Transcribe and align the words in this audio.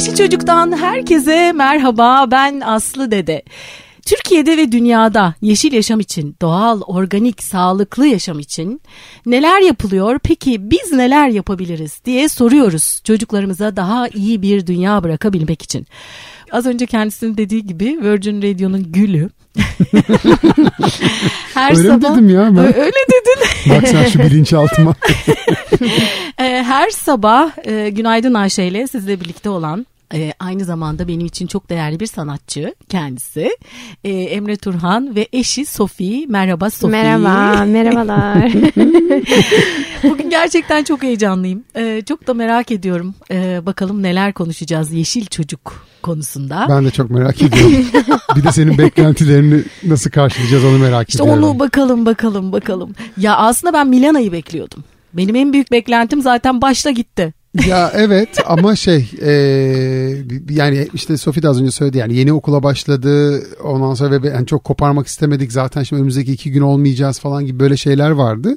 Yeşil 0.00 0.14
Çocuk'tan 0.14 0.76
herkese 0.76 1.52
merhaba 1.52 2.30
ben 2.30 2.60
Aslı 2.60 3.10
Dede. 3.10 3.42
Türkiye'de 4.06 4.56
ve 4.56 4.72
dünyada 4.72 5.34
yeşil 5.42 5.72
yaşam 5.72 6.00
için, 6.00 6.36
doğal, 6.42 6.80
organik, 6.80 7.42
sağlıklı 7.42 8.06
yaşam 8.06 8.38
için 8.38 8.80
neler 9.26 9.60
yapılıyor? 9.60 10.18
Peki 10.22 10.70
biz 10.70 10.92
neler 10.92 11.28
yapabiliriz 11.28 12.00
diye 12.04 12.28
soruyoruz 12.28 13.00
çocuklarımıza 13.04 13.76
daha 13.76 14.08
iyi 14.08 14.42
bir 14.42 14.66
dünya 14.66 15.02
bırakabilmek 15.04 15.62
için. 15.62 15.86
Az 16.52 16.66
önce 16.66 16.86
kendisinin 16.86 17.36
dediği 17.36 17.66
gibi 17.66 17.98
Virgin 18.02 18.42
Radio'nun 18.42 18.92
gülü. 18.92 19.30
Her 21.54 21.76
öyle 21.76 21.88
sabah, 21.88 22.12
dedim 22.12 22.28
ya 22.28 22.56
ben? 22.56 22.64
Öyle 22.64 22.92
dedin. 22.92 23.70
Bak 23.70 23.88
sen 23.88 24.06
şu 24.08 24.18
bilinçaltıma. 24.30 24.94
Ee, 26.38 26.64
her 26.66 26.90
sabah 26.90 27.50
e, 27.64 27.90
Günaydın 27.90 28.34
Ayşe 28.34 28.64
ile 28.64 28.86
sizle 28.86 29.20
birlikte 29.20 29.50
olan 29.50 29.86
e, 30.14 30.32
aynı 30.40 30.64
zamanda 30.64 31.08
benim 31.08 31.26
için 31.26 31.46
çok 31.46 31.70
değerli 31.70 32.00
bir 32.00 32.06
sanatçı 32.06 32.74
kendisi. 32.88 33.50
E, 34.04 34.10
Emre 34.10 34.56
Turhan 34.56 35.16
ve 35.16 35.28
eşi 35.32 35.66
Sofi. 35.66 36.26
Merhaba 36.28 36.70
Sofi. 36.70 36.92
Merhaba, 36.92 37.64
merhabalar. 37.66 38.52
Bugün 40.02 40.30
gerçekten 40.30 40.84
çok 40.84 41.02
heyecanlıyım. 41.02 41.64
E, 41.76 42.02
çok 42.08 42.26
da 42.26 42.34
merak 42.34 42.70
ediyorum. 42.70 43.14
E, 43.30 43.66
bakalım 43.66 44.02
neler 44.02 44.32
konuşacağız 44.32 44.92
Yeşil 44.92 45.26
Çocuk 45.26 45.86
konusunda. 46.02 46.66
Ben 46.68 46.84
de 46.84 46.90
çok 46.90 47.10
merak 47.10 47.42
ediyorum. 47.42 47.86
bir 48.36 48.44
de 48.44 48.52
senin 48.52 48.78
beklentilerini 48.78 49.62
nasıl 49.84 50.10
karşılayacağız 50.10 50.64
onu 50.64 50.78
merak 50.78 51.08
işte 51.08 51.22
ediyorum. 51.22 51.42
İşte 51.42 51.50
onu 51.50 51.58
bakalım 51.58 52.06
bakalım 52.06 52.52
bakalım. 52.52 52.94
Ya 53.16 53.36
aslında 53.36 53.72
ben 53.72 53.88
Milana'yı 53.88 54.32
bekliyordum. 54.32 54.84
Benim 55.12 55.34
en 55.34 55.52
büyük 55.52 55.72
beklentim 55.72 56.22
zaten 56.22 56.62
başta 56.62 56.90
gitti 56.90 57.34
ya 57.66 57.92
evet 57.94 58.38
ama 58.46 58.76
şey 58.76 59.10
e, 59.22 59.30
yani 60.50 60.88
işte 60.94 61.16
Sofi 61.16 61.42
de 61.42 61.48
az 61.48 61.60
önce 61.60 61.70
söyledi 61.70 61.98
yani 61.98 62.14
yeni 62.14 62.32
okula 62.32 62.62
başladı 62.62 63.42
ondan 63.62 63.94
sonra 63.94 64.22
ve 64.22 64.28
yani 64.28 64.46
çok 64.46 64.64
koparmak 64.64 65.06
istemedik 65.06 65.52
zaten 65.52 65.82
şimdi 65.82 66.00
önümüzdeki 66.00 66.32
iki 66.32 66.52
gün 66.52 66.60
olmayacağız 66.60 67.20
falan 67.20 67.46
gibi 67.46 67.60
böyle 67.60 67.76
şeyler 67.76 68.10
vardı. 68.10 68.56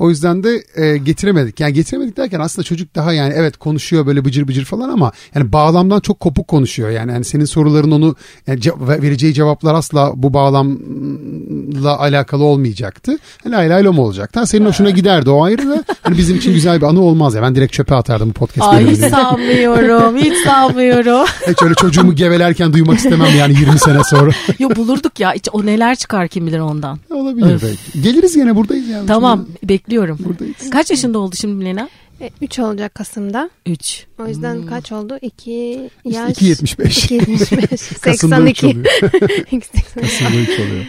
O 0.00 0.10
yüzden 0.10 0.44
de 0.44 0.64
e, 0.76 0.96
getiremedik. 0.96 1.60
Yani 1.60 1.72
getiremedik 1.72 2.16
derken 2.16 2.40
aslında 2.40 2.64
çocuk 2.64 2.94
daha 2.94 3.12
yani 3.12 3.34
evet 3.36 3.56
konuşuyor 3.56 4.06
böyle 4.06 4.24
bıcır 4.24 4.48
bıcır 4.48 4.64
falan 4.64 4.88
ama 4.88 5.12
yani 5.34 5.52
bağlamdan 5.52 6.00
çok 6.00 6.20
kopuk 6.20 6.48
konuşuyor. 6.48 6.90
Yani, 6.90 7.12
yani 7.12 7.24
senin 7.24 7.44
soruların 7.44 7.90
onu 7.90 8.16
yani 8.46 8.60
ce- 8.60 9.02
vereceği 9.02 9.34
cevaplar 9.34 9.74
asla 9.74 10.12
bu 10.16 10.34
bağlamla 10.34 11.98
alakalı 11.98 12.44
olmayacaktı. 12.44 13.18
Hani 13.44 13.54
lay 13.54 13.70
lay 13.70 13.84
lom 13.84 13.98
olacaktı. 13.98 14.40
Ha, 14.40 14.46
senin 14.46 14.66
hoşuna 14.66 14.90
giderdi 14.90 15.30
o 15.30 15.44
ayrı 15.44 15.68
da 15.68 15.84
hani 16.02 16.18
bizim 16.18 16.36
için 16.36 16.52
güzel 16.52 16.80
bir 16.80 16.86
anı 16.86 17.00
olmaz 17.00 17.34
ya. 17.34 17.42
Ben 17.42 17.54
direkt 17.54 17.72
çöpe 17.72 17.94
atardım 17.94 18.28
bu 18.28 18.32
podcast 18.32 18.68
Ay 18.68 18.86
hiç 18.86 18.98
sanmıyorum. 18.98 20.16
Hiç 20.16 20.34
sanmıyorum. 20.44 21.26
hiç 21.48 21.62
öyle 21.62 21.74
çocuğumu 21.74 22.14
gevelerken 22.14 22.72
duymak 22.72 22.98
istemem 22.98 23.38
yani 23.38 23.54
20 23.60 23.78
sene 23.78 24.04
sonra. 24.04 24.30
Yo 24.58 24.70
bulurduk 24.76 25.20
ya. 25.20 25.32
Hiç, 25.32 25.48
o 25.52 25.66
neler 25.66 25.96
çıkar 25.96 26.28
kim 26.28 26.46
bilir 26.46 26.58
ondan. 26.58 26.98
Olabilir 27.10 27.54
Öf. 27.54 27.62
belki. 27.62 28.02
Geliriz 28.02 28.36
yine 28.36 28.56
buradayız 28.56 28.88
yani. 28.88 29.06
Tamam 29.06 29.46
bekliyorum 29.64 29.89
bekliyorum. 29.90 30.18
Buradayız. 30.24 30.70
Kaç 30.70 30.90
yaşında 30.90 31.18
oldu 31.18 31.36
şimdi 31.36 31.54
Milena? 31.54 31.88
3 32.40 32.58
e, 32.58 32.62
olacak 32.62 32.94
Kasım'da. 32.94 33.50
3. 33.66 34.06
O 34.18 34.26
yüzden 34.26 34.54
hmm. 34.54 34.66
kaç 34.66 34.92
oldu? 34.92 35.18
2 35.22 35.90
yaş. 36.04 36.38
2.75. 36.38 37.18
2.75. 37.18 37.76
82. 37.76 38.00
Kasım'da 38.00 38.50
3 38.50 38.64
oluyor. 38.64 38.86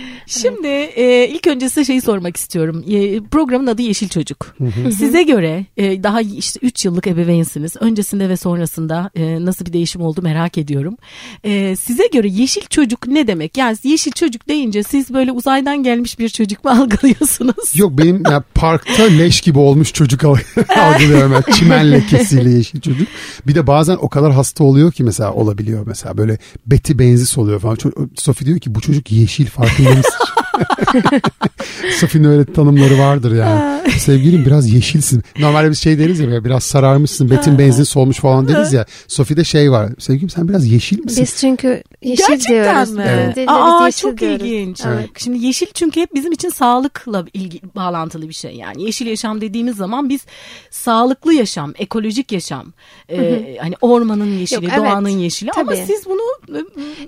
Şimdi 0.26 0.68
e, 0.68 1.28
ilk 1.28 1.48
önce 1.48 1.70
size 1.70 1.86
şeyi 1.86 2.02
sormak 2.02 2.38
istiyorum. 2.38 2.84
E, 2.90 3.20
programın 3.24 3.68
adı 3.68 3.82
Yeşil 3.82 4.10
Çocuk. 4.10 4.56
Size 4.98 5.24
göre 5.24 5.66
e, 5.78 6.04
daha 6.04 6.22
işte 6.22 6.60
3 6.64 6.86
yıllık 6.86 7.08
ebeveynsiniz. 7.08 7.76
Öncesinde 7.80 8.30
ve 8.30 8.38
sonrasında 8.38 9.10
e, 9.16 9.46
nasıl 9.46 9.66
bir 9.66 9.74
değişim 9.74 10.02
oldu 10.02 10.22
merak 10.22 10.58
ediyorum. 10.58 10.98
E, 11.44 11.76
size 11.76 12.08
göre 12.14 12.28
yeşil 12.28 12.62
çocuk 12.70 13.08
ne 13.08 13.28
demek? 13.28 13.58
Yani 13.58 13.78
yeşil 13.84 14.12
çocuk 14.12 14.48
deyince 14.48 14.84
siz 14.84 15.14
böyle 15.14 15.32
uzaydan 15.32 15.84
gelmiş 15.84 16.20
bir 16.20 16.30
çocuk 16.30 16.64
mu 16.64 16.72
algılıyorsunuz? 16.82 17.76
Yok 17.76 17.98
benim 17.98 18.24
yani 18.30 18.44
parkta 18.56 19.04
leş 19.04 19.42
gibi 19.42 19.60
olmuş 19.60 19.94
çocuk 19.94 20.24
algılıyorum. 20.78 21.32
Yani. 21.32 21.44
Çimen 21.54 21.92
lekesiyle 21.92 22.50
yeşil 22.50 22.82
çocuk. 22.82 23.08
Bir 23.48 23.56
de 23.56 23.68
bazen 23.68 23.98
o 24.02 24.10
kadar 24.10 24.32
hasta 24.32 24.64
oluyor 24.64 24.92
ki 24.92 25.04
mesela 25.04 25.34
olabiliyor 25.34 25.88
mesela 25.88 26.18
böyle 26.18 26.38
beti 26.68 27.00
benzis 27.00 27.38
oluyor 27.38 27.60
falan. 27.60 27.78
Sofi 28.16 28.46
diyor 28.46 28.60
ki 28.60 28.76
bu 28.76 28.82
çocuk 28.82 29.12
yeşil 29.12 29.46
farkında 29.46 29.90
mısın? 29.90 30.14
Sofi'nin 32.00 32.24
öyle 32.24 32.46
tanımları 32.54 33.00
vardır 33.00 33.36
yani. 33.36 33.90
Sevgilim 34.00 34.46
biraz 34.46 34.74
yeşilsin. 34.74 35.24
Normalde 35.40 35.70
biz 35.72 35.80
şey 35.80 36.00
deriz 36.00 36.20
ya 36.20 36.46
biraz 36.46 36.64
sararmışsın, 36.64 37.30
betin 37.30 37.60
benzin 37.60 37.84
solmuş 37.84 38.18
falan 38.20 38.48
deriz 38.48 38.74
ya. 38.74 38.86
Sofi'de 39.08 39.44
şey 39.44 39.72
var. 39.72 39.90
Sevgilim 40.00 40.30
sen 40.30 40.48
biraz 40.48 40.68
yeşil 40.68 41.00
misin? 41.04 41.24
Biz 41.24 41.36
çünkü 41.38 41.84
yeşil 42.02 42.24
Gerçekten 42.28 42.64
diyoruz. 42.64 42.92
mi? 42.92 43.04
Evet. 43.08 43.38
Aa 43.48 43.86
yeşil 43.86 44.02
çok 44.02 44.18
diyoruz. 44.18 44.42
ilginç. 44.42 44.82
Evet. 44.86 45.10
Şimdi 45.18 45.46
yeşil 45.46 45.68
çünkü 45.74 46.02
hep 46.02 46.14
bizim 46.16 46.32
için 46.32 46.50
sağlıkla 46.50 47.26
ilgi, 47.34 47.62
bağlantılı 47.76 48.30
bir 48.30 48.34
şey. 48.34 48.56
Yani 48.56 48.84
yeşil 48.84 49.08
yaşam 49.08 49.42
dediğimiz 49.42 49.76
zaman 49.76 50.10
biz 50.10 50.22
sağlıklı 50.70 51.34
yaşam, 51.34 51.74
ekolojik 51.78 52.32
yaşam, 52.32 52.74
e, 53.10 53.18
hani 53.62 53.76
ormanın 53.82 54.38
yeşili, 54.40 54.66
Yok, 54.66 54.76
doğanın 54.78 55.10
evet. 55.10 55.22
yeşili 55.22 55.50
Tabii. 55.56 55.74
ama 55.74 55.86
siz 55.86 56.06
bunu 56.06 56.22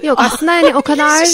Yok 0.03 0.19
aslında 0.21 0.53
yani 0.53 0.75
o 0.75 0.81
kadar 0.91 1.27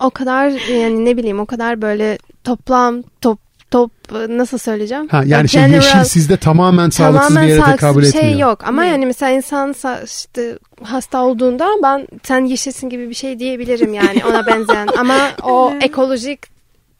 o 0.00 0.10
kadar 0.10 0.48
yani 0.72 1.04
ne 1.04 1.16
bileyim 1.16 1.40
o 1.40 1.46
kadar 1.46 1.82
böyle 1.82 2.18
toplam 2.44 3.02
top 3.20 3.38
top 3.70 3.90
nasıl 4.28 4.58
söyleyeceğim? 4.58 5.08
Ha, 5.08 5.22
yani 5.26 5.48
şey 5.48 5.62
general, 5.62 5.82
yeşil 5.82 6.04
sizde 6.04 6.36
tamamen 6.36 6.90
sağlıksız 6.90 7.28
tamamen 7.28 7.48
bir 7.48 7.54
yere 7.54 7.72
tekabül 7.72 8.02
bir 8.02 8.12
şey 8.12 8.20
etmiyor. 8.20 8.48
yok 8.48 8.68
ama 8.68 8.84
yani 8.84 9.06
mesela 9.06 9.32
insan 9.32 9.74
işte 10.04 10.58
hasta 10.82 11.24
olduğunda 11.24 11.68
ben 11.82 12.06
sen 12.22 12.44
yeşilsin 12.44 12.88
gibi 12.88 13.08
bir 13.08 13.14
şey 13.14 13.38
diyebilirim 13.38 13.94
yani 13.94 14.24
ona 14.24 14.46
benzeyen 14.46 14.88
ama 14.98 15.18
o 15.42 15.72
ekolojik 15.80 16.40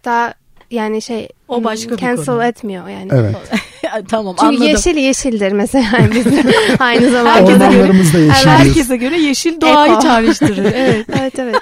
da 0.04 0.34
yani 0.70 1.02
şey 1.02 1.28
o 1.48 1.64
başka 1.64 1.90
bir 1.92 1.96
cancel 1.96 2.26
konu. 2.26 2.44
etmiyor 2.44 2.88
yani. 2.88 3.08
Evet. 3.12 3.36
tamam 4.08 4.34
Çünkü 4.40 4.46
anladım. 4.46 4.66
yeşil 4.66 4.96
yeşildir 4.96 5.52
mesela 5.52 5.98
bizim 6.14 6.44
aynı 6.78 7.10
zamanda. 7.10 7.52
Ormanlarımız 7.52 8.14
da 8.14 8.18
yeşil. 8.18 8.48
Herkese 8.48 8.96
göre 8.96 9.20
yeşil 9.20 9.60
doğayı 9.60 10.00
çağrıştırır. 10.00 10.64
Evet. 10.74 11.06
evet 11.20 11.38
evet. 11.38 11.56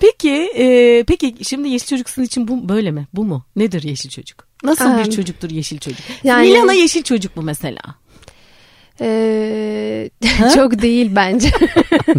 Peki 0.00 0.50
e, 0.56 1.04
peki 1.04 1.34
şimdi 1.44 1.68
yeşil 1.68 1.86
çocuksun 1.86 2.22
için 2.22 2.48
bu 2.48 2.68
böyle 2.68 2.90
mi? 2.90 3.06
Bu 3.14 3.24
mu? 3.24 3.44
Nedir 3.56 3.82
yeşil 3.82 4.10
çocuk? 4.10 4.46
Nasıl 4.64 4.98
bir 4.98 5.10
çocuktur 5.10 5.50
yeşil 5.50 5.78
çocuk? 5.78 6.00
Yani, 6.24 6.48
Milana 6.48 6.72
yeşil 6.72 7.02
çocuk 7.02 7.36
mu 7.36 7.42
mesela? 7.42 7.80
Ee, 9.00 10.10
çok 10.54 10.82
değil 10.82 11.10
bence. 11.16 11.50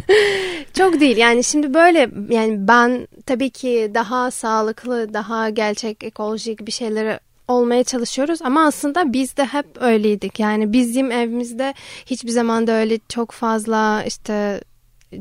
çok 0.73 0.99
değil. 0.99 1.17
Yani 1.17 1.43
şimdi 1.43 1.73
böyle 1.73 2.09
yani 2.29 2.67
ben 2.67 3.07
tabii 3.25 3.49
ki 3.49 3.91
daha 3.93 4.31
sağlıklı, 4.31 5.13
daha 5.13 5.49
gerçek 5.49 6.03
ekolojik 6.03 6.65
bir 6.67 6.71
şeyleri 6.71 7.19
olmaya 7.47 7.83
çalışıyoruz 7.83 8.41
ama 8.41 8.65
aslında 8.65 9.13
biz 9.13 9.37
de 9.37 9.45
hep 9.45 9.65
öyleydik. 9.81 10.39
Yani 10.39 10.73
bizim 10.73 11.11
evimizde 11.11 11.73
hiçbir 12.05 12.31
zaman 12.31 12.67
da 12.67 12.71
öyle 12.71 12.99
çok 13.09 13.31
fazla 13.31 14.03
işte 14.03 14.61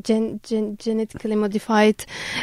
gen, 0.04 0.40
gen, 0.48 0.76
genetically 0.84 1.36
modified 1.36 1.98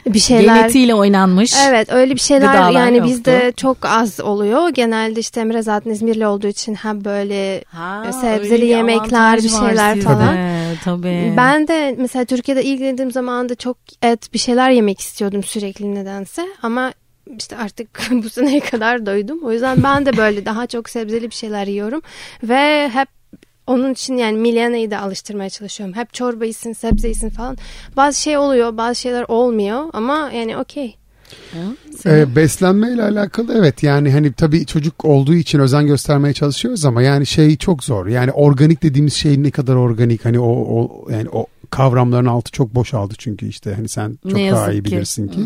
bir 0.05 0.19
şeyler. 0.19 0.55
Genetiğiyle 0.55 0.95
oynanmış. 0.95 1.53
Evet 1.67 1.91
öyle 1.91 2.15
bir 2.15 2.19
şeyler 2.19 2.71
yani 2.71 2.97
yoktu. 2.97 3.11
bizde 3.11 3.53
çok 3.57 3.77
az 3.85 4.19
oluyor. 4.19 4.69
Genelde 4.69 5.19
işte 5.19 5.41
Emre 5.41 5.61
zaten 5.61 5.91
İzmirli 5.91 6.27
olduğu 6.27 6.47
için 6.47 6.75
hem 6.75 7.05
böyle 7.05 7.63
ha, 7.67 8.11
sebzeli 8.21 8.65
yemekler 8.65 9.37
bir 9.43 9.49
şeyler 9.49 10.01
falan. 10.01 10.35
Tabii, 10.35 11.01
tabii. 11.01 11.33
Ben 11.37 11.67
de 11.67 11.95
mesela 11.97 12.25
Türkiye'de 12.25 12.63
ilgilendiğim 12.63 13.11
zaman 13.11 13.49
da 13.49 13.55
çok 13.55 13.77
et 14.01 14.33
bir 14.33 14.39
şeyler 14.39 14.69
yemek 14.69 14.99
istiyordum 14.99 15.43
sürekli 15.43 15.95
nedense 15.95 16.47
ama 16.61 16.93
işte 17.37 17.57
artık 17.57 17.99
bu 18.11 18.29
seneye 18.29 18.59
kadar 18.59 19.05
doydum. 19.05 19.39
O 19.43 19.51
yüzden 19.51 19.83
ben 19.83 20.05
de 20.05 20.17
böyle 20.17 20.45
daha 20.45 20.67
çok 20.67 20.89
sebzeli 20.89 21.29
bir 21.29 21.35
şeyler 21.35 21.67
yiyorum 21.67 22.01
ve 22.43 22.89
hep 22.89 23.16
onun 23.67 23.93
için 23.93 24.17
yani 24.17 24.37
Milena'yı 24.37 24.91
da 24.91 25.01
alıştırmaya 25.01 25.49
çalışıyorum. 25.49 25.95
Hep 25.95 26.13
çorba 26.13 26.45
yesin, 26.45 26.73
sebze 26.73 27.07
yesin 27.07 27.29
falan. 27.29 27.57
Bazı 27.97 28.21
şey 28.21 28.37
oluyor, 28.37 28.77
bazı 28.77 28.95
şeyler 28.95 29.25
olmuyor 29.27 29.83
ama 29.93 30.31
yani 30.33 30.57
okey. 30.57 30.95
Ee, 32.05 32.35
beslenme 32.35 32.91
ile 32.91 33.03
alakalı 33.03 33.57
evet 33.57 33.83
yani 33.83 34.11
hani 34.11 34.33
tabii 34.33 34.65
çocuk 34.65 35.05
olduğu 35.05 35.33
için 35.33 35.59
özen 35.59 35.87
göstermeye 35.87 36.33
çalışıyoruz 36.33 36.85
ama 36.85 37.01
yani 37.01 37.25
şey 37.25 37.57
çok 37.57 37.83
zor. 37.83 38.07
Yani 38.07 38.31
organik 38.31 38.83
dediğimiz 38.83 39.13
şey 39.13 39.43
ne 39.43 39.51
kadar 39.51 39.75
organik 39.75 40.25
hani 40.25 40.39
o, 40.39 40.49
o 40.49 41.07
yani 41.11 41.29
o 41.29 41.47
kavramların 41.69 42.25
altı 42.25 42.51
çok 42.51 42.75
boşaldı 42.75 43.13
çünkü 43.17 43.47
işte 43.47 43.73
hani 43.73 43.89
sen 43.89 44.19
çok 44.23 44.39
daha 44.39 44.71
iyi 44.71 44.85
bilirsin 44.85 45.27
ki. 45.27 45.35
ki. 45.35 45.43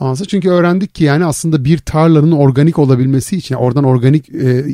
Anladın? 0.00 0.24
Çünkü 0.24 0.50
öğrendik 0.50 0.94
ki 0.94 1.04
yani 1.04 1.24
aslında 1.24 1.64
bir 1.64 1.78
tarlanın 1.78 2.32
organik 2.32 2.78
olabilmesi 2.78 3.36
için 3.36 3.54
oradan 3.54 3.84
organik 3.84 4.28
e, 4.28 4.64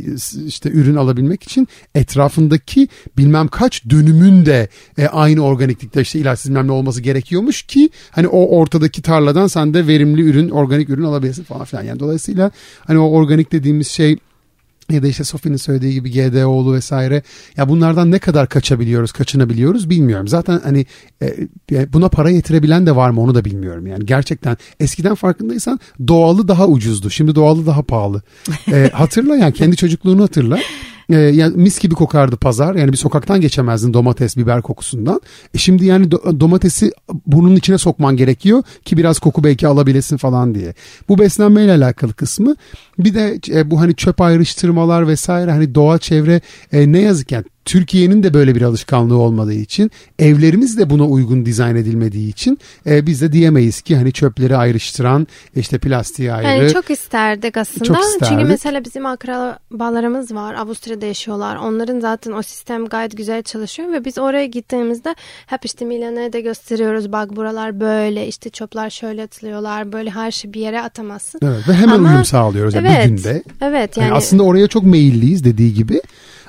işte 0.47 0.71
ürün 0.71 0.97
alabilmek 0.97 1.43
için 1.43 1.69
etrafındaki 1.95 2.89
bilmem 3.19 3.49
kaç 3.49 3.91
dönümün 3.91 4.47
de 4.47 4.69
e, 4.99 5.07
aynı 5.07 5.41
organiklikte 5.41 6.01
işte 6.01 6.19
ilaçsız 6.19 6.51
bilmem 6.51 6.67
ne 6.67 6.73
olması 6.73 7.01
gerekiyormuş 7.01 7.63
ki 7.63 7.91
hani 8.11 8.29
o 8.29 8.59
ortadaki 8.59 9.03
tarladan 9.03 9.47
sen 9.47 9.75
de 9.75 9.87
verimli 9.87 10.23
ürün 10.23 10.51
organik 10.51 10.91
ürün 10.91 11.05
alabilirsin 11.05 11.45
falan 11.45 11.65
filan. 11.65 11.83
Yani 11.83 12.01
dolayısıyla 12.01 12.51
hani 12.87 12.99
o 12.99 13.11
organik 13.11 13.53
dediğimiz 13.53 13.89
şey 13.89 14.17
ya 14.91 15.03
da 15.03 15.09
işte 15.09 15.25
Sofi'nin 15.25 15.57
söylediği 15.57 15.93
gibi 15.93 16.11
GDO'lu 16.11 16.75
vesaire 16.75 17.23
ya 17.57 17.69
bunlardan 17.69 18.11
ne 18.11 18.19
kadar 18.19 18.49
kaçabiliyoruz, 18.49 19.13
kaçınabiliyoruz 19.13 19.91
bilmiyorum. 19.91 20.29
Zaten 20.29 20.61
hani 20.65 20.87
e, 21.23 21.93
buna 21.93 22.09
para 22.09 22.31
yetirebilen 22.31 22.87
de 22.87 22.97
var 22.97 23.11
mı 23.11 23.21
onu 23.21 23.35
da 23.35 23.45
bilmiyorum. 23.45 23.87
Yani 23.87 24.07
gerçekten 24.07 24.57
eskiden 24.81 25.15
farkındaysan 25.15 25.81
doğalı 26.09 26.49
daha 26.49 26.67
ucuzdu. 26.67 27.11
Şimdi 27.11 27.35
doğalı 27.35 27.67
daha 27.67 27.83
pahalı. 27.83 28.23
E, 28.73 28.91
hatırla 28.93 29.37
yani 29.37 29.53
kendi 29.53 29.77
çocukluğunu 29.77 30.23
hatırla. 30.23 30.59
E, 31.11 31.17
yani 31.17 31.57
mis 31.57 31.79
gibi 31.79 31.95
kokardı 31.95 32.37
pazar. 32.37 32.75
Yani 32.75 32.93
bir 32.93 32.97
sokaktan 32.97 33.41
geçemezdin 33.41 33.95
domates, 33.95 34.37
biber 34.37 34.63
kokusundan. 34.63 35.21
E 35.55 35.59
şimdi 35.59 35.85
yani 35.85 36.07
do- 36.07 36.41
domatesi 36.41 36.93
burnunun 37.27 37.57
içine 37.57 37.79
sokman 37.79 38.17
gerekiyor 38.17 38.63
ki 38.85 38.97
biraz 38.97 39.19
koku 39.19 39.45
belki 39.45 39.67
alabilesin 39.67 40.17
falan 40.17 40.55
diye. 40.55 40.75
Bu 41.09 41.19
beslenmeyle 41.19 41.73
alakalı 41.73 42.13
kısmı. 42.13 42.57
Bir 42.99 43.15
de 43.15 43.41
e, 43.49 43.71
bu 43.71 43.81
hani 43.81 43.95
çöp 43.95 44.21
ayrıştırmalar 44.21 45.09
vesaire 45.09 45.51
hani 45.51 45.75
doğa 45.75 45.99
çevre 45.99 46.41
e, 46.73 46.93
ne 46.93 47.01
yazık 47.01 47.33
yani 47.33 47.45
Türkiye'nin 47.67 48.23
de 48.23 48.35
böyle 48.35 48.55
bir 48.55 48.63
alışkanlığı 48.63 49.19
olmadığı 49.19 49.53
için 49.53 49.91
evlerimiz 50.19 50.79
de 50.79 50.91
buna 50.91 51.05
uygun 51.07 51.47
dizayn 51.47 51.77
edilmediği 51.77 52.29
için 52.29 52.59
e, 52.87 53.07
biz 53.07 53.23
de 53.23 53.33
diyemeyiz 53.33 53.81
ki 53.81 53.97
hani 53.97 54.13
çöpleri 54.13 54.57
ayrıştıran 54.57 55.27
işte 55.57 55.79
plastiği 55.79 56.33
ayrı. 56.33 56.47
Yani 56.47 56.73
çok 56.73 56.91
isterdik 56.91 57.57
aslında. 57.57 57.85
Çok 57.85 57.99
isterdik. 57.99 58.29
Çünkü 58.29 58.45
mesela 58.45 58.85
bizim 58.85 59.07
akrabalarımız 59.07 60.35
var. 60.35 60.55
Avusturya'da 60.55 61.07
yaşıyorlar. 61.07 61.57
Onların 61.57 62.01
zaten 62.01 62.33
o 62.33 62.43
sistem 62.43 62.87
gayet 62.87 63.17
güzel 63.17 63.43
çalışıyor 63.43 63.93
ve 63.93 64.05
biz 64.05 64.19
oraya 64.19 64.47
gittiğimizde 64.47 65.15
hep 65.47 65.65
işte 65.65 65.85
Milan'a 65.85 66.33
da 66.33 66.41
gösteriyoruz. 66.41 67.13
Bak 67.13 67.37
buralar 67.37 67.81
böyle 67.81 68.27
işte 68.27 68.51
çöpler 68.51 68.91
şöyle 68.91 69.23
atılıyorlar. 69.23 69.93
Böyle 69.93 70.11
her 70.11 70.31
şey 70.31 70.53
bir 70.53 70.61
yere 70.61 70.83
atamazsın. 70.83 71.41
Evet 71.43 71.69
ve 71.69 71.73
hemen 71.73 71.95
Ama, 71.95 72.09
uyum 72.09 72.25
sağlıyoruz 72.25 72.75
yani 72.75 72.89
evet, 72.89 73.05
bir 73.05 73.11
günde. 73.11 73.43
Evet 73.61 73.97
yani. 73.97 74.09
yani 74.09 74.17
aslında 74.17 74.43
oraya 74.43 74.69
çok 74.69 74.83
meyilliyiz 74.83 75.45
dediği 75.45 75.75
gibi. 75.75 76.01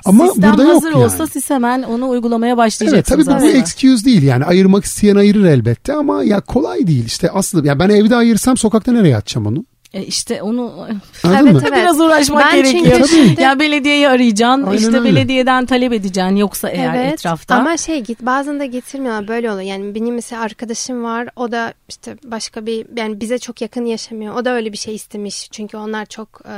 Ama 0.07 0.27
Sistem 0.27 0.51
burada 0.51 0.69
hazır 0.69 0.91
yok 0.91 1.01
olsa 1.01 1.17
yani. 1.19 1.29
siz 1.29 1.49
hemen 1.49 1.83
onu 1.83 2.09
uygulamaya 2.09 2.57
başlayacaksınız. 2.57 2.93
Evet 2.93 3.05
tabii 3.05 3.25
bu, 3.25 3.41
bu 3.43 3.45
aslında. 3.47 3.61
excuse 3.63 4.05
değil 4.05 4.23
yani 4.23 4.45
ayırmak 4.45 4.85
isteyen 4.85 5.15
ayırır 5.15 5.45
elbette 5.45 5.93
ama 5.93 6.23
ya 6.23 6.41
kolay 6.41 6.87
değil 6.87 7.05
işte 7.05 7.29
aslında 7.31 7.67
ya 7.67 7.79
ben 7.79 7.89
evde 7.89 8.15
ayırsam 8.15 8.57
sokakta 8.57 8.91
nereye 8.91 9.17
atacağım 9.17 9.47
onu? 9.47 9.65
E 9.97 10.03
işte 10.05 10.41
onu 10.41 10.87
Anladın 11.23 11.43
Evet, 11.45 11.53
mı? 11.53 11.61
evet. 11.67 11.77
biraz 11.77 11.99
uğraşmak 11.99 12.45
Ben 12.53 12.63
çünkü 12.63 12.83
gerekiyor. 12.83 13.07
şimdi- 13.07 13.41
Ya 13.41 13.59
belediyeyi 13.59 14.07
arayacaksın, 14.09 14.63
Aynen 14.63 14.77
işte 14.77 14.97
öyle. 14.97 15.03
belediyeden 15.03 15.65
talep 15.65 15.93
edeceksin 15.93 16.35
yoksa 16.35 16.69
eğer 16.69 16.95
evet, 16.95 17.13
etrafta. 17.13 17.55
Ama 17.55 17.77
şey 17.77 18.01
git 18.01 18.21
bazen 18.21 18.59
de 18.59 18.67
getirmiyorlar 18.67 19.27
böyle 19.27 19.51
oluyor. 19.51 19.67
Yani 19.67 19.95
benim 19.95 20.15
mesela 20.15 20.41
arkadaşım 20.41 21.03
var. 21.03 21.29
O 21.35 21.51
da 21.51 21.73
işte 21.89 22.15
başka 22.23 22.65
bir 22.65 22.85
yani 22.97 23.21
bize 23.21 23.39
çok 23.39 23.61
yakın 23.61 23.85
yaşamıyor. 23.85 24.35
O 24.35 24.45
da 24.45 24.53
öyle 24.53 24.71
bir 24.71 24.77
şey 24.77 24.95
istemiş. 24.95 25.47
Çünkü 25.51 25.77
onlar 25.77 26.05
çok 26.05 26.41
e, 26.45 26.53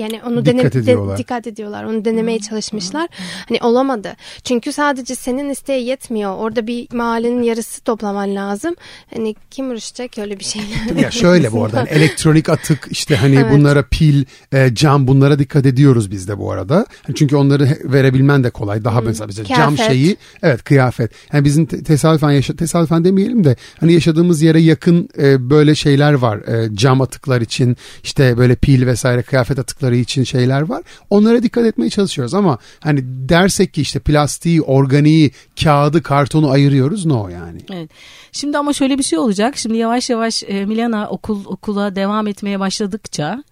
yani 0.00 0.20
onu 0.26 0.44
Dikkat 0.44 0.54
dene- 0.64 0.72
de- 0.72 0.78
ediyorlar. 0.78 1.18
dikkat 1.18 1.46
ediyorlar. 1.46 1.84
Onu 1.84 2.04
denemeye 2.04 2.38
çalışmışlar. 2.38 3.08
Hani 3.48 3.58
olamadı. 3.62 4.16
Çünkü 4.44 4.72
sadece 4.72 5.14
senin 5.14 5.50
isteği 5.50 5.86
yetmiyor. 5.86 6.36
Orada 6.36 6.66
bir 6.66 6.88
mahallenin 6.94 7.42
yarısı 7.42 7.80
toplaman 7.84 8.34
lazım. 8.34 8.74
Hani 9.14 9.34
kim 9.50 9.70
uğraşacak 9.70 10.18
öyle 10.18 10.38
bir 10.38 10.44
şey? 10.44 10.62
Ya 11.02 11.10
şöyle 11.10 11.52
bu 11.52 11.64
arada 11.64 11.76
hani 11.78 11.88
elektronik 11.90 12.48
atık 12.60 12.88
işte 12.90 13.16
hani 13.16 13.36
Evet. 13.36 13.52
bunlara 13.52 13.82
pil, 13.82 14.24
e, 14.52 14.74
cam 14.74 15.06
bunlara 15.06 15.38
dikkat 15.38 15.66
ediyoruz 15.66 16.10
biz 16.10 16.28
de 16.28 16.38
bu 16.38 16.52
arada. 16.52 16.86
Hani 17.02 17.16
çünkü 17.16 17.36
onları 17.36 17.78
verebilmen 17.84 18.44
de 18.44 18.50
kolay. 18.50 18.84
Daha 18.84 19.00
mesela 19.00 19.28
bize 19.28 19.44
cam 19.44 19.78
şeyi 19.78 20.16
evet 20.42 20.64
kıyafet. 20.64 21.10
Yani 21.32 21.44
bizim 21.44 21.66
te- 21.66 21.82
tesadüfen 21.82 22.30
yaşa 22.30 22.56
tesadüfen 22.56 23.04
demeyelim 23.04 23.44
de 23.44 23.56
hani 23.80 23.92
yaşadığımız 23.92 24.42
yere 24.42 24.60
yakın 24.60 25.08
e, 25.18 25.50
böyle 25.50 25.74
şeyler 25.74 26.12
var. 26.12 26.38
E, 26.38 26.76
cam 26.76 27.00
atıklar 27.00 27.40
için 27.40 27.76
işte 28.04 28.38
böyle 28.38 28.54
pil 28.54 28.86
vesaire 28.86 29.22
kıyafet 29.22 29.58
atıkları 29.58 29.96
için 29.96 30.24
şeyler 30.24 30.60
var. 30.60 30.82
Onlara 31.10 31.42
dikkat 31.42 31.64
etmeye 31.66 31.90
çalışıyoruz 31.90 32.34
ama 32.34 32.58
hani 32.80 33.00
dersek 33.04 33.74
ki 33.74 33.82
işte 33.82 33.98
plastiği, 33.98 34.62
organiği, 34.62 35.30
kağıdı, 35.62 36.02
kartonu 36.02 36.50
ayırıyoruz 36.50 37.06
no 37.06 37.28
yani. 37.28 37.60
Evet. 37.72 37.90
Şimdi 38.32 38.58
ama 38.58 38.72
şöyle 38.72 38.98
bir 38.98 39.02
şey 39.02 39.18
olacak. 39.18 39.56
Şimdi 39.56 39.76
yavaş 39.78 40.10
yavaş 40.10 40.42
e, 40.46 40.64
Milana 40.64 41.08
okul 41.08 41.44
okula 41.44 41.96
devam 41.96 42.26
etmeye 42.40 42.60
başladıkça 42.60 43.44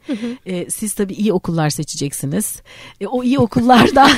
e, 0.47 0.71
siz 0.71 0.95
tabii 0.95 1.15
iyi 1.15 1.33
okullar 1.33 1.71
seçeceksiniz. 1.71 2.63
E, 3.01 3.07
o 3.07 3.25
iyi 3.25 3.39
okullarda 3.39 4.09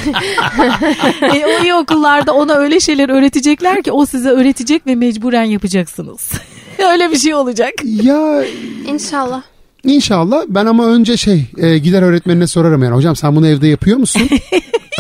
e, 1.37 1.47
o 1.47 1.63
iyi 1.63 1.75
okullarda 1.75 2.35
ona 2.35 2.55
öyle 2.55 2.81
şeyler 2.81 3.09
öğretecekler 3.09 3.83
ki 3.83 3.93
o 3.93 4.07
size 4.07 4.29
öğretecek 4.29 4.87
ve 4.87 4.95
mecburen 4.95 5.45
yapacaksınız. 5.45 6.31
öyle 6.79 7.11
bir 7.11 7.19
şey 7.19 7.35
olacak. 7.35 7.75
Ya 7.85 8.45
İnşallah. 8.87 9.43
İnşallah 9.85 10.43
ben 10.49 10.67
ama 10.67 10.87
önce 10.87 11.17
şey 11.17 11.45
e, 11.59 11.79
gider 11.79 12.03
öğretmenine 12.03 12.47
sorarım 12.47 12.83
yani 12.83 12.95
hocam 12.95 13.17
sen 13.17 13.37
bunu 13.37 13.47
evde 13.49 13.67
yapıyor 13.69 13.97
musun? 13.99 14.23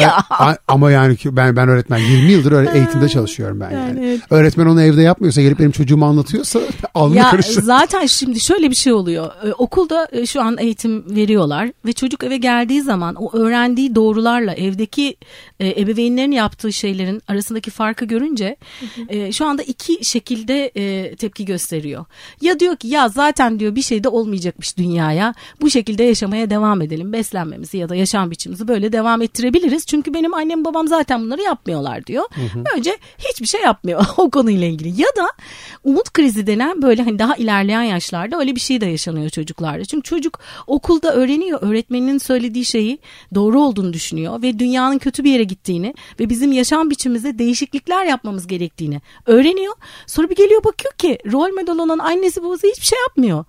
E, 0.00 0.06
a- 0.31 0.56
ama 0.69 0.91
yani 0.91 1.17
ki 1.17 1.37
ben 1.37 1.56
ben 1.56 1.69
öğretmen 1.69 1.99
20 1.99 2.32
yıldır 2.32 2.53
öyle 2.53 2.71
eğitimde 2.75 3.09
çalışıyorum 3.09 3.61
ben 3.61 3.71
yani. 3.71 3.88
Yani 3.88 4.06
evet. 4.06 4.21
Öğretmen 4.31 4.67
onu 4.67 4.82
evde 4.82 5.03
yapmıyorsa 5.03 5.43
gelip 5.43 5.59
benim 5.59 5.71
çocuğuma 5.71 6.06
anlatıyorsa 6.09 6.61
alnı 6.94 7.17
Ya 7.17 7.31
karışır. 7.31 7.62
zaten 7.62 8.06
şimdi 8.06 8.41
şöyle 8.41 8.71
bir 8.71 8.75
şey 8.75 8.93
oluyor. 8.93 9.31
Ee, 9.44 9.53
okulda 9.53 10.09
e, 10.12 10.27
şu 10.27 10.43
an 10.43 10.56
eğitim 10.59 11.17
veriyorlar 11.17 11.71
ve 11.87 11.93
çocuk 11.93 12.25
eve 12.25 12.37
geldiği 12.37 12.83
zaman 12.83 13.15
o 13.15 13.37
öğrendiği 13.38 13.94
doğrularla 13.94 14.55
evdeki 14.55 15.17
e, 15.61 15.81
ebeveynlerin 15.83 16.33
yaptığı 16.33 16.73
şeylerin 16.73 17.23
arasındaki 17.29 17.71
farkı 17.71 18.05
görünce 18.05 18.56
e, 19.09 19.33
şu 19.33 19.47
anda 19.47 19.62
iki 19.62 20.05
şekilde 20.05 20.71
e, 20.76 21.17
tepki 21.17 21.44
gösteriyor. 21.44 22.05
Ya 22.41 22.61
diyor 22.61 22.76
ki 22.76 22.88
ya 22.88 23.09
zaten 23.09 23.61
diyor 23.61 23.75
bir 23.75 23.83
şey 23.83 24.05
de 24.05 24.09
dünyaya. 24.76 25.34
Bu 25.61 25.70
şekilde 25.70 26.05
yaşamaya 26.05 26.50
devam 26.50 26.82
edelim. 26.82 27.12
Beslenmemizi 27.12 27.78
ya 27.78 27.88
da 27.88 27.94
yaşam 27.94 28.31
biçimimizi 28.31 28.69
böyle 28.69 28.93
devam 28.93 29.22
ettirebiliriz. 29.22 29.87
Çünkü 29.87 30.14
benim 30.14 30.34
annem 30.34 30.64
babam 30.64 30.88
zaten 30.88 31.22
bunları 31.22 31.43
yapmıyorlar 31.43 32.06
diyor. 32.06 32.25
Önce 32.76 32.99
hiçbir 33.19 33.46
şey 33.46 33.61
yapmıyor 33.61 34.06
o 34.17 34.31
konuyla 34.31 34.67
ilgili. 34.67 34.88
Ya 34.88 35.08
da 35.17 35.28
umut 35.84 36.12
krizi 36.12 36.46
denen 36.46 36.82
böyle 36.82 37.02
hani 37.02 37.19
daha 37.19 37.37
ilerleyen 37.37 37.82
yaşlarda 37.82 38.38
öyle 38.38 38.55
bir 38.55 38.61
şey 38.61 38.81
de 38.81 38.87
yaşanıyor 38.87 39.31
çocuklarda. 39.31 39.84
Çünkü 39.84 40.02
çocuk 40.02 40.38
okulda 40.67 41.14
öğreniyor. 41.14 41.58
Öğretmeninin 41.62 42.19
söylediği 42.19 42.64
şeyi 42.64 42.99
doğru 43.34 43.61
olduğunu 43.61 43.93
düşünüyor 43.93 44.43
ve 44.43 44.58
dünyanın 44.58 44.99
kötü 44.99 45.25
bir 45.25 45.32
yere 45.32 45.44
gittiğini 45.44 45.94
ve 46.20 46.28
bizim 46.28 46.52
yaşam 46.52 46.90
biçimimizde 46.90 47.38
değişiklikler 47.38 48.05
yapmamız 48.05 48.46
gerektiğini 48.46 49.00
öğreniyor. 49.26 49.75
Sonra 50.06 50.31
bir 50.31 50.37
geliyor 50.37 50.64
bakıyor 50.64 50.94
ki 50.94 51.19
rol 51.32 51.49
model 51.49 51.78
olan 51.78 51.99
annesi 51.99 52.43
babası 52.43 52.66
hiçbir 52.66 52.87
şey 52.87 52.99
yapmıyor. 52.99 53.44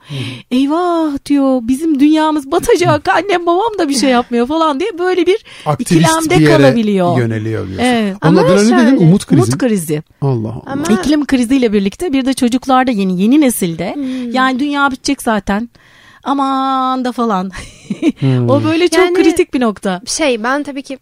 Eyvah 0.51 1.10
diyor 1.25 1.59
bizim 1.63 1.99
dünyamız 1.99 2.51
batacak 2.51 3.07
annem 3.15 3.45
babam 3.45 3.71
da 3.79 3.89
bir 3.89 3.93
şey 3.95 4.09
yapmıyor 4.09 4.47
falan 4.47 4.79
diye 4.79 4.89
böyle 4.99 5.25
bir 5.25 5.45
Aktivist 5.65 5.91
ikilemde 5.91 6.35
bir 6.39 6.41
yere 6.49 6.57
kalabiliyor. 6.57 7.17
yöneliyor 7.17 7.67
diyorsun. 7.67 7.85
Evet. 7.85 8.15
Onun 8.25 8.37
Ama 8.37 8.47
adına 8.47 8.77
ne 8.77 8.85
dedin? 8.87 8.97
Umut 8.97 9.25
krizi. 9.25 9.41
Umut 9.43 9.57
krizi. 9.57 10.03
Allah 10.21 10.47
Allah. 10.49 10.61
Ama 10.65 10.83
İklim 10.89 11.25
kriziyle 11.25 11.73
birlikte 11.73 12.13
bir 12.13 12.25
de 12.25 12.33
çocuklarda 12.33 12.91
yeni 12.91 13.21
yeni 13.21 13.41
nesilde 13.41 13.93
Hmm. 13.95 14.31
yani 14.31 14.59
dünya 14.59 14.91
bitecek 14.91 15.21
zaten. 15.21 15.69
Aman 16.23 17.05
da 17.05 17.11
falan. 17.11 17.51
o 18.49 18.63
böyle 18.63 18.87
çok 18.87 18.99
Yani- 19.05 19.13
kritik 19.13 19.53
bir 19.53 19.61
nokta. 19.61 20.01
şey 20.05 20.43
ben 20.43 20.63
tabii 20.63 20.81
ki 20.83 20.97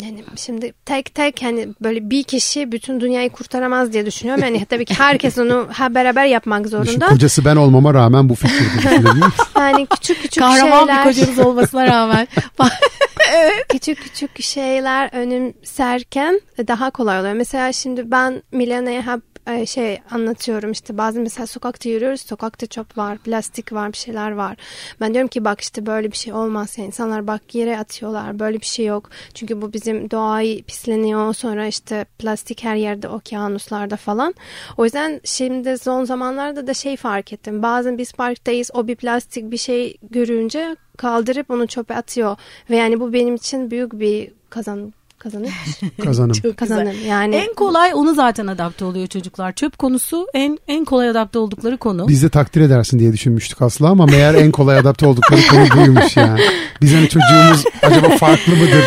yani 0.00 0.24
şimdi 0.36 0.72
tek 0.86 1.14
tek 1.14 1.42
hani 1.42 1.68
böyle 1.80 2.10
bir 2.10 2.22
kişi 2.22 2.72
bütün 2.72 3.00
dünyayı 3.00 3.30
kurtaramaz 3.30 3.92
diye 3.92 4.06
düşünüyorum. 4.06 4.44
Yani 4.44 4.64
tabii 4.64 4.84
ki 4.84 4.94
herkes 4.94 5.38
onu 5.38 5.68
ha 5.72 5.94
beraber 5.94 6.24
yapmak 6.24 6.64
Düşün, 6.64 6.70
zorunda. 6.84 7.06
kocası 7.06 7.44
ben 7.44 7.56
olmama 7.56 7.94
rağmen 7.94 8.28
bu 8.28 8.34
fikri? 8.34 8.64
Yani 9.56 9.86
küçük 9.86 10.22
küçük 10.22 10.42
Kahraman 10.42 10.78
şeyler. 10.86 10.98
bir 11.06 11.12
kocanız 11.12 11.38
olmasına 11.38 11.86
rağmen. 11.86 12.28
küçük 13.68 13.98
küçük 13.98 14.42
şeyler 14.42 15.10
önümserken 15.12 16.40
daha 16.68 16.90
kolay 16.90 17.20
oluyor. 17.20 17.34
Mesela 17.34 17.72
şimdi 17.72 18.10
ben 18.10 18.42
Milana'ya 18.52 19.02
hep 19.06 19.20
şey 19.66 20.00
anlatıyorum 20.10 20.72
işte 20.72 20.98
bazen 20.98 21.22
mesela 21.22 21.46
sokakta 21.46 21.88
yürüyoruz 21.88 22.20
sokakta 22.20 22.66
çöp 22.66 22.98
var 22.98 23.18
plastik 23.18 23.72
var 23.72 23.92
bir 23.92 23.96
şeyler 23.98 24.32
var. 24.32 24.56
Ben 25.00 25.14
diyorum 25.14 25.28
ki 25.28 25.44
bak 25.44 25.60
işte 25.60 25.86
böyle 25.86 26.12
bir 26.12 26.16
şey 26.16 26.32
olmaz 26.32 26.78
yani 26.78 26.86
insanlar 26.86 27.26
bak 27.26 27.54
yere 27.54 27.78
atıyorlar 27.78 28.38
böyle 28.38 28.60
bir 28.60 28.66
şey 28.66 28.86
yok. 28.86 29.10
Çünkü 29.34 29.62
bu 29.62 29.72
bizim 29.72 30.10
doğayı 30.10 30.62
pisleniyor 30.62 31.34
sonra 31.34 31.66
işte 31.66 32.04
plastik 32.18 32.64
her 32.64 32.76
yerde 32.76 33.08
okyanuslarda 33.08 33.96
falan. 33.96 34.34
O 34.76 34.84
yüzden 34.84 35.20
şimdi 35.24 35.78
son 35.78 36.04
zamanlarda 36.04 36.66
da 36.66 36.74
şey 36.74 36.96
fark 36.96 37.32
ettim. 37.32 37.62
Bazen 37.62 37.98
biz 37.98 38.12
parktayız 38.12 38.70
o 38.74 38.86
bir 38.86 38.96
plastik 38.96 39.50
bir 39.50 39.56
şey 39.56 39.96
görünce 40.10 40.76
kaldırıp 40.96 41.50
onu 41.50 41.66
çöpe 41.66 41.94
atıyor. 41.94 42.36
Ve 42.70 42.76
yani 42.76 43.00
bu 43.00 43.12
benim 43.12 43.34
için 43.34 43.70
büyük 43.70 43.92
bir 43.92 44.32
kazan 44.50 44.92
kazanış 45.22 45.50
Kazanım. 46.04 46.32
Çok 46.32 46.42
güzel. 46.42 46.56
kazanım 46.56 46.96
yani 47.08 47.34
En 47.36 47.54
kolay 47.54 47.94
onu 47.94 48.14
zaten 48.14 48.46
adapte 48.46 48.84
oluyor 48.84 49.06
çocuklar. 49.06 49.52
Çöp 49.52 49.78
konusu 49.78 50.26
en 50.34 50.58
en 50.68 50.84
kolay 50.84 51.08
adapte 51.08 51.38
oldukları 51.38 51.76
konu. 51.76 52.08
Biz 52.08 52.22
de 52.22 52.28
takdir 52.28 52.60
edersin 52.60 52.98
diye 52.98 53.12
düşünmüştük 53.12 53.62
aslında 53.62 53.90
ama 53.90 54.06
meğer 54.06 54.34
en 54.34 54.50
kolay 54.50 54.78
adapte 54.78 55.06
oldukları 55.06 55.40
konu 55.50 55.66
buymuş 55.76 56.16
yani. 56.16 56.40
Biz 56.82 56.94
hani 56.94 57.08
çocuğumuz 57.08 57.64
acaba 57.82 58.08
farklı 58.16 58.56
mıdır 58.56 58.84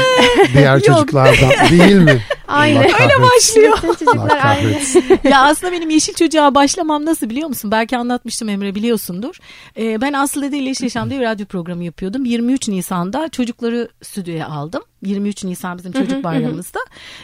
diğer 0.54 0.80
çocuklardan 0.82 1.50
değil 1.72 1.96
mi? 1.96 2.22
Aynı. 2.47 2.79
Allah 2.79 3.03
Öyle 3.03 3.13
başlıyor. 3.21 3.77
Çocuklar 3.81 4.39
aynı. 4.45 4.79
ya 5.29 5.41
aslında 5.41 5.71
benim 5.73 5.89
yeşil 5.89 6.13
çocuğa 6.13 6.55
başlamam 6.55 7.05
nasıl 7.05 7.29
biliyor 7.29 7.47
musun? 7.47 7.71
Belki 7.71 7.97
anlatmıştım 7.97 8.49
Emre 8.49 8.75
biliyorsundur. 8.75 9.39
Ee, 9.77 10.01
ben 10.01 10.13
Aslı 10.13 10.45
ile 10.45 10.57
Yeşil 10.57 10.83
Yaşam 10.83 11.09
diye 11.09 11.19
bir 11.19 11.25
radyo 11.25 11.45
programı 11.45 11.83
yapıyordum. 11.83 12.25
23 12.25 12.67
Nisan'da 12.67 13.29
çocukları 13.29 13.89
stüdyoya 14.01 14.47
aldım. 14.47 14.83
23 15.01 15.43
Nisan 15.43 15.77
bizim 15.77 15.91
çocuk 15.91 16.23
bayramımızda. 16.23 16.79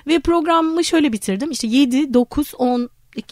Ve 0.07 0.19
programımı 0.19 0.83
şöyle 0.83 1.13
bitirdim. 1.13 1.51
İşte 1.51 1.67
7, 1.67 2.13
9, 2.13 2.53
10 2.57 2.89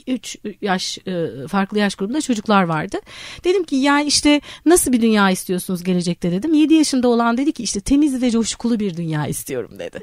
3 0.08 0.38
yaş 0.62 0.98
e, 0.98 1.48
farklı 1.48 1.80
yaş 1.80 1.96
grubunda 1.96 2.22
çocuklar 2.22 2.64
vardı. 2.64 2.98
Dedim 3.44 3.64
ki 3.64 3.76
yani 3.76 4.08
işte 4.08 4.42
nasıl 4.66 4.92
bir 4.92 5.02
dünya 5.02 5.32
istiyorsunuz 5.32 5.84
gelecekte 5.84 6.32
dedim. 6.32 6.54
7 6.54 6.74
yaşında 6.74 7.08
olan 7.08 7.38
dedi 7.38 7.52
ki 7.52 7.64
işte 7.64 7.80
temiz 7.80 8.22
ve 8.22 8.32
coşkulu 8.32 8.80
bir 8.80 8.98
dünya 8.98 9.28
istiyorum 9.28 9.72
dedi. 9.80 10.00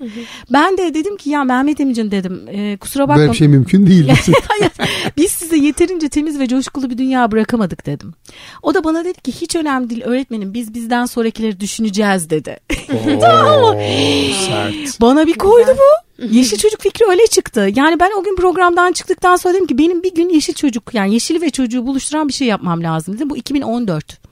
Ben 0.52 0.78
de 0.78 0.94
dedim 0.94 1.16
ki 1.16 1.30
ya 1.30 1.44
Mehmet 1.44 1.80
Emin'cim 1.80 2.10
dedim 2.10 2.48
e, 2.48 2.76
kusura 2.76 3.08
bakma. 3.08 3.20
Böyle 3.20 3.32
bir 3.32 3.36
şey 3.36 3.48
mümkün 3.48 3.86
değil. 3.86 4.08
Hayır, 4.48 4.72
biz 5.16 5.30
size 5.30 5.56
yeterince 5.56 6.08
temiz 6.08 6.38
ve 6.38 6.48
coşkulu 6.48 6.90
bir 6.90 6.98
dünya 6.98 7.32
bırakamadık 7.32 7.86
dedim. 7.86 8.14
O 8.62 8.74
da 8.74 8.84
bana 8.84 9.04
dedi 9.04 9.20
ki 9.20 9.32
hiç 9.32 9.56
önemli 9.56 9.90
değil 9.90 10.02
öğretmenim 10.04 10.54
biz 10.54 10.74
bizden 10.74 11.06
sonrakileri 11.06 11.60
düşüneceğiz 11.60 12.30
dedi. 12.30 12.56
Oo, 12.92 13.72
sert. 14.46 15.00
bana 15.00 15.26
bir 15.26 15.34
koydu 15.34 15.70
bu. 15.70 16.05
Yeşil 16.18 16.56
çocuk 16.62 16.80
fikri 16.80 17.04
öyle 17.10 17.26
çıktı. 17.26 17.68
Yani 17.76 18.00
ben 18.00 18.10
o 18.20 18.24
gün 18.24 18.36
programdan 18.36 18.92
çıktıktan 18.92 19.36
sonra 19.36 19.54
dedim 19.54 19.66
ki 19.66 19.78
benim 19.78 20.02
bir 20.02 20.14
gün 20.14 20.28
yeşil 20.28 20.54
çocuk 20.54 20.94
yani 20.94 21.14
yeşili 21.14 21.40
ve 21.42 21.50
çocuğu 21.50 21.86
buluşturan 21.86 22.28
bir 22.28 22.32
şey 22.32 22.48
yapmam 22.48 22.82
lazım 22.82 23.14
dedim. 23.14 23.30
Bu 23.30 23.36
2014. 23.36 24.26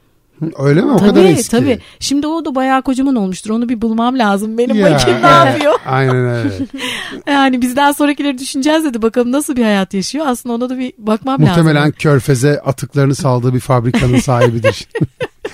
Öyle 0.58 0.80
mi? 0.80 0.92
O 0.92 0.96
tabii 0.96 1.08
kadar 1.10 1.24
eski. 1.24 1.50
tabii. 1.50 1.78
Şimdi 2.00 2.26
o 2.26 2.44
da 2.44 2.54
bayağı 2.54 2.82
kocaman 2.82 3.16
olmuştur. 3.16 3.50
Onu 3.50 3.68
bir 3.68 3.80
bulmam 3.80 4.18
lazım. 4.18 4.58
Benim 4.58 4.76
Ya, 4.76 4.92
bakayım 4.92 5.22
ne 5.22 5.26
yapıyor. 5.26 5.74
Aynen 5.86 6.16
öyle. 6.16 6.50
Yani 7.26 7.62
bizden 7.62 7.92
sonrakileri 7.92 8.38
düşüneceğiz 8.38 8.84
dedi. 8.84 9.02
Bakalım 9.02 9.32
nasıl 9.32 9.56
bir 9.56 9.62
hayat 9.62 9.94
yaşıyor. 9.94 10.26
Aslında 10.28 10.54
ona 10.54 10.70
da 10.70 10.78
bir 10.78 10.92
bakmam 10.98 11.42
lazım. 11.42 11.48
Muhtemelen 11.64 11.90
körfeze 11.92 12.60
atıklarını 12.60 13.14
saldığı 13.14 13.54
bir 13.54 13.60
fabrikanın 13.60 14.18
sahibidir. 14.18 14.88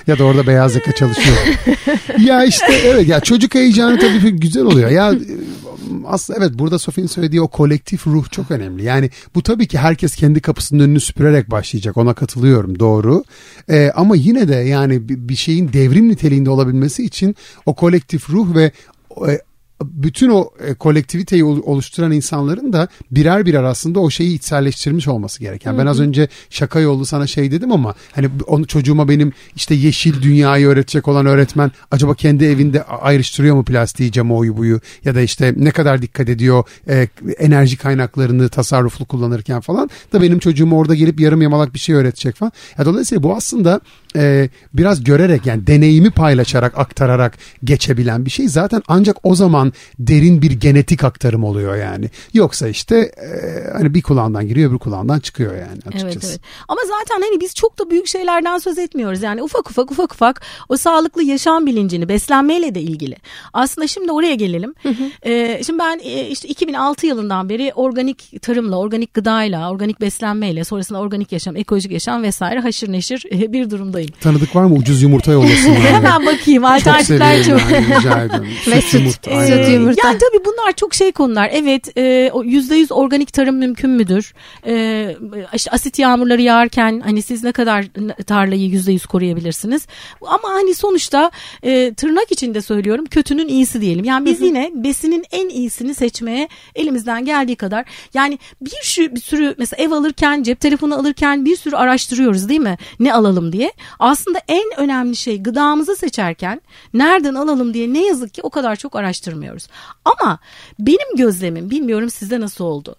ya 0.07 0.19
da 0.19 0.23
orada 0.23 0.47
beyaz 0.47 0.75
yaka 0.75 0.91
çalışıyor. 0.91 1.37
ya 2.19 2.43
işte 2.45 2.73
evet 2.85 3.07
ya 3.07 3.19
çocuk 3.19 3.55
heyecanı 3.55 3.99
tabii 3.99 4.19
ki 4.21 4.31
güzel 4.35 4.63
oluyor. 4.63 4.89
Ya 4.89 5.13
aslında 6.07 6.39
evet 6.39 6.59
burada 6.59 6.79
Sofi'nin 6.79 7.07
söylediği 7.07 7.41
o 7.41 7.47
kolektif 7.47 8.07
ruh 8.07 8.29
çok 8.31 8.51
önemli. 8.51 8.83
Yani 8.83 9.09
bu 9.35 9.43
tabii 9.43 9.67
ki 9.67 9.77
herkes 9.77 10.15
kendi 10.15 10.41
kapısının 10.41 10.83
önünü 10.83 10.99
süpürerek 10.99 11.51
başlayacak. 11.51 11.97
Ona 11.97 12.13
katılıyorum 12.13 12.79
doğru. 12.79 13.23
Ee, 13.69 13.91
ama 13.95 14.15
yine 14.15 14.47
de 14.47 14.55
yani 14.55 15.09
bir 15.09 15.35
şeyin 15.35 15.73
devrim 15.73 16.09
niteliğinde 16.09 16.49
olabilmesi 16.49 17.03
için 17.03 17.35
o 17.65 17.75
kolektif 17.75 18.29
ruh 18.29 18.55
ve 18.55 18.71
e, 19.27 19.39
bütün 19.85 20.29
o 20.29 20.49
e, 20.59 20.73
kolektiviteyi 20.73 21.43
ol- 21.43 21.61
oluşturan 21.63 22.11
insanların 22.11 22.73
da 22.73 22.87
birer 23.11 23.45
birer 23.45 23.63
aslında 23.63 23.99
o 23.99 24.09
şeyi 24.09 24.35
içselleştirmiş 24.35 25.07
olması 25.07 25.39
gereken. 25.39 25.77
Ben 25.77 25.85
az 25.85 25.99
önce 25.99 26.27
şaka 26.49 26.79
yollu 26.79 27.05
sana 27.05 27.27
şey 27.27 27.51
dedim 27.51 27.71
ama 27.71 27.95
hani 28.11 28.29
onu 28.47 28.67
çocuğuma 28.67 29.09
benim 29.09 29.33
işte 29.55 29.75
yeşil 29.75 30.21
dünyayı 30.21 30.67
öğretecek 30.67 31.07
olan 31.07 31.25
öğretmen 31.25 31.71
acaba 31.91 32.13
kendi 32.13 32.45
evinde 32.45 32.83
ayrıştırıyor 32.83 33.55
mu 33.55 33.63
plastiği, 33.63 34.11
camı, 34.11 34.35
oyu 34.35 34.57
buyu 34.57 34.79
ya 35.05 35.15
da 35.15 35.21
işte 35.21 35.53
ne 35.57 35.71
kadar 35.71 36.01
dikkat 36.01 36.29
ediyor 36.29 36.63
e, 36.89 37.07
enerji 37.37 37.77
kaynaklarını 37.77 38.49
tasarruflu 38.49 39.05
kullanırken 39.05 39.61
falan 39.61 39.89
da 40.13 40.21
benim 40.21 40.39
çocuğuma 40.39 40.75
orada 40.75 40.95
gelip 40.95 41.19
yarım 41.19 41.41
yamalak 41.41 41.73
bir 41.73 41.79
şey 41.79 41.95
öğretecek 41.95 42.35
falan. 42.35 42.51
Ya 42.77 42.85
dolayısıyla 42.85 43.23
bu 43.23 43.35
aslında 43.35 43.81
e, 44.15 44.49
biraz 44.73 45.03
görerek 45.03 45.45
yani 45.45 45.67
deneyimi 45.67 46.09
paylaşarak 46.09 46.77
aktararak 46.77 47.37
geçebilen 47.63 48.25
bir 48.25 48.31
şey 48.31 48.47
zaten 48.47 48.83
ancak 48.87 49.17
o 49.23 49.35
zaman 49.35 49.70
derin 49.99 50.41
bir 50.41 50.51
genetik 50.51 51.03
aktarım 51.03 51.43
oluyor 51.43 51.75
yani. 51.75 52.09
Yoksa 52.33 52.67
işte 52.67 52.95
e, 52.97 53.27
hani 53.73 53.93
bir 53.93 54.01
kulağından 54.01 54.47
giriyor 54.47 54.69
öbür 54.69 54.79
kulağından 54.79 55.19
çıkıyor 55.19 55.53
yani 55.55 55.79
açıkçası. 55.87 56.07
Evet 56.07 56.25
evet. 56.29 56.41
Ama 56.67 56.81
zaten 56.99 57.21
hani 57.21 57.41
biz 57.41 57.55
çok 57.55 57.79
da 57.79 57.89
büyük 57.89 58.07
şeylerden 58.07 58.57
söz 58.57 58.77
etmiyoruz. 58.77 59.21
Yani 59.21 59.43
ufak 59.43 59.69
ufak 59.71 59.91
ufak 59.91 60.13
ufak 60.13 60.41
o 60.69 60.77
sağlıklı 60.77 61.23
yaşam 61.23 61.65
bilincini 61.65 62.09
beslenmeyle 62.09 62.75
de 62.75 62.81
ilgili. 62.81 63.15
Aslında 63.53 63.87
şimdi 63.87 64.11
oraya 64.11 64.35
gelelim. 64.35 64.73
Ee, 65.25 65.61
şimdi 65.65 65.79
ben 65.79 65.99
e, 66.03 66.27
işte 66.27 66.47
2006 66.47 67.07
yılından 67.07 67.49
beri 67.49 67.71
organik 67.75 68.41
tarımla, 68.41 68.77
organik 68.79 69.13
gıdayla, 69.13 69.71
organik 69.71 70.01
beslenmeyle, 70.01 70.63
sonrasında 70.63 70.99
organik 70.99 71.31
yaşam, 71.31 71.55
ekolojik 71.55 71.91
yaşam 71.91 72.23
vesaire 72.23 72.59
haşır 72.59 72.91
neşir 72.91 73.25
e, 73.31 73.53
bir 73.53 73.69
durumdayım. 73.69 74.09
Tanıdık 74.21 74.55
var 74.55 74.63
mı 74.63 74.75
ucuz 74.75 75.01
yumurta 75.01 75.31
yollasınlar. 75.31 75.79
Hemen 75.79 76.25
bakayım 76.25 76.63
çok 76.63 76.71
alternatifler 76.71 77.43
severim 77.43 77.59
çok. 77.59 77.71
yani 77.71 77.85
rica 77.99 78.23
ediyorum. 78.23 78.47
Ve 78.67 78.81
süt. 78.81 78.93
yumurta, 78.93 79.31
Ee, 79.31 79.47
aynen. 79.61 79.71
süt 79.71 79.73
yumurta. 79.73 80.07
Yani 80.07 80.17
tabii 80.17 80.45
bunlar 80.45 80.71
çok 80.71 80.93
şey 80.93 81.11
konular. 81.11 81.49
Evet 81.53 81.97
e, 81.97 82.29
o 82.33 82.43
%100 82.43 82.93
organik 82.93 83.33
tarım 83.33 83.55
mümkün 83.55 83.89
müdür? 83.89 84.33
E, 84.65 85.15
işte 85.53 85.71
asit 85.71 85.99
yağmurları 85.99 86.41
yağarken 86.41 86.99
hani 86.99 87.21
siz 87.21 87.43
ne 87.43 87.51
kadar 87.51 87.85
tarlayı 88.27 88.69
%100 88.69 89.07
koruyabilirsiniz? 89.07 89.87
Ama 90.21 90.49
hani 90.49 90.75
sonuçta 90.75 91.31
e, 91.63 91.93
tırnak 91.93 92.31
içinde 92.31 92.61
söylüyorum 92.61 93.05
kötünün 93.05 93.47
iyisi 93.47 93.81
diyelim. 93.81 94.05
Yani 94.05 94.25
biz 94.25 94.41
yine 94.41 94.71
besinin 94.73 95.25
en 95.31 95.49
iyisini 95.49 95.95
seçmeye 95.95 96.47
elimizden 96.75 97.25
geldiği 97.25 97.55
kadar 97.55 97.85
yani 98.13 98.39
bir, 98.61 98.79
şu, 98.83 99.15
bir 99.15 99.21
sürü 99.21 99.55
mesela 99.57 99.83
ev 99.83 99.91
alırken 99.91 100.43
cep 100.43 100.59
telefonu 100.59 100.95
alırken 100.95 101.45
bir 101.45 101.55
sürü 101.55 101.75
araştırıyoruz 101.75 102.49
değil 102.49 102.59
mi? 102.59 102.77
Ne 102.99 103.13
alalım 103.13 103.51
diye. 103.51 103.73
Aslında 103.99 104.39
en 104.47 104.65
önemli 104.77 105.15
şey 105.15 105.43
gıdamızı 105.43 105.95
seçerken 105.95 106.61
nereden 106.93 107.35
alalım 107.35 107.73
diye 107.73 107.93
ne 107.93 108.05
yazık 108.05 108.33
ki 108.33 108.41
o 108.43 108.49
kadar 108.49 108.75
çok 108.75 108.95
araştırmıyoruz. 109.51 109.67
Ama 110.05 110.39
benim 110.79 111.17
gözlemim 111.17 111.69
bilmiyorum 111.69 112.09
sizde 112.09 112.39
nasıl 112.39 112.65
oldu. 112.65 112.95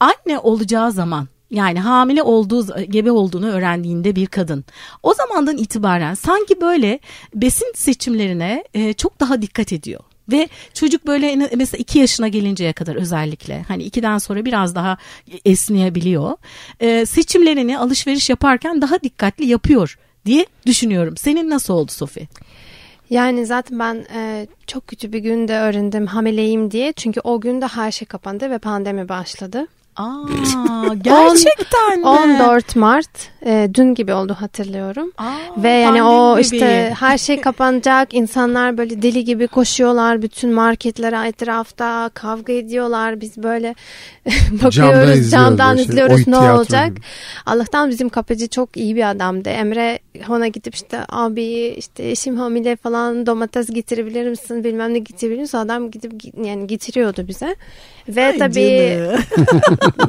Anne 0.00 0.38
olacağı 0.38 0.92
zaman 0.92 1.28
yani 1.50 1.80
hamile 1.80 2.22
olduğu, 2.22 2.82
gebe 2.82 3.10
olduğunu 3.10 3.46
öğrendiğinde 3.46 4.16
bir 4.16 4.26
kadın. 4.26 4.64
O 5.02 5.14
zamandan 5.14 5.56
itibaren 5.56 6.14
sanki 6.14 6.60
böyle 6.60 7.00
besin 7.34 7.72
seçimlerine 7.74 8.64
e, 8.74 8.92
çok 8.92 9.20
daha 9.20 9.42
dikkat 9.42 9.72
ediyor. 9.72 10.00
Ve 10.32 10.48
çocuk 10.74 11.06
böyle 11.06 11.36
mesela 11.56 11.78
iki 11.78 11.98
yaşına 11.98 12.28
gelinceye 12.28 12.72
kadar 12.72 12.96
özellikle 12.96 13.62
hani 13.68 13.82
ikiden 13.82 14.18
sonra 14.18 14.44
biraz 14.44 14.74
daha 14.74 14.98
esneyebiliyor. 15.44 16.36
E, 16.80 17.06
seçimlerini 17.06 17.78
alışveriş 17.78 18.30
yaparken 18.30 18.82
daha 18.82 19.02
dikkatli 19.02 19.46
yapıyor 19.46 19.98
diye 20.26 20.46
düşünüyorum. 20.66 21.16
Senin 21.16 21.50
nasıl 21.50 21.74
oldu 21.74 21.92
Sofi? 21.92 22.28
Yani 23.10 23.46
zaten 23.46 23.78
ben 23.78 24.04
e, 24.14 24.46
çok 24.66 24.86
kötü 24.86 25.12
bir 25.12 25.18
günde 25.18 25.58
öğrendim 25.58 26.06
hamileyim 26.06 26.70
diye. 26.70 26.92
Çünkü 26.92 27.20
o 27.24 27.40
günde 27.40 27.66
her 27.66 27.90
şey 27.90 28.08
kapandı 28.08 28.50
ve 28.50 28.58
pandemi 28.58 29.08
başladı. 29.08 29.66
Aa, 29.96 30.94
gerçekten 31.02 31.98
mi? 32.00 32.06
14 32.06 32.76
Mart 32.76 33.08
e, 33.46 33.70
dün 33.74 33.94
gibi 33.94 34.12
oldu 34.12 34.36
hatırlıyorum. 34.40 35.12
Aa, 35.18 35.36
Ve 35.56 35.68
yani 35.68 36.02
o 36.02 36.06
pandemi 36.08 36.40
işte 36.40 36.94
her 37.00 37.18
şey 37.18 37.40
kapanacak. 37.40 38.14
insanlar 38.14 38.78
böyle 38.78 39.02
deli 39.02 39.24
gibi 39.24 39.46
koşuyorlar. 39.46 40.22
Bütün 40.22 40.52
marketlere 40.52 41.28
etrafta 41.28 42.10
kavga 42.14 42.52
ediyorlar. 42.52 43.20
Biz 43.20 43.42
böyle 43.42 43.74
bakıyoruz 44.50 45.00
izliyoruz 45.10 45.30
camdan 45.30 45.74
şey, 45.76 45.84
izliyoruz 45.84 46.16
oy 46.16 46.24
ne 46.26 46.36
olacak. 46.38 46.88
gibi. 46.88 47.00
Allah'tan 47.46 47.90
bizim 47.90 48.08
kapıcı 48.08 48.48
çok 48.48 48.76
iyi 48.76 48.96
bir 48.96 49.10
adamdı. 49.10 49.48
Emre 49.48 49.98
ona 50.28 50.48
gidip 50.48 50.74
işte 50.74 50.98
abi 51.08 51.44
işte 51.76 52.10
eşim 52.10 52.36
hamile 52.36 52.76
falan 52.76 53.26
domates 53.26 53.70
getirebilir 53.70 54.28
misin 54.28 54.64
bilmem 54.64 54.94
ne 54.94 54.98
getirebilir 54.98 55.40
misin? 55.40 55.58
Adam 55.58 55.90
gidip 55.90 56.12
yani 56.44 56.66
getiriyordu 56.66 57.28
bize. 57.28 57.56
Ve 58.08 58.26
Ay 58.26 58.38
tabii 58.38 58.98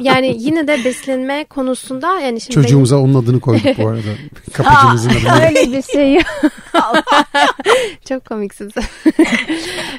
yani 0.00 0.36
yine 0.38 0.68
de 0.68 0.84
beslenme 0.84 1.44
konusunda 1.44 2.20
yani 2.20 2.40
şimdi 2.40 2.54
Çocuğumuza 2.54 2.96
onun 2.98 3.14
adını 3.14 3.40
koyduk 3.40 3.78
bu 3.78 3.88
arada. 3.88 4.00
Kapıcımızın 4.52 5.10
adını. 5.10 5.46
Öyle 5.46 5.72
bir 5.72 5.82
şey. 5.82 6.18
Çok 8.08 8.24
komiksiniz. 8.24 8.72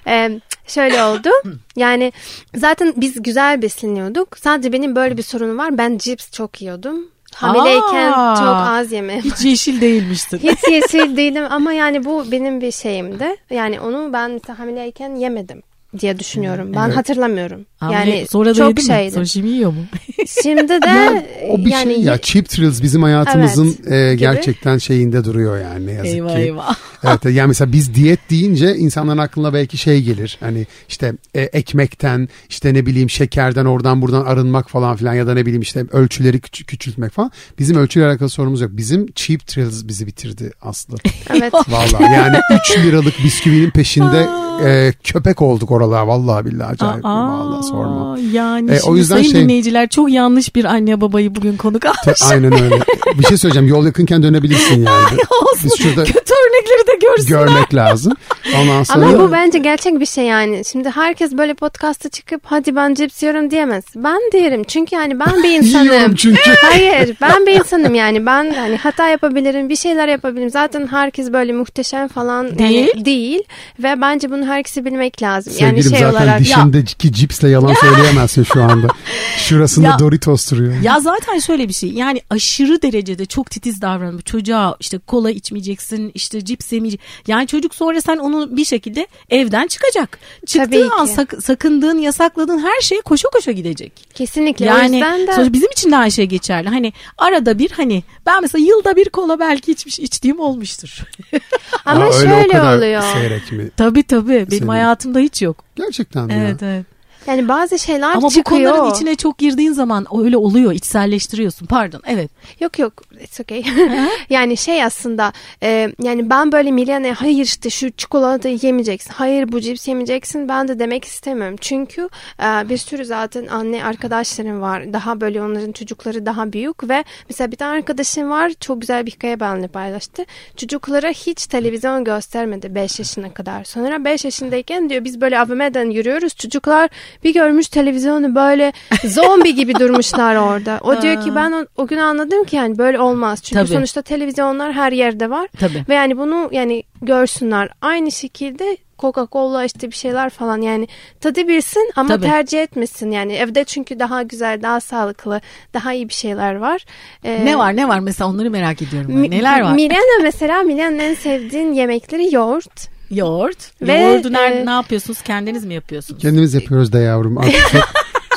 Eee, 0.07 0.39
şöyle 0.67 1.03
oldu. 1.03 1.29
Yani 1.75 2.13
zaten 2.55 2.93
biz 2.97 3.23
güzel 3.23 3.61
besleniyorduk. 3.61 4.37
Sadece 4.37 4.73
benim 4.73 4.95
böyle 4.95 5.17
bir 5.17 5.23
sorunum 5.23 5.57
var. 5.57 5.77
Ben 5.77 5.97
cips 5.97 6.31
çok 6.31 6.61
yiyordum. 6.61 7.07
Hamileyken 7.35 8.11
Aa. 8.11 8.35
çok 8.35 8.55
az 8.77 8.91
yeme. 8.91 9.21
Hiç 9.21 9.45
yeşil 9.45 9.81
değilmiştir. 9.81 10.39
Hiç 10.39 10.59
yeşil 10.71 11.17
değilim 11.17 11.43
ama 11.49 11.73
yani 11.73 12.05
bu 12.05 12.31
benim 12.31 12.61
bir 12.61 12.71
şeyimdi. 12.71 13.35
Yani 13.49 13.79
onu 13.81 14.13
ben 14.13 14.31
mesela 14.31 14.59
hamileyken 14.59 15.15
yemedim 15.15 15.61
diye 15.99 16.19
düşünüyorum. 16.19 16.73
Ben 16.75 16.85
Evet. 16.85 16.97
hatırlamıyorum. 16.97 17.65
Hamile- 17.79 17.93
yani 18.09 18.27
sonra 18.31 18.49
da 18.49 18.53
çok 18.53 18.79
şeydi. 18.79 19.11
Sonra 19.11 19.25
şimdi 19.25 19.47
yiyor 19.47 19.71
mu? 19.71 19.79
Şimdi 20.43 20.69
de 20.69 21.27
o 21.49 21.57
bir 21.57 21.71
yani 21.71 21.93
şey 21.93 22.03
ya 22.03 22.17
cheap 22.21 22.49
thrills 22.49 22.81
bizim 22.83 23.03
hayatımızın 23.03 23.75
Evet, 23.87 23.91
e, 24.11 24.11
gibi. 24.15 24.19
gerçekten 24.19 24.77
şeyinde 24.77 25.23
duruyor 25.23 25.61
yani 25.61 25.85
ne 25.87 25.91
yazık 25.91 26.05
eyvah 26.13 26.35
ki. 26.35 26.41
eyvah. 26.41 26.75
Evet 27.03 27.25
yani 27.25 27.47
mesela 27.47 27.71
biz 27.71 27.95
diyet 27.95 28.29
deyince 28.29 28.75
insanların 28.75 29.17
aklına 29.17 29.53
belki 29.53 29.77
şey 29.77 30.01
gelir. 30.01 30.37
Hani 30.39 30.67
işte 30.89 31.13
e, 31.35 31.41
ekmekten 31.41 32.29
işte 32.49 32.73
ne 32.73 32.85
bileyim 32.85 33.09
şekerden 33.09 33.65
oradan 33.65 34.01
buradan 34.01 34.25
arınmak 34.25 34.69
falan 34.69 34.95
filan 34.95 35.13
ya 35.13 35.27
da 35.27 35.33
ne 35.33 35.45
bileyim 35.45 35.61
işte 35.61 35.85
ölçüleri 35.91 36.37
küç- 36.37 36.63
küçültmek 36.65 37.11
falan. 37.11 37.31
Bizim 37.59 37.77
ölçüyle 37.77 38.07
alakalı 38.07 38.29
sorumuz 38.29 38.61
yok. 38.61 38.71
Bizim 38.73 39.05
cheap 39.15 39.47
thrills 39.47 39.87
bizi 39.87 40.07
bitirdi 40.07 40.51
Aslı. 40.61 40.95
evet. 41.29 41.53
Vallahi 41.53 42.13
yani 42.13 42.37
3 42.71 42.77
liralık 42.85 43.23
bisküvinin 43.23 43.69
peşinde 43.69 44.27
e, 44.65 44.93
köpek 45.03 45.41
olduk 45.41 45.71
oralar 45.71 46.01
vallahi 46.03 46.45
billahi 46.45 46.67
acayip. 46.73 47.05
Aa. 47.05 47.39
Vallahi 47.39 47.63
sorma. 47.69 48.17
Yani 48.31 48.71
E, 48.71 48.79
o 48.81 48.95
yüzden 48.95 49.15
sayın 49.15 49.31
şey- 49.31 49.41
dinleyiciler 49.41 49.89
çok 49.89 50.11
yanlış 50.11 50.55
bir 50.55 50.65
anne 50.65 51.01
babayı 51.01 51.35
bugün 51.35 51.57
konuk 51.57 51.85
almış. 51.85 52.21
Aynen 52.31 52.53
öyle. 52.63 52.79
Bir 53.19 53.23
şey 53.23 53.37
söyleyeceğim. 53.37 53.67
Yol 53.67 53.85
yakınken 53.85 54.23
dönebilirsin 54.23 54.75
yani. 54.85 55.17
Olsun. 55.41 55.63
Biz 55.63 55.77
şurada 55.77 56.03
Kötü 56.03 56.33
örnekleri 56.33 56.87
de 56.87 57.05
görsünler. 57.07 57.39
görmek 57.39 57.75
lazım. 57.75 58.13
Ondan 58.61 58.83
sonra 58.83 59.05
Ama 59.05 59.19
bu 59.19 59.31
bence 59.31 59.59
gerçek 59.59 59.99
bir 59.99 60.05
şey 60.05 60.25
yani. 60.25 60.61
Şimdi 60.71 60.89
herkes 60.89 61.31
böyle 61.37 61.53
podcast'a 61.53 62.09
çıkıp 62.09 62.41
hadi 62.45 62.75
ben 62.75 62.93
cips 62.93 63.23
yiyorum 63.23 63.51
diyemez. 63.51 63.83
Ben 63.95 64.19
derim 64.33 64.63
çünkü 64.63 64.95
yani 64.95 65.19
ben 65.19 65.43
bir 65.43 65.49
insanım. 65.59 66.15
Çünkü. 66.15 66.51
Hayır 66.61 67.17
ben 67.21 67.45
bir 67.45 67.51
insanım 67.59 67.95
yani 67.95 68.25
ben 68.25 68.53
hani 68.53 68.77
hata 68.77 69.07
yapabilirim 69.07 69.69
bir 69.69 69.75
şeyler 69.75 70.07
yapabilirim. 70.07 70.49
Zaten 70.49 70.87
herkes 70.87 71.33
böyle 71.33 71.53
muhteşem 71.53 72.07
falan 72.07 72.59
Değil. 72.59 72.87
yani 72.95 73.05
değil 73.05 73.39
ve 73.83 74.01
bence 74.01 74.31
bunu 74.31 74.45
herkesi 74.45 74.85
bilmek 74.85 75.21
lazım. 75.21 75.53
Sevgilim 75.53 75.75
yani 75.75 75.83
şey 75.83 75.99
zaten 75.99 76.11
olarak 76.11 76.39
dişindeki 76.39 77.11
cipsle 77.13 77.49
yalan 77.61 77.73
söyleyemezsin 77.73 78.43
şu 78.43 78.63
anda. 78.63 78.87
Şurasında 79.37 79.87
Ya- 79.87 79.99
Doritos 79.99 80.51
duruyor. 80.51 80.81
Ya 80.81 80.99
zaten 80.99 81.39
şöyle 81.39 81.67
bir 81.67 81.73
şey 81.73 81.89
yani 81.89 82.21
aşırı 82.29 82.81
derecede 82.81 83.25
çok 83.25 83.49
titiz 83.51 83.81
davranıyor. 83.81 84.21
Çocuğa 84.21 84.75
işte 84.79 84.97
kola 84.97 85.31
içmeyeceksin 85.31 86.11
işte 86.13 86.45
cips 86.45 86.71
yemeyeceksin. 86.71 87.07
Yani 87.27 87.47
çocuk 87.47 87.75
sonra 87.75 88.01
sen 88.01 88.17
onu 88.17 88.57
bir 88.57 88.65
şekilde 88.65 89.07
evden 89.29 89.67
çıkacak. 89.67 90.19
Çıktığı 90.45 90.69
Tabii 90.69 90.89
an 90.99 91.05
sak- 91.05 91.43
sakındığın 91.43 91.97
yasakladığın 91.97 92.59
her 92.59 92.81
şeye 92.81 93.01
koşa 93.01 93.29
koşa 93.29 93.51
gidecek. 93.51 93.91
kesinlikle 94.13 94.65
o 94.73 94.77
Yani 94.77 94.95
yüzden 94.95 95.27
de 95.47 95.53
bizim 95.53 95.71
için 95.71 95.91
de 95.91 95.97
aynı 95.97 96.11
şey 96.11 96.25
geçerli. 96.25 96.69
Hani 96.69 96.93
arada 97.17 97.59
bir 97.59 97.71
hani 97.71 98.03
ben 98.25 98.41
mesela 98.41 98.65
yılda 98.65 98.95
bir 98.95 99.09
kola 99.09 99.39
belki 99.39 99.71
içmiş 99.71 99.99
içtiğim 99.99 100.39
olmuştur. 100.39 101.03
ama 101.85 102.03
Aa, 102.05 102.13
öyle 102.13 102.33
o 102.33 102.39
şöyle 102.39 102.47
kadar 102.47 102.77
oluyor. 102.77 103.01
Seyrek 103.13 103.51
mi? 103.51 103.69
tabii 103.77 104.03
tabii 104.03 104.29
benim 104.29 104.49
Senin- 104.49 104.67
hayatımda 104.67 105.19
hiç 105.19 105.41
yok. 105.41 105.63
Gerçekten 105.75 106.25
mi 106.25 106.33
Evet 106.37 106.61
ya? 106.61 106.67
evet. 106.75 106.85
Yani 107.29 107.47
bazı 107.47 107.79
şeyler 107.79 108.11
Ama 108.11 108.21
bu 108.21 108.29
çıkıyor. 108.29 108.71
konuların 108.71 108.93
içine 108.93 109.15
çok 109.15 109.37
girdiğin 109.37 109.71
zaman 109.71 110.05
öyle 110.23 110.37
oluyor 110.37 110.73
içselleştiriyorsun. 110.73 111.65
Pardon 111.65 112.01
evet. 112.07 112.31
Yok 112.59 112.79
yok 112.79 112.93
it's 113.21 113.39
okay. 113.39 113.63
yani 114.29 114.57
şey 114.57 114.83
aslında 114.83 115.33
e, 115.63 115.91
yani 116.01 116.29
ben 116.29 116.51
böyle 116.51 116.71
milyane 116.71 117.11
hayır 117.11 117.43
işte 117.43 117.69
şu 117.69 117.91
çikolatayı 117.91 118.59
yemeyeceksin. 118.61 119.13
Hayır 119.13 119.51
bu 119.51 119.61
cips 119.61 119.87
yemeyeceksin. 119.87 120.49
Ben 120.49 120.67
de 120.67 120.79
demek 120.79 121.05
istemiyorum. 121.05 121.55
Çünkü 121.61 122.09
e, 122.39 122.69
bir 122.69 122.77
sürü 122.77 123.05
zaten 123.05 123.47
anne 123.47 123.83
arkadaşlarım 123.85 124.61
var. 124.61 124.93
Daha 124.93 125.21
böyle 125.21 125.41
onların 125.41 125.71
çocukları 125.71 126.25
daha 126.25 126.53
büyük 126.53 126.89
ve 126.89 127.03
mesela 127.29 127.51
bir 127.51 127.57
tane 127.57 127.77
arkadaşım 127.77 128.29
var 128.29 128.51
çok 128.59 128.81
güzel 128.81 129.05
bir 129.05 129.11
hikaye 129.11 129.39
benimle 129.39 129.67
paylaştı. 129.67 130.25
Çocuklara 130.57 131.09
hiç 131.09 131.47
televizyon 131.47 132.03
göstermedi 132.03 132.75
5 132.75 132.99
yaşına 132.99 133.33
kadar. 133.33 133.63
Sonra 133.63 134.05
5 134.05 134.25
yaşındayken 134.25 134.89
diyor 134.89 135.03
biz 135.03 135.21
böyle 135.21 135.39
AVM'den 135.39 135.89
yürüyoruz. 135.89 136.35
Çocuklar 136.35 136.89
bir 137.23 137.33
görmüş 137.33 137.67
televizyonu 137.67 138.35
böyle 138.35 138.73
zombi 139.05 139.55
gibi 139.55 139.75
durmuşlar 139.75 140.35
orada. 140.35 140.79
O 140.83 141.01
diyor 141.01 141.21
ki 141.23 141.35
ben 141.35 141.51
o, 141.51 141.65
o 141.77 141.87
gün 141.87 141.97
anladım 141.97 142.43
ki 142.43 142.55
yani 142.55 142.77
böyle 142.77 142.99
olmaz. 142.99 143.41
Çünkü 143.43 143.55
Tabii. 143.61 143.67
sonuçta 143.73 144.01
televizyonlar 144.01 144.73
her 144.73 144.91
yerde 144.91 145.29
var. 145.29 145.47
Tabii. 145.59 145.83
Ve 145.89 145.93
yani 145.95 146.17
bunu 146.17 146.49
yani 146.51 146.83
görsünler. 147.01 147.69
Aynı 147.81 148.11
şekilde 148.11 148.77
Coca-Cola 148.99 149.65
işte 149.65 149.87
bir 149.91 149.95
şeyler 149.95 150.29
falan 150.29 150.61
yani 150.61 150.87
tadı 151.21 151.47
bilsin 151.47 151.91
ama 151.95 152.09
Tabii. 152.09 152.25
tercih 152.25 152.61
etmesin. 152.63 153.11
Yani 153.11 153.33
evde 153.33 153.63
çünkü 153.63 153.99
daha 153.99 154.21
güzel, 154.23 154.61
daha 154.61 154.79
sağlıklı, 154.79 155.41
daha 155.73 155.93
iyi 155.93 156.09
bir 156.09 156.13
şeyler 156.13 156.55
var. 156.55 156.85
Ee, 157.23 157.45
Ne 157.45 157.57
var 157.57 157.75
ne 157.75 157.87
var 157.87 157.99
mesela 157.99 158.29
onları 158.29 158.49
merak 158.51 158.81
ediyorum. 158.81 159.09
ben. 159.13 159.17
Mi- 159.17 159.31
Neler 159.31 159.61
var? 159.61 159.73
Milena 159.73 160.21
mesela 160.23 160.63
Milena'nın 160.63 160.99
en 160.99 161.13
sevdiğin 161.13 161.73
yemekleri 161.73 162.35
yoğurt. 162.35 162.98
Yoğurt. 163.11 163.57
Ve, 163.81 163.93
Yoğurdu 163.93 164.33
nerede 164.33 164.59
e, 164.59 164.65
ne 164.65 164.69
yapıyorsunuz? 164.69 165.21
Kendiniz 165.21 165.65
mi 165.65 165.73
yapıyorsunuz? 165.73 166.21
Kendimiz 166.21 166.53
yapıyoruz 166.53 166.93
da 166.93 166.99
yavrum. 166.99 167.37
Artık 167.37 167.71
çok, 167.71 167.83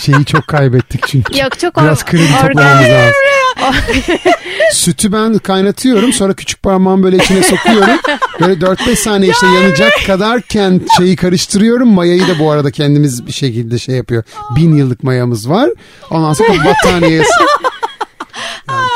şeyi 0.00 0.24
çok 0.24 0.48
kaybettik 0.48 1.06
çünkü. 1.06 1.38
Yok 1.42 1.58
çok 1.58 1.76
Biraz 1.76 2.04
kredi 2.04 2.32
toplamamız 2.40 2.88
lazım. 2.88 3.14
Sütü 4.72 5.12
ben 5.12 5.38
kaynatıyorum 5.38 6.12
sonra 6.12 6.32
küçük 6.32 6.62
parmağımı 6.62 7.02
böyle 7.02 7.16
içine 7.16 7.42
sokuyorum. 7.42 7.98
Böyle 8.40 8.54
4-5 8.54 8.96
saniye 8.96 9.32
işte 9.32 9.46
yanacak 9.46 9.92
kadarken 10.06 10.80
şeyi 10.98 11.16
karıştırıyorum. 11.16 11.88
Mayayı 11.88 12.28
da 12.28 12.38
bu 12.38 12.50
arada 12.50 12.70
kendimiz 12.70 13.26
bir 13.26 13.32
şekilde 13.32 13.78
şey 13.78 13.94
yapıyor. 13.94 14.22
Bin 14.56 14.74
yıllık 14.74 15.02
mayamız 15.02 15.50
var. 15.50 15.70
Ondan 16.10 16.32
sonra 16.32 16.64
battaniyesi. 16.64 17.30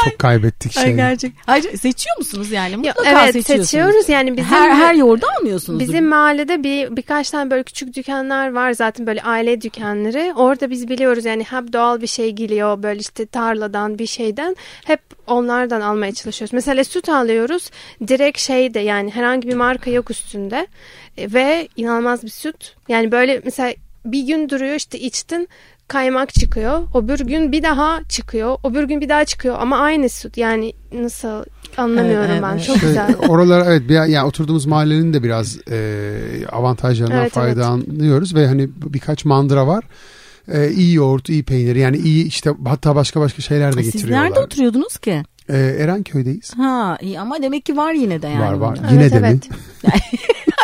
Çok 0.04 0.18
kaybettik 0.18 0.76
Ay 0.76 0.84
şeyi. 0.84 0.96
gerçek. 0.96 1.32
Ayrıca 1.46 1.76
seçiyor 1.76 2.16
musunuz 2.18 2.50
yani? 2.50 2.76
Mutlaka 2.76 3.10
evet 3.10 3.32
seçiyorsunuz. 3.32 3.68
seçiyoruz 3.68 4.08
yani 4.08 4.36
bizim 4.36 4.50
Her 4.50 4.70
her 4.70 4.94
yoğurdu 4.94 5.26
almıyorsunuz. 5.38 5.80
Bizim 5.80 6.06
mahallede 6.08 6.64
bir 6.64 6.96
birkaç 6.96 7.30
tane 7.30 7.50
böyle 7.50 7.62
küçük 7.62 7.94
dükkanlar 7.94 8.52
var 8.52 8.72
zaten 8.72 9.06
böyle 9.06 9.22
aile 9.22 9.60
dükkanları. 9.60 10.32
Orada 10.36 10.70
biz 10.70 10.88
biliyoruz 10.88 11.24
yani 11.24 11.44
hep 11.44 11.72
doğal 11.72 12.00
bir 12.00 12.06
şey 12.06 12.30
geliyor 12.30 12.82
böyle 12.82 13.00
işte 13.00 13.26
tarladan 13.26 13.98
bir 13.98 14.06
şeyden. 14.06 14.56
Hep 14.84 15.00
onlardan 15.26 15.80
almaya 15.80 16.14
çalışıyoruz. 16.14 16.52
Mesela 16.52 16.84
süt 16.84 17.08
alıyoruz 17.08 17.70
direkt 18.08 18.38
şeyde 18.38 18.80
yani 18.80 19.10
herhangi 19.10 19.48
bir 19.48 19.54
marka 19.54 19.90
yok 19.90 20.10
üstünde 20.10 20.66
E, 21.18 21.32
ve 21.32 21.68
inanılmaz 21.76 22.22
bir 22.24 22.28
süt. 22.28 22.74
Yani 22.88 23.12
böyle 23.12 23.40
mesela 23.44 23.74
bir 24.04 24.22
gün 24.26 24.48
duruyor 24.48 24.74
işte 24.74 24.98
içtin 24.98 25.48
kaymak 25.88 26.34
çıkıyor. 26.34 26.82
Öbür 26.94 27.18
gün 27.20 27.52
bir 27.52 27.62
daha 27.62 28.00
çıkıyor. 28.08 28.56
Öbür 28.64 28.84
gün 28.84 29.00
bir 29.00 29.08
daha 29.08 29.24
çıkıyor 29.24 29.56
ama 29.60 29.78
aynı 29.78 30.08
süt. 30.08 30.36
Yani 30.36 30.72
nasıl 30.92 31.44
anlamıyorum 31.76 32.30
Evet, 32.30 32.42
ben. 32.42 32.52
evet. 32.52 32.64
Çok 32.66 32.80
güzel. 32.80 33.14
oralar 33.28 33.66
evet 33.66 33.88
bir, 33.88 33.94
yani 33.94 34.22
oturduğumuz 34.28 34.66
mahallenin 34.66 35.12
de 35.12 35.22
biraz 35.22 35.58
e, 35.70 36.18
avantajlarından 36.52 37.18
Evet, 37.20 37.32
evet. 37.36 37.56
faydalanıyoruz 37.56 38.34
ve 38.34 38.46
hani 38.46 38.68
birkaç 38.76 39.24
mandıra 39.24 39.66
var. 39.66 39.84
E, 40.52 40.70
iyi 40.70 40.94
yoğurt, 40.94 41.28
iyi 41.28 41.42
peynir 41.42 41.76
yani 41.76 41.96
iyi 41.96 42.26
işte 42.26 42.50
hatta 42.64 42.94
başka 42.96 43.20
başka 43.20 43.42
şeyler 43.42 43.76
de 43.76 43.82
Siz 43.82 43.92
getiriyorlar. 43.92 44.24
nerede 44.26 44.40
oturuyordunuz 44.40 44.98
ki? 44.98 45.22
E, 45.48 45.56
Erenköy'deyiz. 45.58 46.52
Ha 46.56 46.98
iyi 47.00 47.20
ama 47.20 47.42
demek 47.42 47.64
ki 47.66 47.76
var 47.76 47.92
yine 47.92 48.22
de 48.22 48.26
yani. 48.28 48.40
var 48.40 48.52
var. 48.52 48.78
Yine 48.90 49.02
Evet, 49.02 49.12
de 49.12 49.20
mi? 49.20 49.40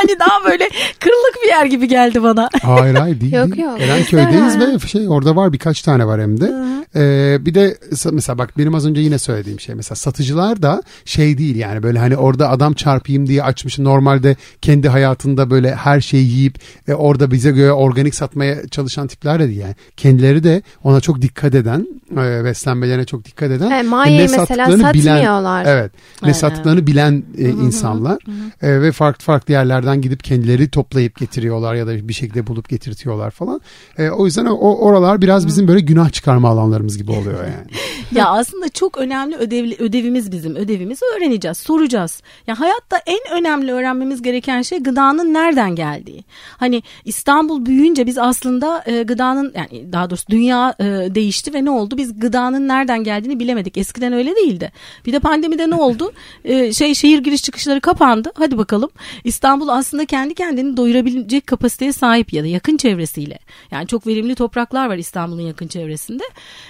hani 0.03 0.19
daha 0.19 0.45
böyle 0.51 0.69
kırılık 1.01 1.35
bir 1.45 1.49
yer 1.49 1.67
gibi 1.67 1.89
geldi 1.89 2.23
bana. 2.23 2.49
Hayır 2.63 2.95
hayır 2.95 3.21
değil. 3.21 3.33
Yok, 3.33 3.47
değil. 3.47 3.63
yok. 3.63 3.81
Erenköy'deyiz 3.81 4.59
ve 4.59 4.79
şey 4.89 5.09
orada 5.09 5.37
var 5.37 5.53
birkaç 5.53 5.83
tane 5.83 6.07
var 6.07 6.21
hem 6.21 6.41
de. 6.41 6.53
Ee, 6.97 7.39
bir 7.47 7.55
de 7.55 7.77
mesela 8.13 8.39
bak 8.39 8.59
benim 8.59 8.75
az 8.75 8.87
önce 8.87 9.01
yine 9.01 9.19
söylediğim 9.19 9.61
şey 9.61 9.75
mesela 9.75 9.97
satıcılar 9.97 10.63
da 10.63 10.83
şey 11.05 11.39
değil 11.39 11.57
yani 11.57 11.83
böyle 11.83 11.99
hani 11.99 12.17
orada 12.17 12.51
adam 12.51 12.73
çarpayım 12.75 13.27
diye 13.27 13.43
açmış 13.43 13.79
normalde 13.79 14.37
kendi 14.63 14.89
hayatında 14.89 15.51
böyle 15.51 15.75
her 15.75 16.01
şeyi 16.01 16.29
yiyip 16.31 16.55
e, 16.89 16.95
orada 16.95 17.31
bize 17.31 17.51
göre 17.51 17.73
organik 17.73 18.15
satmaya 18.15 18.69
çalışan 18.69 19.07
tipler 19.07 19.41
de 19.41 19.49
değil 19.49 19.61
yani. 19.61 19.75
Kendileri 19.97 20.45
de 20.45 20.63
ona 20.85 21.01
çok 21.01 21.23
dikkat 21.23 21.55
eden 21.55 21.87
e, 22.13 22.45
beslenmelerine 22.45 23.05
çok 23.05 23.25
dikkat 23.25 23.51
eden 23.51 23.71
He, 23.71 23.77
ve 23.77 23.83
Maye'yi 23.83 24.19
ne 24.19 24.23
mesela 24.23 24.47
sattıklarını 24.47 24.95
bilen 24.95 25.15
satmıyorlar. 25.15 25.65
evet 25.67 25.93
ne 26.23 26.29
Evet, 26.29 26.37
sattıklarını 26.37 26.87
bilen 26.87 27.23
e, 27.39 27.49
insanlar 27.49 28.19
E, 28.63 28.83
ve 28.83 28.93
farklı 28.93 29.25
farklı 29.25 29.53
yerlerden 29.53 29.92
gidip 30.01 30.25
kendileri 30.25 30.71
toplayıp 30.71 31.19
getiriyorlar 31.19 31.75
ya 31.75 31.87
da 31.87 32.09
bir 32.09 32.13
şekilde 32.13 32.47
bulup 32.47 32.69
getirtiyorlar 32.69 33.31
falan. 33.31 33.61
E, 33.99 34.11
o 34.11 34.27
yüzden 34.27 34.47
o 34.47 34.77
oralar 34.77 35.23
biraz 35.23 35.47
bizim 35.47 35.69
böyle 35.69 35.81
günah 35.81 36.11
çıkarma 36.11 36.49
alanlarımız 36.49 36.99
gibi 36.99 37.11
oluyor 37.11 37.45
yani. 37.45 37.67
ya 38.13 38.29
aslında 38.29 38.69
çok 38.69 38.99
önemli 38.99 39.37
ödevli, 39.37 39.77
ödevimiz 39.79 40.33
bizim. 40.33 40.57
Ödevimizi 40.57 41.05
öğreneceğiz, 41.17 41.59
soracağız. 41.59 42.23
Ya 42.47 42.61
hayatta 42.61 43.01
en 43.07 43.39
önemli 43.39 43.73
öğrenmemiz 43.73 44.23
gereken 44.23 44.63
şey 44.63 44.79
gıdanın 44.79 45.35
nereden 45.35 45.75
geldiği. 45.75 46.25
Hani 46.57 46.83
İstanbul 47.05 47.67
büyüyünce 47.67 48.07
biz 48.07 48.19
aslında 48.19 48.83
e, 48.87 49.03
gıdanın 49.03 49.53
yani 49.57 49.93
daha 49.93 50.11
doğrusu 50.11 50.25
dünya 50.31 50.75
e, 50.81 50.85
değişti 51.15 51.55
ve 51.55 51.65
ne 51.65 51.71
oldu? 51.71 51.97
Biz 51.97 52.21
gıdanın 52.21 52.69
nereden 52.69 53.05
geldiğini 53.05 53.41
bilemedik. 53.41 53.77
Eskiden 53.77 54.13
öyle 54.13 54.37
değildi. 54.37 54.73
Bir 55.07 55.13
de 55.13 55.19
pandemide 55.21 55.71
ne 55.71 55.75
oldu? 55.75 56.13
E, 56.45 56.73
şey 56.73 56.95
şehir 56.95 57.19
giriş 57.19 57.43
çıkışları 57.43 57.81
kapandı. 57.81 58.33
Hadi 58.35 58.59
bakalım. 58.59 58.91
İstanbul 59.25 59.69
aslında 59.83 60.05
kendi 60.07 60.35
kendini 60.35 60.77
doyurabilecek 60.77 61.47
kapasiteye 61.47 61.93
sahip 61.93 62.33
ya 62.33 62.43
da 62.43 62.47
yakın 62.47 62.77
çevresiyle. 62.77 63.39
Yani 63.71 63.87
çok 63.87 64.07
verimli 64.07 64.35
topraklar 64.35 64.89
var 64.89 64.97
İstanbul'un 64.97 65.41
yakın 65.43 65.67
çevresinde. 65.69 66.23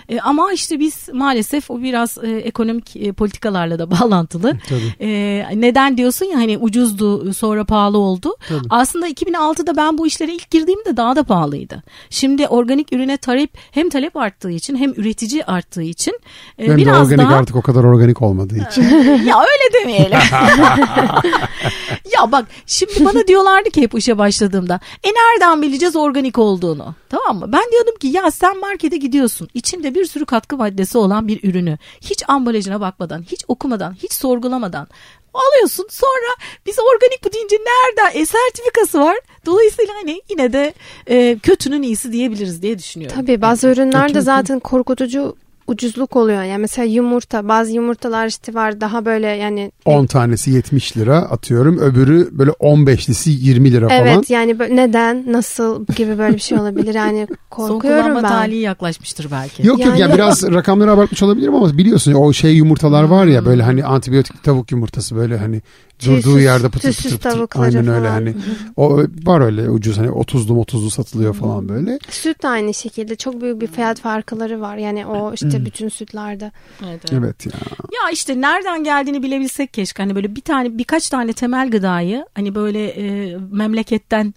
E, 0.08 0.20
ama 0.20 0.52
işte 0.52 0.80
biz 0.80 1.08
maalesef 1.12 1.70
o 1.70 1.82
biraz 1.82 2.18
e, 2.24 2.30
ekonomik 2.30 2.96
e, 2.96 3.12
politikalarla 3.12 3.78
da 3.78 3.90
bağlantılı. 4.00 4.52
Tabii. 4.68 4.94
E, 5.08 5.44
neden 5.54 5.96
diyorsun 5.96 6.26
ya 6.26 6.38
hani 6.38 6.58
ucuzdu 6.58 7.34
sonra 7.34 7.64
pahalı 7.64 7.98
oldu. 7.98 8.36
Tabii. 8.48 8.66
Aslında 8.70 9.08
2006'da 9.08 9.76
ben 9.76 9.98
bu 9.98 10.06
işlere 10.06 10.34
ilk 10.34 10.50
girdiğimde 10.50 10.96
daha 10.96 11.16
da 11.16 11.22
pahalıydı. 11.22 11.82
Şimdi 12.10 12.46
organik 12.46 12.92
ürüne 12.92 13.16
talep 13.16 13.50
hem 13.70 13.88
talep 13.88 14.16
arttığı 14.16 14.50
için 14.50 14.76
hem 14.76 14.92
üretici 14.96 15.44
arttığı 15.44 15.82
için 15.82 16.18
e, 16.58 16.66
Hem 16.66 16.72
de 16.72 16.76
biraz 16.76 17.06
organik 17.06 17.26
daha 17.26 17.36
artık 17.36 17.56
o 17.56 17.62
kadar 17.62 17.84
organik 17.84 18.22
olmadığı 18.22 18.56
için. 18.70 18.82
ya 19.26 19.40
öyle 19.40 19.80
demeyelim. 19.82 20.18
ya 22.16 22.32
bak 22.32 22.46
şimdi 22.66 23.01
bana 23.04 23.26
diyorlardı 23.26 23.70
ki 23.70 23.82
hep 23.82 23.94
işe 23.94 24.18
başladığımda 24.18 24.80
e 25.04 25.08
nereden 25.08 25.62
bileceğiz 25.62 25.96
organik 25.96 26.38
olduğunu 26.38 26.94
tamam 27.08 27.38
mı? 27.38 27.52
Ben 27.52 27.64
diyordum 27.72 27.94
ki 28.00 28.08
ya 28.08 28.30
sen 28.30 28.60
markete 28.60 28.96
gidiyorsun 28.96 29.48
içinde 29.54 29.94
bir 29.94 30.04
sürü 30.04 30.24
katkı 30.24 30.56
maddesi 30.56 30.98
olan 30.98 31.28
bir 31.28 31.50
ürünü 31.50 31.78
hiç 32.00 32.22
ambalajına 32.28 32.80
bakmadan 32.80 33.22
hiç 33.22 33.44
okumadan 33.48 33.94
hiç 34.02 34.12
sorgulamadan 34.12 34.88
alıyorsun 35.34 35.86
sonra 35.90 36.34
biz 36.66 36.76
organik 36.78 37.24
bu 37.24 37.32
deyince 37.32 37.56
nereden 37.56 38.20
e 38.20 38.26
sertifikası 38.26 39.00
var 39.00 39.16
Dolayısıyla 39.46 39.94
hani 39.94 40.22
yine 40.30 40.52
de 40.52 40.74
e, 41.06 41.38
kötünün 41.38 41.82
iyisi 41.82 42.12
diyebiliriz 42.12 42.62
diye 42.62 42.78
düşünüyorum. 42.78 43.16
Tabii 43.20 43.40
bazı 43.40 43.66
Yani. 43.66 43.74
ürünlerde 43.74 44.20
zaten 44.20 44.60
korkutucu 44.60 45.36
ucuzluk 45.72 46.16
oluyor. 46.16 46.42
Yani 46.42 46.58
mesela 46.58 46.86
yumurta 46.86 47.48
bazı 47.48 47.72
yumurtalar 47.72 48.26
işte 48.26 48.54
var 48.54 48.80
daha 48.80 49.04
böyle 49.04 49.26
yani 49.26 49.72
10 49.84 50.06
tanesi 50.06 50.50
70 50.50 50.96
lira 50.96 51.16
atıyorum. 51.18 51.78
Öbürü 51.78 52.28
böyle 52.32 52.50
15'lisi 52.50 53.30
20 53.30 53.72
lira 53.72 53.88
falan. 53.88 54.06
Evet 54.06 54.30
yani 54.30 54.56
neden 54.70 55.32
nasıl 55.32 55.86
gibi 55.96 56.18
böyle 56.18 56.34
bir 56.34 56.40
şey 56.40 56.58
olabilir 56.58 56.94
yani 56.94 57.26
Son 57.56 57.68
korkuyorum 57.68 58.02
kullanma 58.02 58.22
ben. 58.22 58.28
tarihi 58.28 58.58
yaklaşmıştır 58.58 59.30
belki. 59.30 59.66
Yok 59.66 59.78
yok 59.78 59.88
Yani- 59.88 60.00
yani 60.00 60.14
biraz 60.14 60.42
rakamları 60.52 60.90
abartmış 60.90 61.22
olabilirim 61.22 61.54
ama 61.54 61.78
biliyorsun 61.78 62.12
o 62.12 62.32
şey 62.32 62.52
yumurtalar 62.56 63.02
var 63.04 63.26
ya 63.26 63.44
böyle 63.44 63.62
hani 63.62 63.84
antibiyotik 63.84 64.42
tavuk 64.42 64.72
yumurtası 64.72 65.16
böyle 65.16 65.38
hani 65.38 65.62
durduğu 66.04 66.20
Tüysüz- 66.22 66.42
yerde 66.42 66.68
pıtır 66.68 66.92
pıtır 66.94 67.10
pıtır. 67.10 67.30
tavukları 67.30 67.64
Aynen 67.66 67.86
öyle 67.88 68.00
falan. 68.08 68.12
hani 68.12 68.34
o 68.76 68.98
var 69.26 69.40
öyle 69.40 69.70
ucuz 69.70 69.98
hani 69.98 70.08
30'lu 70.08 70.54
30'lu 70.62 70.90
satılıyor 70.90 71.34
falan 71.34 71.68
böyle. 71.68 71.98
Süt 72.10 72.42
de 72.42 72.48
aynı 72.48 72.74
şekilde 72.74 73.16
çok 73.16 73.40
büyük 73.40 73.60
bir 73.60 73.66
fiyat 73.66 74.00
farkları 74.00 74.60
var. 74.60 74.76
Yani 74.76 75.06
o 75.06 75.32
işte 75.34 75.64
bütün 75.64 75.88
sütlerde. 75.88 76.52
Evet, 76.84 77.00
evet. 77.12 77.12
Evet 77.24 77.46
ya. 77.46 77.52
Ya 78.04 78.10
işte 78.12 78.40
nereden 78.40 78.84
geldiğini 78.84 79.22
bilebilsek 79.22 79.74
keşke. 79.74 80.02
Hani 80.02 80.14
böyle 80.14 80.36
bir 80.36 80.40
tane 80.40 80.78
birkaç 80.78 81.08
tane 81.08 81.32
temel 81.32 81.70
gıdayı 81.70 82.26
hani 82.34 82.54
böyle 82.54 82.86
e, 82.88 83.36
memleketten 83.52 84.34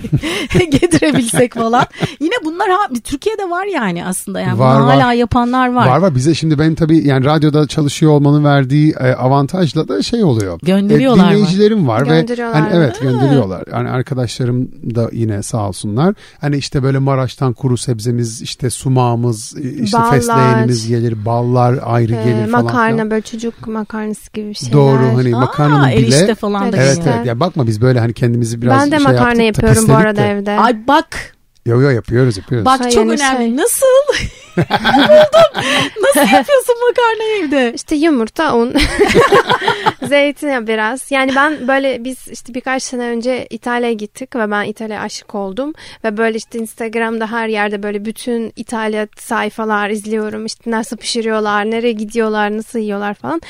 getirebilsek 0.70 1.54
falan. 1.54 1.84
Yine 2.20 2.34
bunlar 2.44 2.70
ha, 2.70 2.88
Türkiye'de 3.04 3.50
var 3.50 3.64
yani 3.66 4.04
aslında. 4.04 4.40
Yani 4.40 4.58
Var, 4.58 4.80
var. 4.80 4.82
hala 5.00 5.12
yapanlar 5.12 5.72
var. 5.72 5.86
Var 5.86 5.98
var 5.98 6.14
bize 6.14 6.34
şimdi 6.34 6.58
benim 6.58 6.74
tabii 6.74 7.06
yani 7.08 7.24
radyoda 7.24 7.66
çalışıyor 7.66 8.12
olmanın 8.12 8.44
verdiği 8.44 8.90
e, 8.92 9.12
avantajla 9.14 9.88
da 9.88 10.02
şey 10.02 10.24
oluyor. 10.24 10.60
Gönderiyorlar 10.80 11.24
mı? 11.24 11.30
dinleyicilerim 11.30 11.88
var 11.88 12.10
ve 12.10 12.26
hani 12.52 12.68
evet 12.72 13.00
gönderiyorlar. 13.00 13.62
Hani 13.70 13.88
arkadaşlarım 13.90 14.68
da 14.94 15.08
yine 15.12 15.42
sağ 15.42 15.68
olsunlar. 15.68 16.14
Hani 16.40 16.56
işte 16.56 16.82
böyle 16.82 16.98
Maraş'tan 16.98 17.52
kuru 17.52 17.76
sebzemiz, 17.76 18.42
işte 18.42 18.70
sumağımız, 18.70 19.54
işte 19.82 19.98
Ballar. 19.98 20.10
fesleğenimiz 20.10 20.88
gelir, 20.88 21.24
ballar 21.26 21.78
ayrı 21.82 22.14
Ee, 22.14 22.24
gelir 22.24 22.46
falan. 22.46 22.64
makarna 22.64 23.10
böyle 23.10 23.22
çocuk 23.22 23.66
makarnası 23.66 24.32
gibi 24.32 24.48
bir 24.48 24.54
şeyler. 24.54 24.72
Doğru 24.72 25.16
hani 25.16 25.36
Aa, 25.36 25.40
makarnanın 25.40 25.90
bile 25.90 25.96
erişte 26.00 26.34
falan 26.34 26.62
da 26.62 26.76
Evet, 26.76 26.78
Evet 26.86 26.96
geliyor. 26.96 27.14
evet 27.16 27.26
ya 27.26 27.40
bakma 27.40 27.66
biz 27.66 27.80
böyle 27.80 28.00
hani 28.00 28.12
kendimizi 28.12 28.62
biraz 28.62 28.80
ben 28.80 28.90
de 28.90 28.96
şey 28.96 29.04
makarna 29.04 29.42
yaptık, 29.42 29.64
yapıyorum 29.64 29.88
bu 29.88 29.94
arada 29.96 30.20
de. 30.22 30.28
evde. 30.30 30.50
Ay 30.50 30.86
bak 30.88 31.06
Yo 31.66 31.80
yo 31.80 31.90
yapıyoruz 31.90 32.36
yapıyoruz. 32.36 32.66
bak 32.66 32.80
Ay, 32.80 32.90
çok 32.90 33.06
yani 33.06 33.12
önemli. 33.12 33.36
şey- 33.38 33.56
Nasıl? 33.56 33.86
Buldum. 34.56 35.62
Nasıl 36.02 36.20
yapıyorsun 36.20 36.74
makarnayı 36.88 37.44
evde? 37.46 37.72
İşte 37.74 37.96
yumurta, 37.96 38.54
un, 38.56 38.74
zeytin 40.08 40.66
biraz. 40.66 41.10
Yani 41.10 41.32
ben 41.36 41.68
böyle 41.68 42.04
biz 42.04 42.28
işte 42.28 42.54
birkaç 42.54 42.82
sene 42.82 43.02
önce 43.02 43.46
İtalya'ya 43.50 43.94
gittik 43.94 44.36
ve 44.36 44.50
ben 44.50 44.64
İtalya'ya 44.64 45.02
aşık 45.02 45.34
oldum. 45.34 45.72
Ve 46.04 46.16
böyle 46.16 46.36
işte 46.38 46.58
Instagram'da 46.58 47.26
her 47.32 47.48
yerde 47.48 47.82
böyle 47.82 48.04
bütün 48.04 48.52
İtalya 48.56 49.06
sayfalar 49.18 49.90
izliyorum. 49.90 50.46
İşte 50.46 50.70
nasıl 50.70 50.96
pişiriyorlar, 50.96 51.70
nereye 51.70 51.92
gidiyorlar, 51.92 52.56
nasıl 52.56 52.78
yiyorlar 52.78 53.14
falan. 53.14 53.40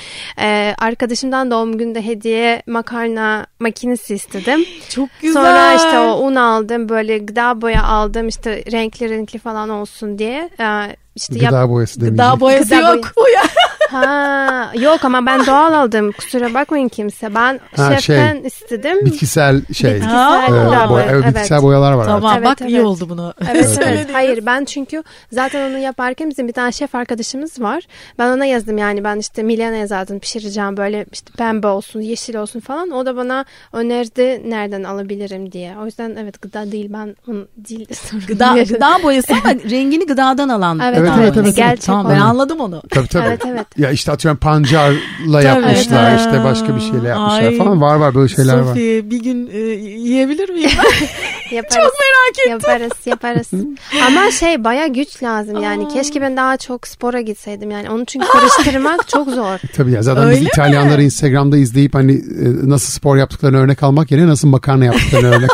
Ee, 0.40 0.74
arkadaşımdan 0.78 1.50
doğum 1.50 1.78
günde 1.78 2.06
hediye 2.06 2.62
makarna 2.66 3.46
makinesi 3.60 4.14
istedim. 4.14 4.64
Çok 4.88 5.08
güzel. 5.22 5.34
Sonra 5.42 5.74
işte 5.74 5.98
o 5.98 6.18
un 6.26 6.34
aldım 6.34 6.88
böyle 6.88 7.18
gıda 7.18 7.60
boya 7.60 7.82
aldım 7.82 7.99
işte 8.28 8.64
renkli 8.72 9.10
renkli 9.10 9.38
falan 9.38 9.68
olsun 9.68 10.18
diye. 10.18 10.50
Ee, 10.60 10.96
işte 11.16 11.38
yap- 11.38 11.50
Gıda 11.50 11.68
boyası 11.68 12.00
demeyecek. 12.00 12.18
Gıda 12.18 12.40
boyası 12.40 12.68
Gıda 12.68 12.80
yok. 12.94 13.12
Bu 13.16 13.28
ya. 13.34 13.42
Ha, 13.90 14.72
yok 14.74 15.04
ama 15.04 15.26
ben 15.26 15.46
doğal 15.46 15.72
aldım. 15.72 16.12
Kusura 16.12 16.54
bakmayın 16.54 16.88
kimse. 16.88 17.34
Ben 17.34 17.60
Ha, 17.76 17.96
şeften 17.96 18.44
istedim. 18.44 19.06
Bitkisel 19.06 19.62
şey. 19.74 19.94
Bitkisel 19.94 20.42
e, 20.44 20.46
gıda 20.46 20.84
boya- 20.84 21.02
evet, 21.02 21.24
evet. 21.24 21.34
bitkisel 21.34 21.62
boyalar 21.62 21.92
var. 21.92 22.04
Tamam 22.04 22.34
Evet, 22.36 22.46
bak 22.46 22.60
iyi 22.60 22.76
evet. 22.76 22.86
oldu 22.86 23.08
bunu. 23.08 23.34
Evet 23.50 23.78
evet. 23.82 24.06
Hayır 24.12 24.46
ben 24.46 24.64
çünkü 24.64 25.02
zaten 25.32 25.70
onu 25.70 25.78
yaparken 25.78 26.30
bizim 26.30 26.48
bir 26.48 26.52
tane 26.52 26.72
şef 26.72 26.94
arkadaşımız 26.94 27.60
var. 27.60 27.82
Ben 28.18 28.36
ona 28.36 28.44
yazdım 28.44 28.78
yani 28.78 29.04
ben 29.04 29.16
işte 29.16 29.42
Milana 29.42 29.76
yazardım 29.76 30.18
pişireceğim 30.18 30.76
böyle 30.76 31.06
işte 31.12 31.30
pembe 31.38 31.66
olsun 31.66 32.00
yeşil 32.00 32.34
olsun 32.34 32.60
falan. 32.60 32.90
O 32.90 33.06
da 33.06 33.16
bana 33.16 33.44
önerdi 33.72 34.50
nereden 34.50 34.82
alabilirim 34.84 35.52
diye. 35.52 35.74
O 35.82 35.84
yüzden 35.84 36.16
evet 36.18 36.42
gıda 36.42 36.72
değil 36.72 36.90
ben 36.92 37.16
onu 37.28 37.46
değil. 37.56 37.88
Gıda, 38.28 38.62
gıda 38.68 39.02
boyası 39.02 39.32
ama 39.32 39.54
rengini 39.54 40.06
gıdadan 40.06 40.48
alan. 40.48 40.78
Evet, 40.78 40.98
gıda 40.98 41.08
evet, 41.08 41.34
boyası. 41.34 41.40
evet, 41.40 41.56
gerçek 41.56 41.86
Tamam 41.86 42.08
ben 42.12 42.20
anladım 42.20 42.60
onu. 42.60 42.82
Tabii 42.90 43.08
tabii. 43.08 43.26
Evet 43.26 43.42
evet. 43.46 43.66
Ya 43.80 43.90
işte 43.90 44.12
atıyorum 44.12 44.38
pancarla 44.38 45.42
yapmışlar 45.42 46.10
Evet. 46.10 46.20
işte 46.20 46.44
başka 46.44 46.76
bir 46.76 46.80
şeyle 46.80 47.08
yapmışlar 47.08 47.42
Ay. 47.42 47.58
falan 47.58 47.80
var 47.80 47.96
var 47.96 48.14
böyle 48.14 48.28
şeyler 48.34 48.58
var. 48.58 48.64
Sofi 48.64 49.10
bir 49.10 49.22
gün 49.22 49.50
e, 49.52 49.58
yiyebilir 49.58 50.48
miyim? 50.48 50.70
Yaparız. 51.50 51.74
Çok 51.74 51.92
merak 52.00 52.38
ettim. 52.38 52.50
Yaparız 52.50 53.06
yaparız. 53.06 53.50
Ama 54.06 54.30
şey 54.30 54.64
baya 54.64 54.86
güç 54.86 55.22
lazım 55.22 55.62
yani. 55.62 55.88
Keşke 55.88 56.20
ben 56.20 56.36
daha 56.36 56.56
çok 56.56 56.88
spora 56.88 57.20
gitseydim 57.20 57.70
yani. 57.70 57.90
Onu 57.90 58.04
çünkü 58.04 58.26
karıştırmak 58.28 59.08
çok 59.08 59.28
zor. 59.28 59.58
Tabii 59.76 59.92
ya 59.92 60.02
zaten 60.02 60.30
biz 60.30 60.38
Öyle 60.38 60.48
İtalyanları 60.48 61.02
Instagram'da 61.02 61.56
izleyip 61.56 61.94
hani 61.94 62.12
e, 62.12 62.68
nasıl 62.70 62.92
spor 62.92 63.16
yaptıklarını 63.16 63.58
örnek 63.58 63.82
almak 63.82 64.10
yerine 64.10 64.26
nasıl 64.26 64.48
makarna 64.48 64.84
yaptıklarını 64.84 65.36
örnek 65.36 65.50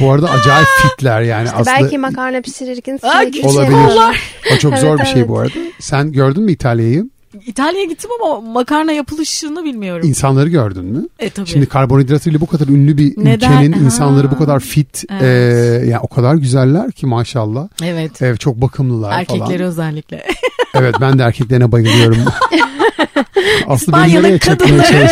Bu 0.00 0.12
arada 0.12 0.30
acayip 0.30 0.68
fitler 0.82 1.22
yani 1.22 1.50
aslında 1.50 1.76
Belki 1.80 1.98
makarna 1.98 2.40
pişirirken 2.40 2.98
şey 3.32 3.44
olabilir. 3.44 4.14
o 4.54 4.58
çok 4.58 4.78
zor 4.78 4.88
Evet, 4.88 5.00
bir 5.00 5.04
şey 5.06 5.20
evet. 5.20 5.28
bu 5.28 5.38
arada. 5.38 5.52
Sen 5.80 6.12
gördün 6.12 6.42
mü 6.42 6.52
İtalya'yı? 6.52 7.10
İtalya'ya 7.46 7.84
gittim 7.86 8.10
ama 8.22 8.40
makarna 8.40 8.92
yapılışını 8.92 9.64
bilmiyorum. 9.64 10.08
İnsanları 10.08 10.48
gördün 10.48 10.84
mü? 10.84 11.08
E 11.18 11.30
tabii. 11.30 11.46
Şimdi 11.46 11.66
karbonhidratıyla 11.66 12.40
bu 12.40 12.46
kadar 12.46 12.66
ünlü 12.68 12.96
bir 12.98 13.14
Neden? 13.16 13.52
ülkenin 13.52 13.72
Ha. 13.72 13.84
insanları 13.84 14.30
bu 14.30 14.38
kadar 14.38 14.60
fit, 14.60 15.04
Evet. 15.10 15.22
e, 15.22 15.86
yani 15.86 15.98
o 16.02 16.08
kadar 16.08 16.34
güzeller 16.34 16.92
ki 16.92 17.06
maşallah. 17.06 17.68
evet. 17.84 18.22
Evet 18.22 18.40
çok 18.40 18.56
bakımlılar 18.60 19.12
Erkekleri 19.18 19.58
falan. 19.58 19.60
özellikle. 19.60 20.24
Evet 20.74 20.94
ben 21.00 21.18
de 21.18 21.22
erkeklerine 21.22 21.72
bayılıyorum. 21.72 22.18
Aslı 23.66 23.92
beni 23.92 24.06
İspanya'nın 24.06 24.38
kadınları. 24.38 25.10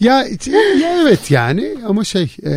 Ya, 0.00 0.26
ya 0.80 1.02
evet 1.02 1.30
yani 1.30 1.74
ama 1.86 2.04
şey 2.04 2.36
e, 2.44 2.50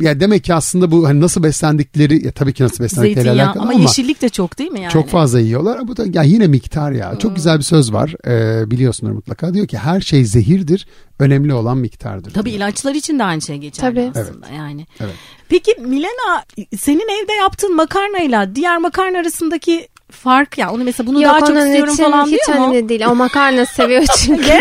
ya 0.00 0.20
demek 0.20 0.44
ki 0.44 0.54
aslında 0.54 0.90
bu 0.90 1.08
hani 1.08 1.20
nasıl 1.20 1.42
beslendikleri 1.42 2.26
ya 2.26 2.32
tabii 2.32 2.52
ki 2.52 2.62
nasıl 2.62 2.84
beslendikleri 2.84 3.24
Zeytinyağı 3.24 3.46
alakalı 3.46 3.62
ama, 3.62 3.72
ama, 3.72 3.80
yeşillik 3.80 4.22
de 4.22 4.28
çok 4.28 4.58
değil 4.58 4.70
mi 4.70 4.80
yani? 4.80 4.92
çok 4.92 5.08
fazla 5.08 5.40
yiyorlar. 5.40 5.76
Ama 5.76 5.88
bu 5.88 5.96
da 5.96 6.04
ya 6.12 6.22
yine 6.22 6.46
miktar 6.46 6.92
ya. 6.92 7.18
Çok 7.18 7.36
güzel 7.36 7.58
bir 7.58 7.64
söz 7.64 7.92
var. 7.92 8.14
E, 8.26 8.70
biliyorsunuz 8.70 9.14
mutlaka. 9.14 9.54
Diyor 9.54 9.66
ki 9.66 9.78
her 9.78 10.00
şey 10.00 10.24
zehirdir. 10.24 10.86
Önemli 11.18 11.54
olan 11.54 11.78
miktardır. 11.78 12.30
Tabii 12.34 12.44
diyor. 12.44 12.56
ilaçlar 12.56 12.94
için 12.94 13.18
de 13.18 13.24
aynı 13.24 13.42
şey 13.42 13.56
geçerli 13.56 14.10
Tabii. 14.14 14.20
aslında 14.20 14.48
yani. 14.48 14.86
Evet. 15.00 15.14
Peki 15.48 15.74
Milena 15.80 16.44
senin 16.78 17.22
evde 17.22 17.32
yaptığın 17.32 17.76
makarnayla 17.76 18.54
diğer 18.54 18.78
makarna 18.78 19.18
arasındaki 19.18 19.88
fark 20.14 20.58
ya 20.58 20.70
onu 20.72 20.84
mesela 20.84 21.06
bunu 21.06 21.22
Yok 21.22 21.32
daha 21.32 21.40
çok 21.40 21.56
istiyorum 21.58 21.94
için 21.94 22.04
falan 22.04 22.26
hiç 22.26 22.40
diyor 22.46 22.58
mu? 22.58 22.64
önemli 22.70 22.88
değil. 22.88 23.02
O 23.10 23.14
makarna 23.14 23.66
seviyor 23.66 24.04
çünkü. 24.24 24.52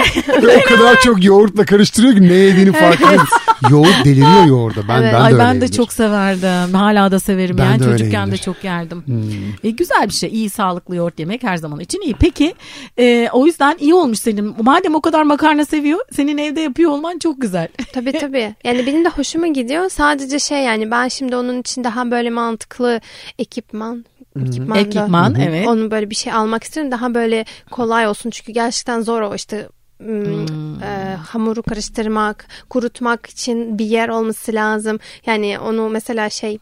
Ve 0.48 0.58
o 0.58 0.62
kadar 0.70 1.00
çok 1.00 1.24
yoğurtla 1.24 1.66
karıştırıyor 1.66 2.14
ki 2.14 2.22
ne 2.30 2.34
yediğini 2.34 2.72
farkında 2.72 3.10
değil. 3.10 3.22
Yoğurt 3.70 4.06
deliriyor 4.06 4.46
yoğurda. 4.46 4.88
Ben, 4.88 5.02
Evet. 5.02 5.14
ben 5.14 5.20
de 5.22 5.24
Ay 5.24 5.38
ben 5.38 5.62
de 5.62 5.68
çok 5.72 5.94
severdim. 5.94 6.74
Hala 6.74 7.12
da 7.12 7.20
severim. 7.20 7.58
Ben 7.58 7.66
yani 7.66 7.80
de 7.80 7.84
çocukken 7.84 8.12
de 8.12 8.18
öyleyimdir. 8.18 8.38
çok 8.38 8.64
yerdim. 8.64 9.04
Hmm. 9.06 9.24
E, 9.64 9.70
güzel 9.70 10.08
bir 10.08 10.14
şey. 10.14 10.30
İyi 10.30 10.50
sağlıklı 10.50 10.96
yoğurt 10.96 11.20
yemek 11.20 11.44
her 11.44 11.58
zaman 11.58 11.80
için 11.80 12.02
iyi. 12.02 12.14
Peki 12.20 12.54
e, 13.00 13.30
o 13.32 13.46
yüzden 13.46 13.78
iyi 13.80 13.94
olmuş 13.94 14.20
senin. 14.20 14.56
Madem 14.64 14.96
o 14.96 15.02
kadar 15.02 15.24
makarna 15.24 15.66
seviyor, 15.66 16.00
senin 16.12 16.38
evde 16.38 16.62
yapıyor 16.62 16.92
olman 16.92 17.20
çok 17.20 17.42
güzel. 17.42 17.68
tabii 17.94 18.12
tabii. 18.20 18.56
Yani 18.64 18.86
benim 18.88 19.06
de 19.06 19.10
hoşuma 19.10 19.48
gidiyor. 19.48 19.90
Sadece 19.90 20.40
şey 20.40 20.64
yani 20.64 20.92
ben 20.92 21.08
şimdi 21.08 21.36
onun 21.36 21.60
için 21.62 21.84
daha 21.84 22.12
böyle 22.12 22.30
mantıklı 22.30 23.02
ekipman 23.40 24.06
ekipman, 24.48 24.76
da- 24.76 24.80
Ekipman 24.80 25.36
evet. 25.50 25.68
Onun 25.68 25.92
böyle 25.92 26.10
bir 26.10 26.16
şey 26.16 26.34
almak 26.34 26.64
istiyorum. 26.64 26.92
Daha 26.92 27.14
böyle 27.14 27.46
kolay 27.72 28.08
olsun. 28.08 28.30
Çünkü 28.30 28.52
gerçekten 28.52 29.02
zor 29.02 29.22
o 29.22 29.36
işte 29.36 29.68
hmm, 29.98 30.84
e, 30.84 31.16
hamuru 31.16 31.64
karıştırmak, 31.64 32.48
kurutmak 32.70 33.26
için 33.26 33.80
bir 33.80 33.86
yer 33.86 34.10
olması 34.10 34.54
lazım. 34.54 35.00
Yani 35.26 35.60
onu 35.60 35.90
mesela 35.90 36.30
şey 36.30 36.58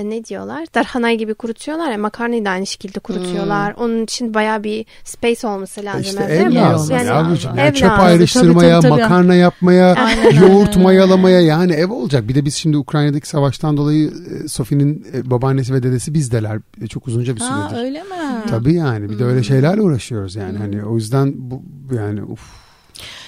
e, 0.00 0.10
ne 0.10 0.24
diyorlar? 0.24 0.66
Darhanay 0.74 1.18
gibi 1.18 1.34
kurutuyorlar 1.34 1.90
ya 1.92 1.98
makarnayı 1.98 2.44
da 2.44 2.50
aynı 2.50 2.66
şekilde 2.66 2.98
kurutuyorlar. 3.00 3.74
Onun 3.78 4.02
için 4.04 4.34
baya 4.34 4.64
bir 4.64 4.86
space 5.04 5.46
olması 5.46 5.84
lazım. 5.84 6.00
E 6.00 6.08
İşte 6.08 6.22
evde. 6.24 6.36
ev 6.42 6.54
lazım 6.54 6.96
Yani 6.96 7.06
yavrucuğum. 7.06 7.46
lazım. 7.48 7.58
Yani 7.58 7.68
ev 7.68 7.72
çöp 7.74 7.88
lazım. 7.90 8.04
ayrıştırmaya, 8.04 8.80
Tabii, 8.80 8.82
tabii, 8.82 8.90
tabii. 9.00 9.02
makarna 9.02 9.34
yapmaya, 9.34 9.96
yoğurt 10.40 10.76
mayalamaya 10.76 11.40
yani 11.40 11.72
ev 11.72 11.90
olacak. 11.90 12.28
Bir 12.28 12.34
de 12.34 12.44
biz 12.44 12.54
şimdi 12.54 12.76
Ukrayna'daki 12.76 13.28
savaştan 13.28 13.76
dolayı 13.76 14.12
e, 14.44 14.48
Sofi'nin 14.48 15.06
e, 15.14 15.30
babaannesi 15.30 15.74
ve 15.74 15.82
dedesi 15.82 16.14
bizdeler. 16.14 16.58
Çok 16.88 17.08
uzunca 17.08 17.36
bir 17.36 17.40
Ha, 17.40 17.68
süredir. 17.68 17.84
öyle 17.84 18.02
mi? 18.02 18.06
Tabii 18.50 18.74
yani 18.74 19.10
bir 19.10 19.18
de 19.18 19.24
öyle 19.24 19.42
şeylerle 19.42 19.82
uğraşıyoruz 19.82 20.36
yani. 20.36 20.58
Hani 20.58 20.84
o 20.84 20.96
yüzden 20.96 21.32
bu 21.36 21.62
yani 21.96 22.22
uf. 22.24 22.40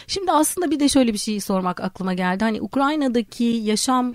Şimdi 0.07 0.33
aslında 0.33 0.71
bir 0.71 0.81
de 0.81 0.89
şöyle 0.89 1.13
bir 1.13 1.19
şey 1.19 1.41
sormak 1.41 1.81
aklıma 1.81 2.15
geldi. 2.15 2.45
Hani 2.45 2.61
Ukrayna'daki 2.63 3.45
yaşam 3.45 4.15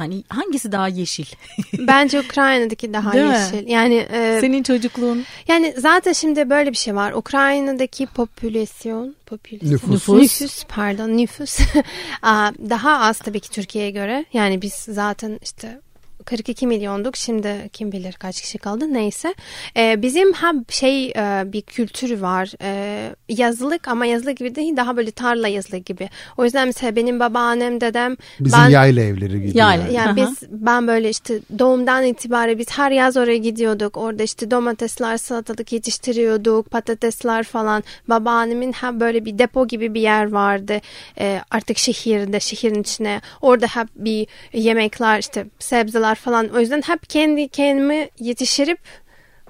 Hani 0.00 0.24
hangisi 0.28 0.72
daha 0.72 0.88
yeşil? 0.88 1.24
Bence 1.78 2.20
Ukrayna'daki 2.20 2.92
daha 2.92 3.12
Değil 3.12 3.24
mi? 3.26 3.34
yeşil. 3.52 3.68
Yani 3.68 3.94
e, 3.94 4.38
Senin 4.40 4.62
çocukluğun 4.62 5.24
yani 5.48 5.74
zaten 5.78 6.12
şimdi 6.12 6.50
böyle 6.50 6.70
bir 6.72 6.76
şey 6.76 6.94
var. 6.94 7.12
Ukrayna'daki 7.12 8.06
popülasyon, 8.06 9.14
popülasyon 9.26 9.72
Nüfus. 9.72 9.90
Nüfus. 9.90 10.20
nüfus 10.40 10.64
pardon 10.64 11.08
nüfus 11.16 11.58
daha 12.70 12.98
az 12.98 13.18
tabii 13.18 13.40
ki 13.40 13.50
Türkiye'ye 13.50 13.90
göre. 13.90 14.24
Yani 14.32 14.62
biz 14.62 14.72
zaten 14.74 15.38
işte 15.42 15.80
42 16.24 16.66
milyonduk. 16.66 17.16
Şimdi 17.16 17.70
kim 17.72 17.92
bilir 17.92 18.12
kaç 18.12 18.40
kişi 18.40 18.58
kaldı. 18.58 18.94
Neyse. 18.94 19.34
Ee, 19.76 20.02
bizim 20.02 20.32
hem 20.32 20.64
şey 20.68 21.10
e, 21.10 21.42
bir 21.52 21.62
kültür 21.62 22.20
var. 22.20 22.52
Ee, 22.62 23.14
yazılık 23.28 23.88
ama 23.88 24.06
yazılık 24.06 24.36
gibi 24.36 24.54
değil. 24.54 24.76
Daha 24.76 24.96
böyle 24.96 25.10
tarla 25.10 25.48
yazılık 25.48 25.86
gibi. 25.86 26.08
O 26.36 26.44
yüzden 26.44 26.66
mesela 26.66 26.96
benim 26.96 27.20
babaannem, 27.20 27.80
dedem 27.80 28.16
Bizim 28.40 28.58
ben 28.58 28.68
yayla 28.68 29.02
evleri 29.02 29.40
gibi. 29.42 29.58
Yayla. 29.58 29.84
yani. 29.84 29.94
yani 29.94 30.16
biz 30.16 30.42
ben 30.50 30.86
böyle 30.86 31.10
işte 31.10 31.40
doğumdan 31.58 32.04
itibaren 32.04 32.58
biz 32.58 32.70
her 32.70 32.90
yaz 32.90 33.16
oraya 33.16 33.36
gidiyorduk. 33.36 33.96
Orada 33.96 34.22
işte 34.22 34.50
domatesler, 34.50 35.16
salatalık 35.16 35.72
yetiştiriyorduk, 35.72 36.70
patatesler 36.70 37.42
falan. 37.42 37.84
Babaannemin 38.08 38.72
hem 38.72 39.00
böyle 39.00 39.24
bir 39.24 39.38
depo 39.38 39.66
gibi 39.66 39.94
bir 39.94 40.00
yer 40.00 40.32
vardı. 40.32 40.80
Ee, 41.18 41.40
artık 41.50 41.78
şehirde, 41.78 42.40
şehrin 42.40 42.80
içine. 42.80 43.20
Orada 43.40 43.66
hep 43.66 43.88
bir 43.96 44.26
yemekler 44.52 45.18
işte 45.18 45.46
sebzeler 45.58 46.09
falan. 46.14 46.48
O 46.48 46.60
yüzden 46.60 46.82
hep 46.82 47.08
kendi 47.10 47.48
kendimi 47.48 48.08
yetiştirip 48.18 48.78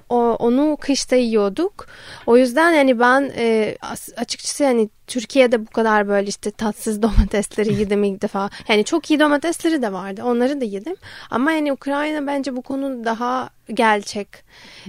o, 0.09 0.15
onu 0.17 0.77
kışta 0.81 1.15
yiyorduk. 1.15 1.87
O 2.25 2.37
yüzden 2.37 2.71
yani 2.71 2.99
ben 2.99 3.31
e, 3.37 3.75
as- 3.81 4.09
açıkçası 4.17 4.63
yani 4.63 4.89
Türkiye'de 5.07 5.65
bu 5.67 5.69
kadar 5.69 6.07
böyle 6.07 6.27
işte 6.27 6.51
tatsız 6.51 7.01
domatesleri 7.01 7.73
yedim 7.73 8.03
ilk 8.03 8.21
defa. 8.21 8.49
Yani 8.67 8.83
çok 8.83 9.11
iyi 9.11 9.19
domatesleri 9.19 9.81
de 9.81 9.93
vardı. 9.93 10.21
Onları 10.25 10.61
da 10.61 10.65
yedim. 10.65 10.95
Ama 11.29 11.51
yani 11.51 11.73
Ukrayna 11.73 12.27
bence 12.27 12.55
bu 12.55 12.61
konu 12.61 13.05
daha 13.05 13.49
gerçek. 13.73 14.27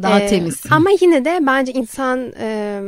Daha 0.02 0.20
E, 0.20 0.26
temiz. 0.26 0.62
Ama 0.70 0.90
yine 1.00 1.24
de 1.24 1.38
bence 1.42 1.72
insan 1.72 2.32
e, 2.40 2.80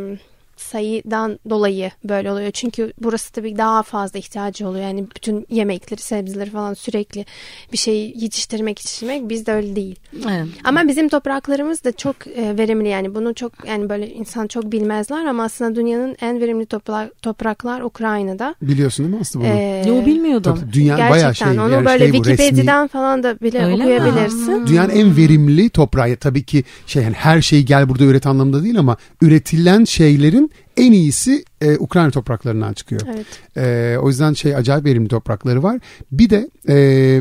sayıdan 0.78 1.38
dolayı 1.50 1.90
böyle 2.04 2.32
oluyor. 2.32 2.50
Çünkü 2.50 2.92
burası 3.02 3.32
tabii 3.32 3.58
daha 3.58 3.82
fazla 3.82 4.18
ihtiyacı 4.18 4.68
oluyor. 4.68 4.84
Yani 4.84 5.06
bütün 5.16 5.46
yemekleri, 5.50 6.00
sebzeleri 6.00 6.50
falan 6.50 6.74
sürekli 6.74 7.26
bir 7.72 7.78
şey 7.78 8.12
yetiştirmek, 8.16 8.80
yetiştirmek 8.80 9.28
bizde 9.28 9.52
öyle 9.52 9.76
değil. 9.76 9.96
Evet. 10.30 10.46
Ama 10.64 10.88
bizim 10.88 11.08
topraklarımız 11.08 11.84
da 11.84 11.92
çok 11.92 12.26
e, 12.26 12.58
verimli 12.58 12.88
yani 12.88 13.14
bunu 13.14 13.34
çok 13.34 13.52
yani 13.68 13.88
böyle 13.88 14.10
insan 14.10 14.46
çok 14.46 14.72
bilmezler 14.72 15.24
ama 15.24 15.44
aslında 15.44 15.74
dünyanın 15.76 16.16
en 16.20 16.40
verimli 16.40 16.64
topla- 16.66 17.10
topraklar 17.22 17.80
Ukrayna'da. 17.80 18.54
Biliyorsun 18.62 19.04
değil 19.06 19.14
mi 19.16 19.20
Aslı 19.20 19.40
bunu? 19.40 19.48
Ee, 19.48 19.84
Yo 19.88 20.06
bilmiyordum. 20.06 20.58
Tabii 20.60 20.72
dünya 20.72 20.96
Gerçekten 20.96 21.10
bayağı 21.10 21.34
şey. 21.34 21.48
onu 21.60 21.72
yani 21.72 21.86
böyle 21.86 22.04
şey 22.04 22.12
bu, 22.12 22.16
resmi- 22.24 22.36
Wikipedia'dan 22.36 22.86
falan 22.88 23.22
da 23.22 23.40
bile 23.40 23.64
Öyle 23.64 23.76
mi? 23.76 23.82
okuyabilirsin. 23.82 24.66
Dünyanın 24.66 24.90
en 24.90 25.16
verimli 25.16 25.70
toprağı 25.70 26.16
tabii 26.16 26.42
ki 26.42 26.64
şey 26.86 27.02
yani 27.02 27.14
her 27.14 27.40
şeyi 27.42 27.64
gel 27.64 27.88
burada 27.88 28.04
üret 28.04 28.26
anlamında 28.26 28.62
değil 28.64 28.78
ama 28.78 28.96
üretilen 29.22 29.84
şeylerin 29.84 30.50
en 30.76 30.92
iyisi 30.92 31.44
e, 31.60 31.76
Ukrayna 31.78 32.10
topraklarından 32.10 32.72
çıkıyor. 32.72 33.00
Evet. 33.14 33.26
E, 33.56 33.96
o 33.98 34.08
yüzden 34.08 34.32
şey 34.32 34.56
acayip 34.56 34.84
verimli 34.84 35.08
toprakları 35.08 35.62
var. 35.62 35.80
Bir 36.12 36.30
de 36.30 36.50
e, 36.68 37.20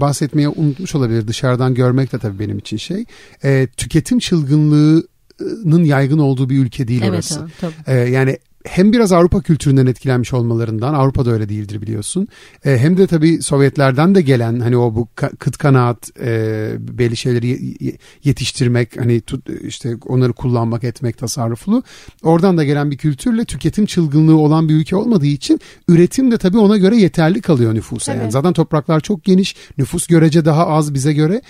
bahsetmeye 0.00 0.48
unutmuş 0.48 0.94
olabilir 0.94 1.28
dışarıdan 1.28 1.74
görmek 1.74 2.12
de 2.12 2.18
tabii 2.18 2.38
benim 2.38 2.58
için 2.58 2.76
şey. 2.76 3.04
E, 3.44 3.68
tüketim 3.76 4.18
çılgınlığının 4.18 5.84
yaygın 5.84 6.18
olduğu 6.18 6.48
bir 6.50 6.58
ülke 6.58 6.88
değil 6.88 7.02
Evet, 7.02 7.14
orası. 7.14 7.46
tabii. 7.60 7.74
Ee, 7.86 7.94
yani 7.94 8.38
hem 8.68 8.92
biraz 8.92 9.12
Avrupa 9.12 9.40
kültüründen 9.42 9.86
etkilenmiş 9.86 10.32
olmalarından 10.34 10.94
Avrupa'da 10.94 11.30
öyle 11.30 11.48
değildir 11.48 11.82
biliyorsun. 11.82 12.28
Ee, 12.64 12.78
hem 12.78 12.96
de 12.96 13.06
tabii 13.06 13.42
Sovyetlerden 13.42 14.14
de 14.14 14.22
gelen 14.22 14.60
hani 14.60 14.76
o 14.76 14.94
bu 14.94 15.08
kıt 15.38 15.58
kanaat 15.58 16.10
e, 16.20 16.70
belli 16.78 17.16
şeyleri 17.16 17.46
ye- 17.46 17.58
ye- 17.80 17.98
yetiştirmek 18.24 19.00
hani 19.00 19.20
tut, 19.20 19.46
işte 19.62 19.96
onları 20.06 20.32
kullanmak 20.32 20.84
etmek 20.84 21.18
tasarruflu. 21.18 21.82
Oradan 22.22 22.58
da 22.58 22.64
gelen 22.64 22.90
bir 22.90 22.96
kültürle 22.96 23.44
tüketim 23.44 23.86
çılgınlığı 23.86 24.36
olan 24.36 24.68
bir 24.68 24.74
ülke 24.74 24.96
olmadığı 24.96 25.26
için 25.26 25.60
üretim 25.88 26.30
de 26.30 26.38
tabii 26.38 26.58
ona 26.58 26.76
göre 26.76 26.96
yeterli 26.96 27.40
kalıyor 27.40 27.74
nüfusa. 27.74 28.12
Yani 28.12 28.20
Tabii. 28.22 28.32
zaten 28.32 28.52
topraklar 28.52 29.00
çok 29.00 29.24
geniş, 29.24 29.56
nüfus 29.78 30.06
görece 30.06 30.44
daha 30.44 30.66
az 30.66 30.94
bize 30.94 31.12
göre. 31.12 31.40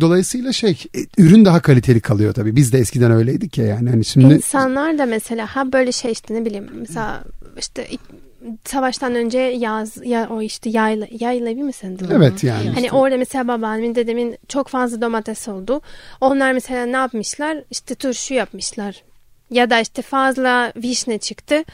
Dolayısıyla 0.00 0.52
şey 0.52 0.70
e, 0.96 1.22
ürün 1.22 1.44
daha 1.44 1.60
kaliteli 1.62 2.00
kalıyor 2.00 2.34
tabii. 2.34 2.56
Biz 2.56 2.72
de 2.72 2.78
eskiden 2.78 3.10
öyleydik 3.12 3.58
ya 3.58 3.66
yani 3.66 3.90
hani 3.90 4.04
şimdi 4.04 4.34
İnsanlar 4.34 4.98
da 4.98 5.06
mesela 5.06 5.46
ha 5.56 5.72
böyle 5.72 5.92
şey 5.92 6.12
işte 6.12 6.34
ne 6.34 6.44
bileyim 6.44 6.61
mesela 6.72 7.24
işte 7.58 7.88
savaştan 8.64 9.14
önce 9.14 9.38
yaz 9.38 10.06
ya 10.06 10.28
o 10.30 10.42
işte 10.42 10.70
yayla 10.70 11.06
yayla 11.10 11.50
evi 11.50 11.62
mi 11.62 11.72
sendin? 11.72 12.08
evet 12.10 12.44
yani. 12.44 12.68
Hani 12.68 12.84
işte. 12.84 12.96
orada 12.96 13.16
mesela 13.16 13.48
babaannemin 13.48 13.94
dedemin 13.94 14.36
çok 14.48 14.68
fazla 14.68 15.00
domates 15.00 15.48
oldu. 15.48 15.80
Onlar 16.20 16.52
mesela 16.52 16.86
ne 16.86 16.96
yapmışlar? 16.96 17.58
İşte 17.70 17.94
turşu 17.94 18.34
yapmışlar. 18.34 19.02
Ya 19.50 19.70
da 19.70 19.80
işte 19.80 20.02
fazla 20.02 20.72
vişne 20.76 21.18
çıktı. 21.18 21.64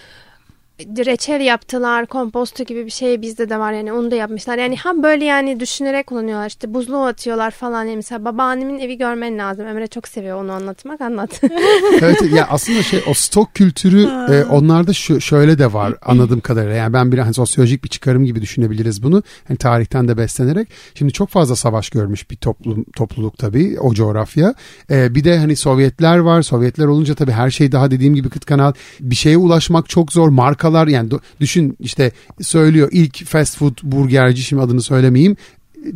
Reçel 0.79 1.41
yaptılar, 1.41 2.07
komposto 2.07 2.65
gibi 2.65 2.87
bir 2.87 2.91
şey 2.91 3.23
bizde 3.23 3.51
de 3.51 3.59
var 3.59 3.73
yani 3.73 3.93
onu 3.93 4.11
da 4.11 4.15
yapmışlar. 4.15 4.59
Yani 4.59 4.77
hem 4.77 5.03
böyle 5.03 5.25
yani 5.25 5.61
düşünerek 5.61 6.07
kullanıyorlar 6.07 6.47
işte 6.47 6.75
buzluğa 6.75 7.09
atıyorlar 7.09 7.51
falan. 7.51 7.85
Yani 7.85 7.97
mesela 7.97 8.25
babaannemin 8.25 8.79
evi 8.79 8.99
görmen 8.99 9.39
lazım. 9.39 9.67
Emre 9.67 9.87
çok 9.87 10.09
seviyor 10.09 10.43
onu 10.43 10.53
anlatmak 10.53 11.01
anlat. 11.01 11.41
evet 12.01 12.23
ya 12.33 12.47
aslında 12.51 12.83
şey 12.83 13.03
o 13.07 13.15
stok 13.15 13.55
kültürü 13.55 14.03
e, 14.03 14.45
onlarda 14.45 14.93
şu, 14.93 15.21
şöyle 15.21 15.59
de 15.59 15.73
var 15.73 15.95
anladığım 16.03 16.41
kadarıyla. 16.41 16.77
Yani 16.77 16.93
ben 16.93 17.13
bir 17.13 17.19
hani 17.19 17.35
sosyolojik 17.35 17.85
bir 17.85 17.89
çıkarım 17.89 18.25
gibi 18.25 18.43
düşünebiliriz 18.43 19.03
bunu. 19.03 19.23
Hani 19.49 19.59
tarihten 19.59 20.09
de 20.09 20.17
beslenerek. 20.17 20.69
Şimdi 20.95 21.13
çok 21.13 21.29
fazla 21.29 21.57
savaş 21.57 21.91
görmüş 21.91 22.31
bir 22.31 22.37
toplum 22.37 22.85
topluluk 22.97 23.39
tabii 23.39 23.77
o 23.81 23.95
coğrafya. 23.95 24.55
E, 24.91 25.15
bir 25.15 25.25
de 25.25 25.39
hani 25.39 25.57
Sovyetler 25.57 26.19
var. 26.19 26.43
Sovyetler 26.43 26.87
olunca 26.87 27.15
tabii 27.15 27.33
her 27.33 27.51
şey 27.51 27.73
daha 27.73 27.91
dediğim 27.91 28.15
gibi 28.15 28.29
kıt 28.29 28.45
kanaat. 28.45 28.77
Bir 29.01 29.17
şeye 29.17 29.37
ulaşmak 29.37 29.89
çok 29.89 30.13
zor. 30.13 30.29
Markalar 30.69 30.89
yani 30.89 31.11
düşün 31.41 31.77
işte 31.81 32.13
söylüyor 32.41 32.89
ilk 32.93 33.27
fast 33.27 33.57
food 33.57 33.79
burgerci 33.83 34.43
şimdi 34.43 34.63
adını 34.63 34.83
söylemeyeyim. 34.83 35.37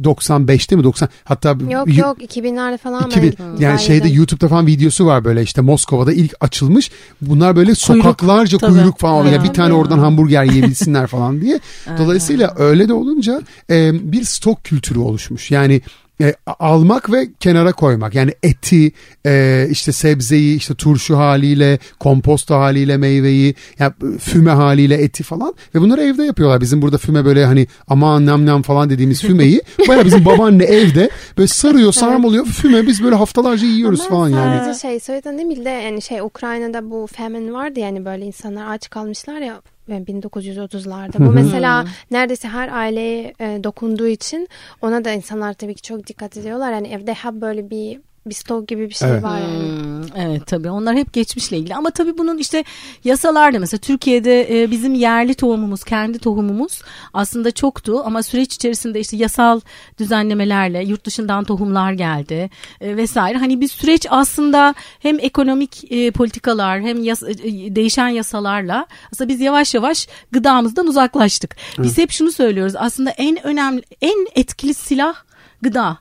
95'te 0.02 0.76
mi 0.76 0.84
90 0.84 1.08
hatta 1.24 1.56
yok 1.70 1.96
yok 1.96 2.18
2000'lerde 2.22 2.78
falan 2.78 3.06
2000 3.06 3.34
ben 3.38 3.62
yani 3.62 3.80
şeyde 3.80 4.08
yedim. 4.08 4.18
YouTube'da 4.18 4.48
falan 4.48 4.66
videosu 4.66 5.06
var 5.06 5.24
böyle 5.24 5.42
işte 5.42 5.60
Moskova'da 5.60 6.12
ilk 6.12 6.34
açılmış. 6.40 6.90
Bunlar 7.20 7.56
böyle 7.56 7.74
sokaklarca 7.74 8.58
tabii. 8.58 8.72
kuyruk 8.72 8.98
falan 8.98 9.26
ya 9.26 9.42
bir 9.42 9.48
Ha. 9.48 9.52
tane 9.52 9.72
oradan 9.74 9.98
hamburger 9.98 10.44
yiyebilsinler 10.52 11.06
falan 11.06 11.40
diye. 11.40 11.60
Dolayısıyla 11.98 12.54
öyle 12.56 12.88
de 12.88 12.92
olunca 12.92 13.42
e, 13.70 13.92
bir 14.12 14.24
stok 14.24 14.64
kültürü 14.64 14.98
oluşmuş. 14.98 15.50
Yani 15.50 15.80
e, 16.22 16.34
almak 16.46 17.12
ve 17.12 17.28
kenara 17.40 17.72
koymak. 17.72 18.14
Yani 18.14 18.32
eti, 18.42 18.92
e, 19.26 19.66
işte 19.70 19.92
sebzeyi, 19.92 20.56
işte 20.56 20.74
turşu 20.74 21.16
haliyle, 21.16 21.78
komposto 22.00 22.54
haliyle 22.54 22.96
meyveyi, 22.96 23.54
yani 23.78 23.92
füme 24.20 24.50
haliyle 24.50 24.94
eti 24.94 25.22
falan 25.22 25.54
ve 25.74 25.80
bunları 25.80 26.02
evde 26.02 26.24
yapıyorlar. 26.24 26.60
Bizim 26.60 26.82
burada 26.82 26.98
füme 26.98 27.24
böyle 27.24 27.44
hani 27.44 27.66
aman 27.88 28.26
nam 28.26 28.46
nam 28.46 28.62
falan 28.62 28.90
dediğimiz 28.90 29.22
fümeyi 29.22 29.60
baya 29.88 30.04
bizim 30.04 30.24
babaanne 30.24 30.64
evde 30.64 31.10
böyle 31.38 31.48
sarıyor, 31.48 31.92
sarmalıyor 31.92 32.46
füme 32.46 32.86
biz 32.86 33.04
böyle 33.04 33.14
haftalarca 33.14 33.66
yiyoruz 33.66 34.00
Ama 34.00 34.10
falan 34.10 34.28
yani. 34.28 34.58
sadece 34.58 34.80
şey 34.80 35.00
Sovyet'ten 35.00 35.38
değil 35.38 35.48
mi 35.48 35.64
de 35.64 35.70
yani 35.70 36.02
şey 36.02 36.20
Ukrayna'da 36.20 36.90
bu 36.90 37.08
famine 37.16 37.52
vardı 37.52 37.80
yani 37.80 38.04
böyle 38.04 38.24
insanlar 38.24 38.74
aç 38.74 38.90
kalmışlar 38.90 39.40
ya 39.40 39.62
1930'larda. 39.88 41.26
Bu 41.26 41.32
mesela 41.32 41.84
neredeyse 42.10 42.48
her 42.48 42.68
aileye 42.68 43.34
e, 43.40 43.64
dokunduğu 43.64 44.06
için 44.06 44.48
ona 44.82 45.04
da 45.04 45.12
insanlar 45.12 45.54
tabii 45.54 45.74
ki 45.74 45.82
çok 45.82 46.06
dikkat 46.06 46.36
ediyorlar. 46.36 46.72
Yani 46.72 46.88
evde 46.88 47.14
hep 47.14 47.32
böyle 47.32 47.70
bir 47.70 48.00
bir 48.26 48.34
stok 48.34 48.68
gibi 48.68 48.88
bir 48.88 48.94
şey 48.94 49.08
Evet. 49.10 49.22
var 49.22 49.38
yani. 49.40 49.58
Hmm, 49.82 50.02
evet 50.16 50.46
tabii 50.46 50.70
onlar 50.70 50.96
hep 50.96 51.12
geçmişle 51.12 51.56
ilgili 51.58 51.74
ama 51.74 51.90
tabii 51.90 52.18
bunun 52.18 52.38
işte 52.38 52.64
yasalar 53.04 53.54
da 53.54 53.58
mesela 53.58 53.80
Türkiye'de 53.80 54.62
e, 54.62 54.70
bizim 54.70 54.94
yerli 54.94 55.34
tohumumuz 55.34 55.84
kendi 55.84 56.18
tohumumuz 56.18 56.82
aslında 57.14 57.50
çoktu 57.50 58.02
ama 58.04 58.22
süreç 58.22 58.54
içerisinde 58.54 59.00
işte 59.00 59.16
yasal 59.16 59.60
düzenlemelerle 59.98 60.84
yurt 60.84 61.04
dışından 61.06 61.44
tohumlar 61.44 61.92
geldi 61.92 62.50
e, 62.80 62.96
vesaire 62.96 63.38
hani 63.38 63.60
bir 63.60 63.68
süreç 63.68 64.06
aslında 64.10 64.74
hem 65.00 65.18
ekonomik 65.20 65.92
e, 65.92 66.10
politikalar 66.10 66.80
hem 66.80 67.02
yas- 67.04 67.22
e, 67.22 67.36
değişen 67.76 68.08
yasalarla 68.08 68.86
aslında 69.12 69.28
biz 69.28 69.40
yavaş 69.40 69.74
yavaş 69.74 70.08
gıdamızdan 70.32 70.86
uzaklaştık. 70.86 71.56
Biz 71.78 71.98
hep 71.98 72.10
şunu 72.10 72.32
söylüyoruz 72.32 72.74
aslında 72.76 73.10
en 73.10 73.46
önemli 73.46 73.82
en 74.00 74.26
etkili 74.34 74.74
silah 74.74 75.14
gıda. 75.62 75.98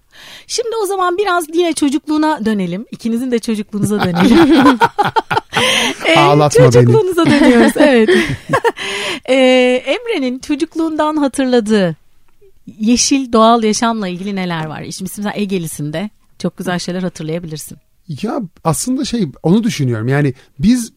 Şimdi 0.47 0.69
o 0.83 0.85
zaman 0.85 1.17
biraz 1.17 1.45
yine 1.53 1.73
çocukluğuna 1.73 2.45
dönelim. 2.45 2.85
İkinizin 2.91 3.31
de 3.31 3.39
çocukluğunuza 3.39 3.99
dönelim. 4.03 4.79
Ee, 6.07 6.19
Ağlatma 6.19 6.63
beni. 6.63 6.71
çocukluğunuza 6.71 7.25
dönüyoruz. 7.25 7.71
Evet. 7.77 8.09
Ee, 9.29 9.35
Emre'nin 9.85 10.39
çocukluğundan 10.39 11.17
hatırladığı 11.17 11.95
yeşil 12.79 13.33
doğal 13.33 13.63
yaşamla 13.63 14.07
ilgili 14.07 14.35
neler 14.35 14.65
var? 14.65 14.83
Şimdi 14.91 15.11
mesela 15.17 15.33
Ege'lisinde 15.35 16.09
çok 16.39 16.57
güzel 16.57 16.79
şeyler 16.79 17.01
hatırlayabilirsin. 17.03 17.77
Ya 18.21 18.39
aslında 18.63 19.05
şey 19.05 19.27
onu 19.43 19.63
düşünüyorum 19.63 20.07
yani 20.07 20.33
biz 20.59 20.91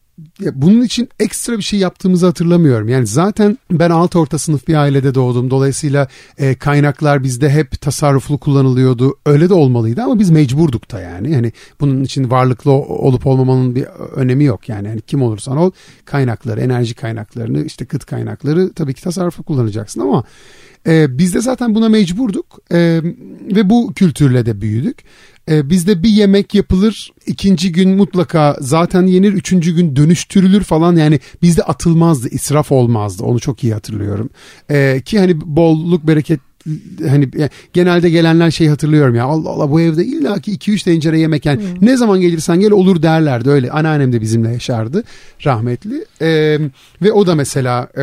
bunun 0.53 0.81
için 0.81 1.09
ekstra 1.19 1.57
bir 1.57 1.63
şey 1.63 1.79
yaptığımızı 1.79 2.25
hatırlamıyorum. 2.25 2.89
Yani 2.89 3.07
zaten 3.07 3.57
ben 3.71 3.89
alt 3.89 4.15
orta 4.15 4.37
sınıf 4.37 4.67
bir 4.67 4.75
ailede 4.75 5.15
doğdum. 5.15 5.49
Dolayısıyla 5.49 6.07
e, 6.37 6.55
kaynaklar 6.55 7.23
bizde 7.23 7.49
hep 7.49 7.81
tasarruflu 7.81 8.37
kullanılıyordu. 8.37 9.17
Öyle 9.25 9.49
de 9.49 9.53
olmalıydı 9.53 10.01
ama 10.01 10.19
biz 10.19 10.29
mecburduk 10.29 10.91
da 10.91 11.01
yani. 11.01 11.31
Yani 11.31 11.51
bunun 11.79 12.03
için 12.03 12.31
varlıklı 12.31 12.71
olup 12.71 13.27
olmamanın 13.27 13.75
bir 13.75 13.83
önemi 14.15 14.43
yok. 14.43 14.69
Yani, 14.69 14.87
yani 14.87 15.01
kim 15.01 15.21
olursan 15.21 15.57
ol 15.57 15.71
kaynakları, 16.05 16.61
enerji 16.61 16.93
kaynaklarını, 16.93 17.65
işte 17.65 17.85
kıt 17.85 18.05
kaynakları 18.05 18.73
tabii 18.73 18.93
ki 18.93 19.03
tasarruflu 19.03 19.43
kullanacaksın 19.43 20.01
ama 20.01 20.23
e, 20.87 21.17
biz 21.17 21.33
de 21.33 21.41
zaten 21.41 21.75
buna 21.75 21.89
mecburduk 21.89 22.59
e, 22.71 23.01
ve 23.55 23.69
bu 23.69 23.93
kültürle 23.93 24.45
de 24.45 24.61
büyüdük. 24.61 25.03
E, 25.49 25.69
bizde 25.69 26.03
bir 26.03 26.09
yemek 26.09 26.55
yapılır 26.55 27.11
ikinci 27.25 27.71
gün 27.71 27.89
mutlaka 27.89 28.57
zaten 28.59 29.07
yenir 29.07 29.33
üçüncü 29.33 29.75
gün 29.75 29.95
dönüştürülür 29.95 30.63
falan 30.63 30.95
yani 30.95 31.19
bizde 31.41 31.63
atılmazdı 31.63 32.29
israf 32.29 32.71
olmazdı 32.71 33.23
onu 33.23 33.39
çok 33.39 33.63
iyi 33.63 33.73
hatırlıyorum. 33.73 34.29
E, 34.69 35.01
ki 35.05 35.19
hani 35.19 35.41
bolluk 35.41 36.07
bereket 36.07 36.39
hani 37.09 37.29
genelde 37.73 38.09
gelenler 38.09 38.51
şey 38.51 38.67
hatırlıyorum 38.67 39.15
ya 39.15 39.25
Allah 39.25 39.49
Allah 39.49 39.71
bu 39.71 39.81
evde 39.81 40.05
illaki 40.05 40.51
2-3 40.57 40.83
tencere 40.83 41.19
yemek 41.19 41.45
yani 41.45 41.61
hmm. 41.61 41.87
ne 41.87 41.97
zaman 41.97 42.21
gelirsen 42.21 42.59
gel 42.59 42.71
olur 42.71 43.01
derlerdi 43.01 43.49
öyle 43.49 43.71
anneannem 43.71 44.13
de 44.13 44.21
bizimle 44.21 44.51
yaşardı 44.51 45.03
rahmetli 45.45 46.05
ee, 46.21 46.59
ve 47.01 47.11
o 47.11 47.27
da 47.27 47.35
mesela 47.35 47.87
e, 47.97 48.01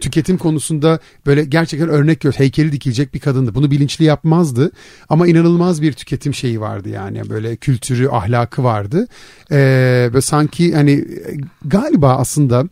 tüketim 0.00 0.38
konusunda 0.38 0.98
böyle 1.26 1.44
gerçekten 1.44 1.88
örnek 1.88 2.20
gör 2.20 2.32
heykeli 2.32 2.72
dikilecek 2.72 3.14
bir 3.14 3.20
kadındı. 3.20 3.54
Bunu 3.54 3.70
bilinçli 3.70 4.04
yapmazdı 4.04 4.70
ama 5.08 5.26
inanılmaz 5.26 5.82
bir 5.82 5.92
tüketim 5.92 6.34
şeyi 6.34 6.60
vardı 6.60 6.88
yani. 6.88 7.30
Böyle 7.30 7.56
kültürü 7.56 8.08
ahlakı 8.08 8.64
vardı. 8.64 9.06
Ee, 9.50 10.10
ve 10.14 10.20
sanki 10.20 10.74
hani 10.74 11.04
galiba 11.64 12.16
aslında 12.16 12.68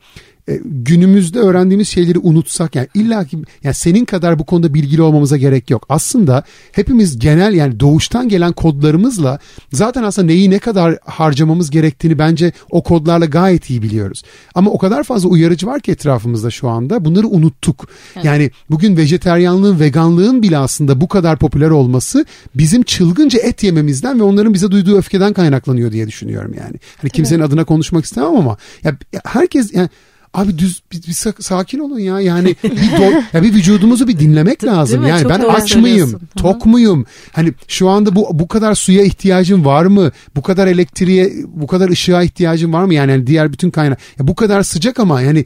e, 0.48 0.60
günümüzde 0.64 1.38
öğrendiğimiz 1.38 1.88
şeyleri 1.88 2.18
unutsak 2.18 2.74
yani 2.74 2.88
illa 2.94 3.24
ki 3.24 3.38
yani 3.64 3.74
senin 3.74 4.04
kadar 4.04 4.38
bu 4.38 4.46
konuda 4.46 4.74
bilgili 4.74 5.02
olmamıza 5.02 5.36
gerek 5.36 5.70
yok. 5.70 5.86
Aslında 5.88 6.44
hepimiz 6.72 7.18
genel 7.18 7.54
yani 7.54 7.80
doğuştan 7.80 8.28
gelen 8.28 8.52
kodlarımızla 8.52 9.38
zaten 9.72 10.02
aslında 10.02 10.26
neyi 10.26 10.50
ne 10.50 10.58
kadar 10.58 10.98
harcamamız 11.04 11.70
gerektiğini 11.70 12.18
bence 12.18 12.52
o 12.70 12.82
kodlarla 12.82 13.26
gayet 13.26 13.70
iyi 13.70 13.82
biliyoruz. 13.82 14.22
Ama 14.54 14.70
o 14.70 14.78
kadar 14.78 15.02
fazla 15.02 15.28
uyarıcı 15.28 15.66
var 15.66 15.80
ki 15.80 15.92
etrafımızda 15.92 16.50
şu 16.50 16.68
anda 16.68 17.04
bunları 17.04 17.28
unuttuk. 17.28 17.88
Evet. 18.16 18.24
Yani 18.24 18.50
bugün 18.70 18.96
vejeteryanlığın, 18.96 19.80
veganlığın 19.80 20.42
bile 20.42 20.58
aslında 20.58 21.00
bu 21.00 21.08
kadar 21.08 21.38
popüler 21.38 21.70
olması 21.70 22.24
bizim 22.54 22.82
çılgınca 22.82 23.38
et 23.40 23.62
yememizden 23.62 24.18
ve 24.20 24.22
onların 24.22 24.54
bize 24.54 24.70
duyduğu 24.70 24.96
öfkeden 24.96 25.32
kaynaklanıyor 25.32 25.92
diye 25.92 26.08
düşünüyorum 26.08 26.54
yani. 26.56 26.74
Hani 26.96 27.10
kimsenin 27.10 27.40
evet. 27.40 27.48
adına 27.48 27.64
konuşmak 27.64 28.04
istemem 28.04 28.36
ama 28.36 28.56
ya 28.84 28.96
herkes 29.24 29.74
yani 29.74 29.88
Abi 30.34 30.58
düz 30.58 30.82
bir, 30.92 31.02
bir 31.02 31.42
sakin 31.42 31.78
olun 31.78 31.98
ya. 31.98 32.20
Yani 32.20 32.46
bir, 32.64 32.98
do, 32.98 33.22
ya 33.32 33.42
bir 33.42 33.54
vücudumuzu 33.54 34.08
bir 34.08 34.18
dinlemek 34.18 34.64
lazım. 34.64 35.06
Yani 35.06 35.22
Çok 35.22 35.30
ben 35.30 35.40
aç 35.40 35.76
mıyım? 35.76 36.20
Tok 36.36 36.66
muyum? 36.66 37.06
Hani 37.32 37.52
şu 37.68 37.88
anda 37.88 38.16
bu 38.16 38.28
bu 38.32 38.48
kadar 38.48 38.74
suya 38.74 39.02
ihtiyacım 39.02 39.64
var 39.64 39.84
mı? 39.84 40.10
Bu 40.36 40.42
kadar 40.42 40.66
elektriğe, 40.66 41.32
bu 41.46 41.66
kadar 41.66 41.88
ışığa 41.88 42.22
ihtiyacım 42.22 42.72
var 42.72 42.84
mı? 42.84 42.94
Yani, 42.94 43.26
diğer 43.26 43.52
bütün 43.52 43.70
kaynak. 43.70 43.98
Ya 44.18 44.28
bu 44.28 44.34
kadar 44.34 44.62
sıcak 44.62 45.00
ama 45.00 45.20
yani 45.20 45.44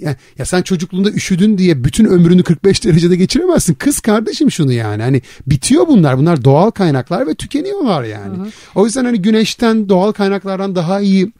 ya, 0.00 0.16
ya 0.38 0.44
sen 0.44 0.62
çocukluğunda 0.62 1.10
üşüdün 1.10 1.58
diye 1.58 1.84
bütün 1.84 2.04
ömrünü 2.04 2.42
45 2.42 2.84
derecede 2.84 3.16
geçiremezsin. 3.16 3.74
Kız 3.74 4.00
kardeşim 4.00 4.50
şunu 4.50 4.72
yani. 4.72 5.02
Hani 5.02 5.22
bitiyor 5.46 5.86
bunlar. 5.88 6.18
Bunlar 6.18 6.44
doğal 6.44 6.70
kaynaklar 6.70 7.26
ve 7.26 7.34
tükeniyorlar 7.34 8.04
yani. 8.04 8.38
Hı 8.38 8.42
hı. 8.42 8.48
O 8.74 8.84
yüzden 8.84 9.04
hani 9.04 9.22
güneşten 9.22 9.88
doğal 9.88 10.12
kaynaklardan 10.12 10.74
daha 10.74 11.00
iyi 11.00 11.32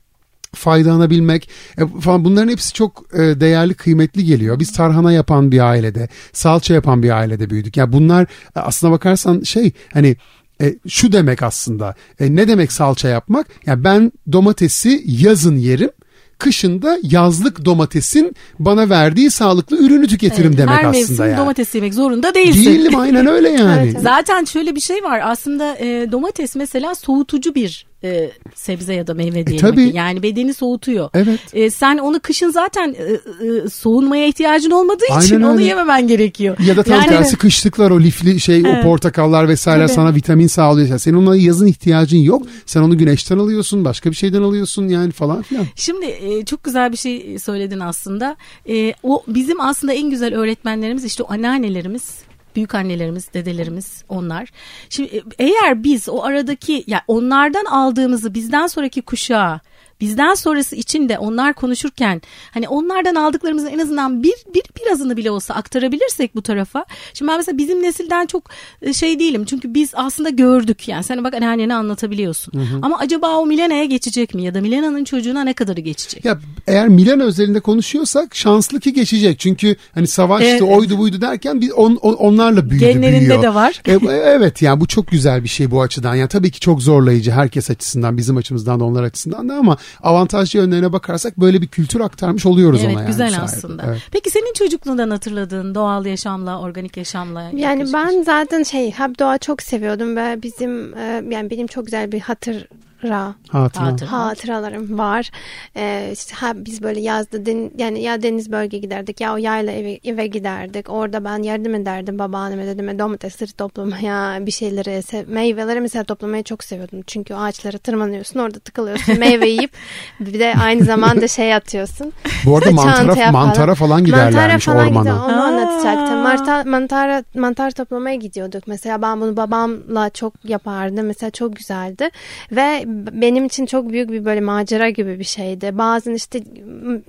faydalanabilmek 0.55 1.49
e, 1.79 2.01
falan 2.01 2.25
bunların 2.25 2.49
hepsi 2.49 2.73
çok 2.73 3.05
e, 3.13 3.19
değerli 3.19 3.75
kıymetli 3.75 4.25
geliyor. 4.25 4.59
Biz 4.59 4.73
tarhana 4.73 5.13
yapan 5.13 5.53
bir 5.53 5.61
ailede, 5.61 6.09
salça 6.33 6.75
yapan 6.75 7.03
bir 7.03 7.11
ailede 7.11 7.51
büyüdük. 7.51 7.77
Yani 7.77 7.93
bunlar 7.93 8.23
e, 8.57 8.61
aslına 8.61 8.93
bakarsan 8.93 9.41
şey 9.43 9.73
hani 9.93 10.17
e, 10.61 10.75
şu 10.89 11.13
demek 11.13 11.43
aslında 11.43 11.95
e, 12.21 12.37
ne 12.37 12.49
demek 12.49 12.73
salça 12.73 13.09
yapmak? 13.09 13.47
Yani 13.67 13.85
ben 13.85 14.13
domatesi 14.33 15.03
yazın 15.07 15.57
yerim 15.57 15.91
kışında 16.39 16.99
yazlık 17.03 17.65
domatesin 17.65 18.37
bana 18.59 18.91
verdiği 18.91 19.31
sağlıklı 19.31 19.77
ürünü 19.77 20.07
tüketirim 20.07 20.49
evet, 20.49 20.59
demek 20.59 20.85
aslında 20.85 20.87
yani. 20.87 20.97
Her 20.97 21.27
mevsim 21.27 21.37
domates 21.37 21.75
yemek 21.75 21.95
zorunda 21.95 22.35
değilsin. 22.35 22.65
Değilim 22.65 22.97
aynen 22.97 23.27
öyle 23.27 23.49
yani. 23.63 23.83
evet, 23.83 24.03
Zaten 24.03 24.45
şöyle 24.45 24.75
bir 24.75 24.81
şey 24.81 25.03
var 25.03 25.21
aslında 25.25 25.77
e, 25.77 26.13
domates 26.13 26.57
mesela 26.57 26.95
soğutucu 26.95 27.55
bir 27.55 27.87
e, 28.05 28.31
sebze 28.55 28.95
ya 28.95 29.07
da 29.07 29.15
meyve 29.15 29.39
e, 29.39 29.47
diyelim. 29.47 29.67
E, 29.67 29.71
tabii. 29.71 29.97
Yani 29.97 30.23
bedeni 30.23 30.55
soğutuyor. 30.55 31.11
Evet. 31.15 31.41
E, 31.53 31.71
sen 31.71 31.99
onu 31.99 32.21
kışın 32.21 32.51
zaten 32.51 32.97
e, 32.99 33.13
e, 33.47 33.69
soğunmaya 33.69 34.27
ihtiyacın 34.27 34.71
olmadığı 34.71 35.05
Aynen 35.11 35.25
için 35.25 35.35
öyle. 35.35 35.47
onu 35.47 35.61
yememen 35.61 36.09
gerekiyor. 36.09 36.57
Ya 36.67 36.77
da 36.77 36.83
tam 36.83 37.01
yani, 37.01 37.09
tersi 37.09 37.37
kışlıklar 37.37 37.91
o 37.91 38.01
lifli 38.01 38.41
şey 38.41 38.61
evet. 38.61 38.77
o 38.79 38.83
portakallar 38.83 39.49
vesaire 39.49 39.81
evet. 39.81 39.95
sana 39.95 40.15
vitamin 40.15 40.47
sağlıyor. 40.47 40.99
Senin 40.99 41.17
ona 41.17 41.37
yazın 41.37 41.67
ihtiyacın 41.67 42.19
yok. 42.19 42.43
Sen 42.67 42.81
onu 42.81 42.99
güneşten 42.99 43.39
alıyorsun, 43.39 43.85
başka 43.85 44.11
bir 44.11 44.17
şeyden 44.17 44.43
alıyorsun 44.43 44.89
yani 44.89 45.13
falan 45.13 45.43
filan. 45.43 45.67
Şimdi 45.77 46.07
e, 46.07 46.45
çok 46.45 46.65
güzel 46.65 46.93
bir 46.93 46.97
şey 46.97 47.39
söyledin 47.39 47.81
aslında. 47.81 48.37
E, 48.69 48.95
o 49.03 49.23
bizim 49.29 49.61
aslında 49.61 49.93
en 49.93 50.11
güzel 50.11 50.35
öğretmenlerimiz 50.35 51.05
işte 51.05 51.23
o 51.23 51.33
anneannelerimiz 51.33 52.25
büyük 52.57 52.75
annelerimiz, 52.75 53.35
dedelerimiz 53.35 54.05
onlar. 54.09 54.49
Şimdi 54.89 55.17
e, 55.17 55.23
eğer 55.39 55.85
biz 55.85 56.09
o 56.09 56.23
aradaki 56.23 56.85
yani 56.87 57.03
onlardan 57.09 57.65
aldığımızı 57.65 58.35
bizden 58.35 58.67
sonraki 58.67 59.03
kuşağa 59.03 59.61
bizden 60.01 60.35
sonrası 60.35 60.77
için 60.77 61.09
de 61.09 61.19
onlar 61.19 61.55
konuşurken 61.55 62.23
hani 62.51 62.69
onlardan 62.69 63.15
aldıklarımızın 63.15 63.69
en 63.69 63.79
azından 63.79 64.23
bir, 64.23 64.35
bir 64.55 64.63
birazını 64.81 65.17
bile 65.17 65.31
olsa 65.31 65.55
aktarabilirsek 65.55 66.35
bu 66.35 66.43
tarafa. 66.43 66.85
Şimdi 67.15 67.31
ben 67.31 67.37
mesela 67.37 67.59
bizim 67.59 67.83
nesilden 67.83 68.27
çok 68.27 68.51
e, 68.83 68.93
şey 68.93 69.19
değilim 69.19 69.45
çünkü 69.45 69.75
biz 69.75 69.91
aslında 69.95 70.29
gördük 70.31 70.89
yani 70.89 71.05
sen 71.05 71.25
bak 71.25 71.35
anneanneni 71.35 71.75
anlatabiliyorsun. 71.75 72.53
Hı 72.53 72.59
hı. 72.59 72.79
Ama 72.83 72.99
acaba 72.99 73.37
o 73.37 73.47
Milena'ya 73.47 73.85
geçecek 73.85 74.35
mi 74.35 74.43
ya 74.43 74.55
da 74.55 74.61
Milena'nın 74.61 75.05
çocuğuna 75.05 75.45
ne 75.45 75.53
kadarı 75.53 75.81
geçecek? 75.81 76.25
Ya 76.25 76.39
eğer 76.67 76.89
Milena 76.89 77.23
özelinde 77.23 77.61
konuşuyorsak 77.61 78.37
şanslı 78.37 78.81
ki 78.81 78.93
geçecek. 78.93 79.41
Çünkü 79.41 79.77
hani 79.95 80.07
savaştı 80.07 80.49
evet. 80.49 80.63
oydu 80.63 80.99
buydu 80.99 81.21
derken 81.21 81.61
bir 81.61 81.71
on, 81.71 81.97
on, 81.97 82.13
onlarla 82.13 82.71
büyüdü 82.71 82.85
Genlerinde 82.85 83.21
büyüyor. 83.21 83.43
de 83.43 83.55
var. 83.55 83.83
E, 83.85 83.93
evet 84.11 84.63
yani 84.63 84.81
bu 84.81 84.87
çok 84.87 85.07
güzel 85.07 85.43
bir 85.43 85.49
şey 85.49 85.71
bu 85.71 85.83
açıdan. 85.83 86.15
Yani 86.15 86.29
tabii 86.29 86.51
ki 86.51 86.61
çok 86.61 86.83
zorlayıcı 86.83 87.31
herkes 87.31 87.71
açısından 87.71 88.17
bizim 88.17 88.37
açımızdan 88.37 88.81
da 88.81 88.85
onlar 88.85 89.03
açısından 89.03 89.49
da 89.49 89.55
ama 89.55 89.77
avantajlı 90.03 90.59
yönlerine 90.59 90.93
bakarsak 90.93 91.41
böyle 91.41 91.63
bir 91.63 91.67
kültür 91.67 92.01
aktarmış 92.01 92.47
oluyoruz 92.47 92.81
evet, 92.81 92.95
ona 92.95 93.01
yani. 93.01 93.11
güzel 93.11 93.41
aslında. 93.43 93.83
Evet. 93.87 94.03
Peki 94.11 94.31
senin 94.31 94.53
çocukluğundan 94.53 95.11
hatırladığın 95.11 95.75
doğal 95.75 96.07
yaşamla, 96.07 96.61
organik 96.61 96.97
yaşamla? 96.97 97.51
Yani 97.55 97.93
ben 97.93 98.23
zaten 98.23 98.63
şey 98.63 98.91
hep 98.91 99.19
doğa 99.19 99.39
çok 99.39 99.63
seviyordum 99.63 100.17
ve 100.17 100.43
bizim 100.43 100.97
e, 100.99 101.23
yani 101.31 101.51
benim 101.51 101.67
çok 101.67 101.85
güzel 101.85 102.13
bir 102.13 102.21
hatır 102.21 102.69
Ra. 103.05 103.35
Hatıra. 103.49 103.85
Hatıra. 103.87 104.13
Hatıralarım 104.13 104.99
var. 104.99 105.31
Ee, 105.77 106.11
işte 106.13 106.35
ha, 106.35 106.53
biz 106.57 106.83
böyle 106.83 107.01
yazda 107.01 107.47
den, 107.47 107.71
yani 107.79 108.03
ya 108.03 108.23
deniz 108.23 108.53
bölge 108.53 108.79
giderdik 108.79 109.21
ya 109.21 109.35
o 109.35 109.37
yayla 109.37 109.73
eve, 109.73 110.01
eve 110.05 110.27
giderdik. 110.27 110.91
Orada 110.91 111.25
ben 111.25 111.43
yardım 111.43 111.75
ederdim 111.75 112.19
babaanneme 112.19 112.67
dedeme 112.67 112.99
domatesleri 112.99 113.53
toplamaya 113.53 114.47
bir 114.47 114.51
şeyleri 114.51 115.03
meyveleri 115.27 115.81
mesela 115.81 116.05
toplamayı 116.05 116.43
çok 116.43 116.65
seviyordum. 116.65 117.03
Çünkü 117.07 117.35
ağaçlara 117.35 117.79
tırmanıyorsun 117.79 118.41
orada 118.41 118.59
tıkılıyorsun 118.59 119.19
meyve 119.19 119.49
yiyip 119.49 119.71
bir 120.21 120.39
de 120.41 120.55
aynı 120.63 120.85
zamanda 120.85 121.29
şey 121.29 121.55
atıyorsun. 121.55 122.13
Bu 122.45 122.57
arada 122.57 122.71
mantara, 122.71 123.15
falan. 123.15 123.33
mantara 123.33 123.75
falan 123.75 124.05
giderlermiş 124.05 124.67
mantara 124.67 124.85
falan 124.85 124.89
ormana. 124.89 125.03
Gidiyor, 125.03 125.29
onu 125.29 125.43
Aa. 125.43 125.47
anlatacaktım. 125.47 126.19
Mantar, 126.19 126.65
mantara, 126.67 127.25
mantar 127.35 127.71
toplamaya 127.71 128.17
gidiyorduk. 128.17 128.67
Mesela 128.67 129.03
ben 129.03 129.21
bunu 129.21 129.37
babamla 129.37 130.11
çok 130.11 130.35
yapardım. 130.45 131.07
Mesela 131.07 131.31
çok 131.31 131.57
güzeldi. 131.57 132.09
Ve 132.53 132.85
benim 133.13 133.45
için 133.45 133.67
çok 133.67 133.91
büyük 133.91 134.13
bir 134.13 134.25
böyle 134.25 134.41
macera 134.41 134.91
gibi 134.91 135.19
bir 135.19 135.25
şeydi. 135.25 135.79
Bazen 135.79 136.15
işte 136.15 136.41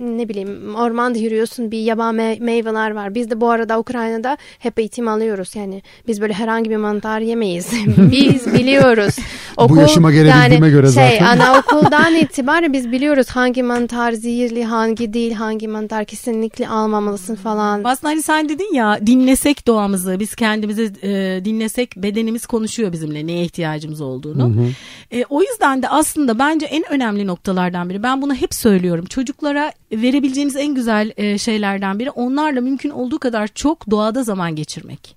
ne 0.00 0.28
bileyim 0.28 0.74
ormanda 0.74 1.18
yürüyorsun 1.18 1.70
bir 1.70 1.78
yaban 1.78 2.16
me- 2.16 2.40
meyveler 2.40 2.90
var. 2.90 3.14
Biz 3.14 3.30
de 3.30 3.40
bu 3.40 3.50
arada 3.50 3.78
Ukrayna'da 3.78 4.36
hep 4.58 4.78
eğitim 4.78 5.08
alıyoruz. 5.08 5.56
Yani 5.56 5.82
biz 6.06 6.20
böyle 6.20 6.32
herhangi 6.32 6.70
bir 6.70 6.76
mantar 6.76 7.20
yemeyiz. 7.20 7.70
biz 7.96 8.54
biliyoruz. 8.54 9.16
Okul, 9.56 9.76
bu 9.76 9.80
yaşıma 9.80 10.12
gelebildiğime 10.12 10.66
yani, 10.66 10.70
göre 10.70 10.86
şey, 10.86 11.18
zaten. 11.18 11.24
Anaokuldan 11.24 12.14
itibaren 12.14 12.72
biz 12.72 12.92
biliyoruz 12.92 13.26
hangi 13.28 13.62
mantar 13.62 14.12
zehirli, 14.12 14.64
hangi 14.64 15.12
değil, 15.12 15.32
hangi 15.32 15.68
mantar 15.68 16.04
kesinlikle 16.04 16.68
almamalısın 16.68 17.34
falan. 17.34 17.80
Aslında 17.84 18.10
hani 18.10 18.22
sen 18.22 18.48
dedin 18.48 18.74
ya 18.74 19.06
dinlesek 19.06 19.66
doğamızı, 19.66 20.20
biz 20.20 20.34
kendimizi 20.34 20.92
e, 21.02 21.44
dinlesek 21.44 21.96
bedenimiz 21.96 22.46
konuşuyor 22.46 22.92
bizimle 22.92 23.26
neye 23.26 23.44
ihtiyacımız 23.44 24.00
olduğunu. 24.00 24.42
Hı 24.42 24.60
hı. 24.60 24.66
E, 25.10 25.24
o 25.30 25.42
yüzden 25.42 25.65
yüzden 25.66 25.82
de 25.82 25.88
aslında 25.88 26.38
bence 26.38 26.66
en 26.66 26.92
önemli 26.92 27.26
noktalardan 27.26 27.90
biri. 27.90 28.02
Ben 28.02 28.22
bunu 28.22 28.34
hep 28.34 28.54
söylüyorum. 28.54 29.06
Çocuklara 29.06 29.72
verebileceğimiz 29.92 30.56
en 30.56 30.74
güzel 30.74 31.12
e, 31.16 31.38
şeylerden 31.38 31.98
biri 31.98 32.10
onlarla 32.10 32.60
mümkün 32.60 32.90
olduğu 32.90 33.18
kadar 33.18 33.48
çok 33.48 33.90
doğada 33.90 34.22
zaman 34.22 34.56
geçirmek. 34.56 35.16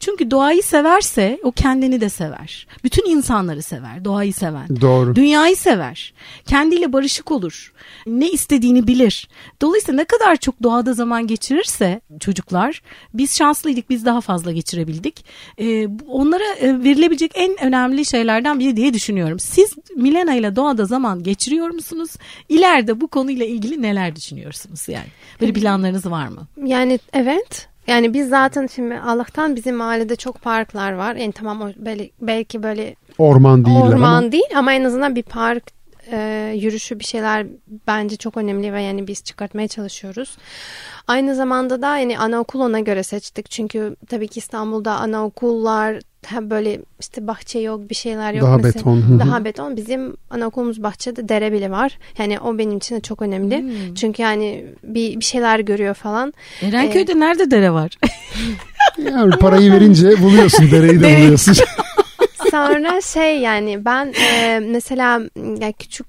Çünkü 0.00 0.30
doğayı 0.30 0.62
severse 0.62 1.38
o 1.42 1.52
kendini 1.52 2.00
de 2.00 2.08
sever. 2.08 2.66
Bütün 2.84 3.10
insanları 3.10 3.62
sever. 3.62 4.04
Doğayı 4.04 4.34
seven. 4.34 4.80
Doğru. 4.80 5.16
Dünyayı 5.16 5.56
sever. 5.56 6.14
Kendiyle 6.46 6.92
barışık 6.92 7.30
olur. 7.30 7.72
Ne 8.06 8.30
istediğini 8.30 8.86
bilir. 8.86 9.28
Dolayısıyla 9.62 10.00
ne 10.00 10.04
kadar 10.04 10.36
çok 10.36 10.62
doğada 10.62 10.92
zaman 10.92 11.26
geçirirse 11.26 12.00
çocuklar 12.20 12.82
biz 13.14 13.36
şanslıydık 13.36 13.90
biz 13.90 14.04
daha 14.06 14.20
fazla 14.20 14.52
geçirebildik. 14.52 15.24
Ee, 15.58 15.88
onlara 16.08 16.54
e, 16.60 16.78
verilebilecek 16.78 17.32
en 17.34 17.64
önemli 17.64 18.04
şeylerden 18.04 18.58
biri 18.58 18.76
diye 18.76 18.94
düşünüyorum. 18.94 19.38
Siz 19.38 19.74
Milena 19.96 20.34
ile 20.34 20.56
doğada 20.56 20.84
zaman 20.84 21.22
geçiriyor 21.22 21.68
musunuz? 21.70 22.10
İleride 22.48 23.00
bu 23.00 23.08
konuyla 23.08 23.46
ilgili 23.46 23.82
neler 23.82 24.16
düşünüyorsunuz 24.16 24.88
yani? 24.88 25.06
Böyle 25.40 25.52
planlarınız 25.52 26.06
var 26.06 26.28
mı? 26.28 26.46
Yani 26.64 26.98
evet. 27.12 27.68
Yani 27.86 28.14
biz 28.14 28.28
zaten 28.28 28.66
şimdi 28.74 28.98
Allah'tan 28.98 29.56
bizim 29.56 29.76
mahallede 29.76 30.16
çok 30.16 30.42
parklar 30.42 30.92
var. 30.92 31.14
Yani 31.16 31.32
tamam 31.32 31.72
belki, 31.76 32.12
belki 32.20 32.62
böyle 32.62 32.94
Orman 33.18 33.64
değil 33.64 33.78
orman 33.78 34.22
ama. 34.22 34.32
değil 34.32 34.56
ama 34.56 34.72
en 34.72 34.84
azından 34.84 35.14
bir 35.16 35.22
park 35.22 35.79
e, 36.12 36.52
yürüyüşü 36.56 36.98
bir 36.98 37.04
şeyler 37.04 37.46
bence 37.86 38.16
çok 38.16 38.36
önemli 38.36 38.72
ve 38.72 38.82
yani 38.82 39.06
biz 39.06 39.24
çıkartmaya 39.24 39.68
çalışıyoruz. 39.68 40.36
Aynı 41.06 41.34
zamanda 41.34 41.82
da 41.82 41.98
yani 41.98 42.18
anaokul 42.18 42.60
ona 42.60 42.80
göre 42.80 43.02
seçtik. 43.02 43.50
Çünkü 43.50 43.96
tabii 44.08 44.28
ki 44.28 44.38
İstanbul'da 44.38 44.92
anaokullar 44.92 46.00
hep 46.26 46.42
böyle 46.42 46.80
işte 47.00 47.26
bahçe 47.26 47.58
yok 47.58 47.90
bir 47.90 47.94
şeyler 47.94 48.34
yok. 48.34 48.42
Daha 48.42 48.56
mesela. 48.56 48.74
beton. 48.74 49.18
Daha 49.18 49.44
beton. 49.44 49.76
Bizim 49.76 50.16
anaokulumuz 50.30 50.82
bahçede 50.82 51.28
dere 51.28 51.52
bile 51.52 51.70
var. 51.70 51.98
Yani 52.18 52.40
o 52.40 52.58
benim 52.58 52.76
için 52.76 52.96
de 52.96 53.00
çok 53.00 53.22
önemli. 53.22 53.58
Hmm. 53.62 53.94
Çünkü 53.94 54.22
yani 54.22 54.66
bir, 54.84 55.20
bir 55.20 55.24
şeyler 55.24 55.60
görüyor 55.60 55.94
falan. 55.94 56.34
Erenköy'de 56.62 57.20
nerede 57.20 57.50
dere 57.50 57.70
var? 57.70 57.98
Yani 58.98 59.30
parayı 59.30 59.72
verince 59.72 60.22
buluyorsun 60.22 60.70
dereyi 60.70 61.00
de 61.00 61.00
Dereyi. 61.00 61.18
buluyorsun. 61.18 61.56
Sonra 62.50 63.00
şey 63.00 63.40
yani 63.40 63.84
ben 63.84 64.12
e, 64.32 64.60
mesela 64.60 65.20
yani 65.36 65.72
küçük 65.78 66.06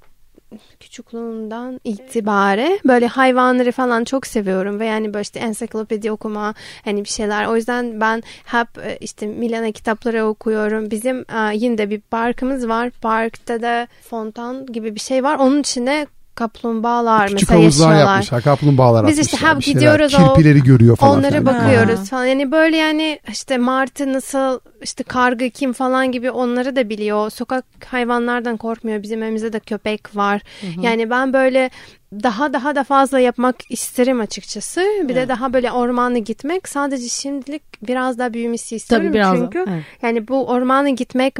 küçüklüğümden 0.79 1.79
itibaren 1.83 2.79
böyle 2.85 3.07
hayvanları 3.07 3.71
falan 3.71 4.03
çok 4.03 4.27
seviyorum 4.27 4.79
ve 4.79 4.85
yani 4.85 5.13
böyle 5.13 5.21
işte 5.21 5.39
ensiklopedi 5.39 6.11
okuma 6.11 6.53
hani 6.85 7.03
bir 7.03 7.09
şeyler. 7.09 7.45
O 7.45 7.55
yüzden 7.55 8.01
ben 8.01 8.23
hep 8.45 8.67
işte 8.99 9.27
Milana 9.27 9.71
kitapları 9.71 10.25
okuyorum. 10.25 10.91
Bizim 10.91 11.25
yine 11.53 11.77
de 11.77 11.89
bir 11.89 12.01
parkımız 12.01 12.67
var. 12.67 12.89
Parkta 12.89 13.61
da 13.61 13.87
fontan 14.09 14.65
gibi 14.65 14.95
bir 14.95 14.99
şey 14.99 15.23
var. 15.23 15.35
Onun 15.35 15.59
içinde 15.59 16.07
kaplumbağalar 16.35 17.27
Küçük 17.29 17.49
mesela 17.49 17.63
yaşıyorlar. 17.63 17.99
yapmışlar. 17.99 18.41
Kaplumbağalar 18.41 19.07
Biz 19.07 19.19
işte 19.19 19.37
hep 19.37 19.57
bir 19.57 19.63
şeyler. 19.63 19.79
gidiyoruz 19.79 20.13
o- 20.15 20.33
Kirpileri 20.33 20.63
görüyor 20.63 20.95
falan. 20.95 21.19
Onlara 21.19 21.29
filan. 21.39 21.45
bakıyoruz 21.45 21.99
Ha. 21.99 22.03
falan. 22.05 22.25
Yani 22.25 22.51
böyle 22.51 22.77
yani 22.77 23.19
işte 23.31 23.57
martı 23.57 24.13
nasıl 24.13 24.59
işte 24.81 25.03
karga 25.03 25.49
kim 25.49 25.73
falan 25.73 26.11
gibi 26.11 26.31
onları 26.31 26.75
da 26.75 26.89
biliyor. 26.89 27.29
Sokak 27.29 27.65
hayvanlardan 27.85 28.57
korkmuyor. 28.57 29.03
Bizim 29.03 29.23
evimizde 29.23 29.53
de 29.53 29.59
köpek 29.59 30.15
var. 30.15 30.41
Yani 30.81 31.09
ben 31.09 31.33
böyle 31.33 31.69
daha 32.13 32.53
daha 32.53 32.75
da 32.75 32.83
fazla 32.83 33.19
yapmak 33.19 33.55
isterim 33.71 34.19
açıkçası. 34.19 34.81
Bir 34.81 35.15
de 35.15 35.19
Evet. 35.19 35.29
daha 35.29 35.53
böyle 35.53 35.71
ormana 35.71 36.17
gitmek. 36.17 36.67
Sadece 36.69 37.09
şimdilik 37.09 37.87
biraz 37.87 38.17
daha 38.17 38.33
büyümesi 38.33 38.75
istiyorum. 38.75 39.07
Tabii 39.07 39.13
biraz 39.13 39.33
da, 39.41 39.43
Çünkü 39.43 39.65
evet. 39.69 39.83
yani 40.01 40.27
bu 40.27 40.47
ormana 40.47 40.89
gitmek 40.89 41.35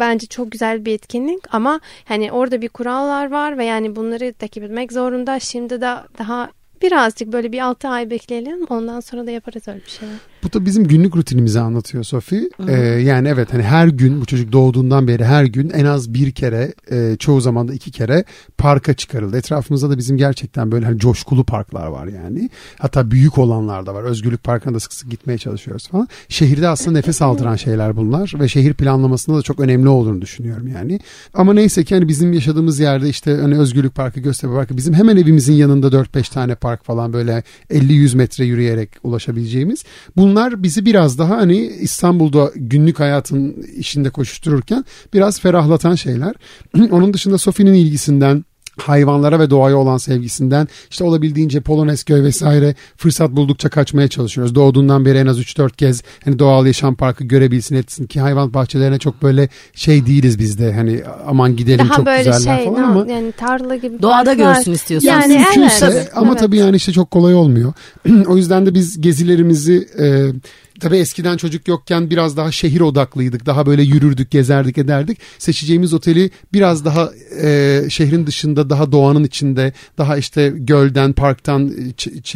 bence 0.00 0.26
çok 0.26 0.52
güzel 0.52 0.84
bir 0.84 0.92
etkinlik 0.92 1.54
ama 1.54 1.80
hani 2.04 2.32
orada 2.32 2.62
bir 2.62 2.68
kurallar 2.68 3.30
var 3.30 3.58
ve 3.58 3.64
yani 3.64 3.96
bunları 3.96 4.32
takip 4.32 4.64
etmek 4.64 4.92
zorunda. 4.92 5.40
Şimdi 5.40 5.80
de 5.80 5.94
daha 6.18 6.50
birazcık 6.82 7.32
böyle 7.32 7.52
bir 7.52 7.60
6 7.60 7.88
ay 7.88 8.10
bekleyelim 8.10 8.64
ondan 8.68 9.00
sonra 9.00 9.26
da 9.26 9.30
yaparız 9.30 9.68
öyle 9.68 9.80
bir 9.84 9.90
şeyler. 9.90 10.14
Bu 10.42 10.52
da 10.52 10.64
bizim 10.66 10.88
günlük 10.88 11.16
rutinimizi 11.16 11.60
anlatıyor 11.60 12.04
Sofi. 12.04 12.50
Ee, 12.68 12.72
yani 12.82 13.28
evet 13.28 13.52
hani 13.52 13.62
her 13.62 13.88
gün 13.88 14.20
bu 14.20 14.26
çocuk 14.26 14.52
doğduğundan 14.52 15.08
beri 15.08 15.24
her 15.24 15.44
gün 15.44 15.70
en 15.70 15.84
az 15.84 16.14
bir 16.14 16.32
kere 16.32 16.74
e, 16.90 17.16
çoğu 17.18 17.40
zaman 17.40 17.68
da 17.68 17.74
iki 17.74 17.90
kere 17.90 18.24
parka 18.58 18.94
çıkarıldı. 18.94 19.36
Etrafımızda 19.36 19.90
da 19.90 19.98
bizim 19.98 20.16
gerçekten 20.16 20.72
böyle 20.72 20.86
hani 20.86 20.98
coşkulu 20.98 21.44
parklar 21.44 21.86
var 21.86 22.06
yani. 22.06 22.50
Hatta 22.78 23.10
büyük 23.10 23.38
olanlar 23.38 23.86
da 23.86 23.94
var. 23.94 24.02
Özgürlük 24.02 24.44
Parkı'na 24.44 24.74
da 24.74 24.80
sık 24.80 24.92
sık 24.92 25.10
gitmeye 25.10 25.38
çalışıyoruz 25.38 25.88
falan. 25.88 26.08
Şehirde 26.28 26.68
aslında 26.68 26.98
nefes 26.98 27.22
aldıran 27.22 27.56
şeyler 27.56 27.96
bunlar 27.96 28.32
ve 28.40 28.48
şehir 28.48 28.74
planlamasında 28.74 29.38
da 29.38 29.42
çok 29.42 29.60
önemli 29.60 29.88
olduğunu 29.88 30.22
düşünüyorum 30.22 30.68
yani. 30.68 31.00
Ama 31.34 31.54
neyse 31.54 31.84
ki 31.84 31.94
hani 31.94 32.08
bizim 32.08 32.32
yaşadığımız 32.32 32.80
yerde 32.80 33.08
işte 33.08 33.36
hani 33.36 33.58
Özgürlük 33.58 33.94
Parkı, 33.94 34.20
Göztepe 34.20 34.54
Parkı 34.54 34.76
bizim 34.76 34.94
hemen 34.94 35.16
evimizin 35.16 35.54
yanında 35.54 35.86
4-5 35.86 36.32
tane 36.32 36.54
park 36.54 36.84
falan 36.84 37.12
böyle 37.12 37.42
50-100 37.70 38.16
metre 38.16 38.44
yürüyerek 38.44 38.90
ulaşabileceğimiz. 39.02 39.84
Bunlar 40.26 40.62
bizi 40.62 40.86
biraz 40.86 41.18
daha 41.18 41.36
hani 41.36 41.56
İstanbul'da 41.56 42.52
günlük 42.56 43.00
hayatın 43.00 43.62
içinde 43.76 44.10
koşuştururken 44.10 44.84
biraz 45.14 45.40
ferahlatan 45.40 45.94
şeyler. 45.94 46.34
Onun 46.90 47.14
dışında 47.14 47.38
Sofi'nin 47.38 47.74
ilgisinden 47.74 48.44
hayvanlara 48.76 49.40
ve 49.40 49.50
doğaya 49.50 49.76
olan 49.76 49.98
sevgisinden 49.98 50.68
işte 50.90 51.04
olabildiğince 51.04 51.60
Polonezköy 51.60 52.22
vesaire 52.22 52.74
fırsat 52.96 53.30
buldukça 53.30 53.68
kaçmaya 53.68 54.08
çalışıyoruz. 54.08 54.54
Doğduğundan 54.54 55.04
beri 55.04 55.18
en 55.18 55.26
az 55.26 55.40
3-4 55.40 55.76
kez 55.76 56.02
hani 56.24 56.38
doğal 56.38 56.66
yaşam 56.66 56.94
parkı 56.94 57.24
görebilsin 57.24 57.76
etsin 57.76 58.06
ki 58.06 58.20
hayvan 58.20 58.54
bahçelerine 58.54 58.98
çok 58.98 59.22
böyle 59.22 59.48
şey 59.74 60.06
değiliz 60.06 60.38
biz 60.38 60.58
de 60.58 60.72
hani 60.72 61.00
aman 61.26 61.56
gidelim 61.56 61.88
Daha 61.88 61.96
çok 61.96 62.06
böyle 62.06 62.30
güzeller 62.30 62.56
şey 62.56 62.66
falan 62.66 62.82
no, 62.82 63.00
ama 63.00 63.12
yani 63.12 63.32
tarla 63.32 63.76
gibi 63.76 64.02
Doğada 64.02 64.24
parklar. 64.24 64.54
görsün 64.54 64.72
istiyorsun. 64.72 65.08
Yani 65.08 65.32
evet. 65.34 65.56
mümkünse 65.56 66.08
ama 66.14 66.30
Evet. 66.30 66.38
tabii 66.38 66.56
yani 66.56 66.76
işte 66.76 66.92
çok 66.92 67.10
kolay 67.10 67.34
olmuyor. 67.34 67.72
o 68.26 68.36
yüzden 68.36 68.66
de 68.66 68.74
biz 68.74 69.00
gezilerimizi 69.00 69.88
e, 69.98 70.06
tabii 70.80 70.96
eskiden 70.96 71.36
çocuk 71.36 71.68
yokken 71.68 72.10
biraz 72.10 72.36
daha 72.36 72.52
şehir 72.52 72.80
odaklıydık. 72.80 73.46
Daha 73.46 73.66
böyle 73.66 73.82
yürürdük, 73.82 74.30
gezerdik, 74.30 74.78
ederdik. 74.78 75.18
Seçeceğimiz 75.38 75.94
oteli 75.94 76.30
biraz 76.52 76.84
daha 76.84 77.10
e, 77.42 77.82
şehrin 77.88 78.26
dışında, 78.26 78.70
daha 78.70 78.92
doğanın 78.92 79.24
içinde, 79.24 79.72
daha 79.98 80.16
işte 80.16 80.52
gölden, 80.56 81.12
parktan, 81.12 81.72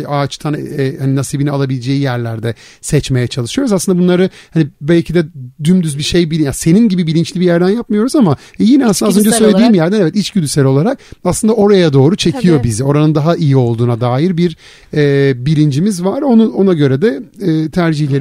ağaçtan 0.07 0.55
e, 0.55 0.97
hani 0.99 1.17
nasibini 1.17 1.51
alabileceği 1.51 2.01
yerlerde 2.01 2.55
seçmeye 2.81 3.27
çalışıyoruz. 3.27 3.73
Aslında 3.73 3.99
bunları 3.99 4.31
hani 4.55 4.67
belki 4.81 5.15
de 5.15 5.25
dümdüz 5.65 5.99
bir 5.99 6.03
şey 6.03 6.31
bil, 6.31 6.41
yani 6.41 6.55
senin 6.55 6.89
gibi 6.89 7.07
bilinçli 7.07 7.41
bir 7.41 7.47
yerden 7.47 7.69
yapmıyoruz 7.69 8.17
ama 8.17 8.37
e, 8.59 8.65
yine 8.65 8.87
aslında 8.87 9.09
az 9.11 9.19
önce 9.19 9.31
söylediğim 9.31 9.75
olarak. 9.75 9.77
yerden 9.77 10.01
evet 10.01 10.17
içgüdüsel 10.17 10.65
olarak 10.65 10.99
aslında 11.25 11.55
oraya 11.55 11.93
doğru 11.93 12.17
çekiyor 12.17 12.57
Tabii. 12.59 12.69
bizi. 12.69 12.85
Oranın 12.85 13.15
daha 13.15 13.37
iyi 13.37 13.57
olduğuna 13.57 14.01
dair 14.01 14.37
bir 14.37 14.57
e, 14.95 15.33
bilincimiz 15.47 16.05
var. 16.05 16.23
Onu 16.23 16.51
ona 16.51 16.73
göre 16.73 17.03
de 17.03 17.23
e, 17.41 17.71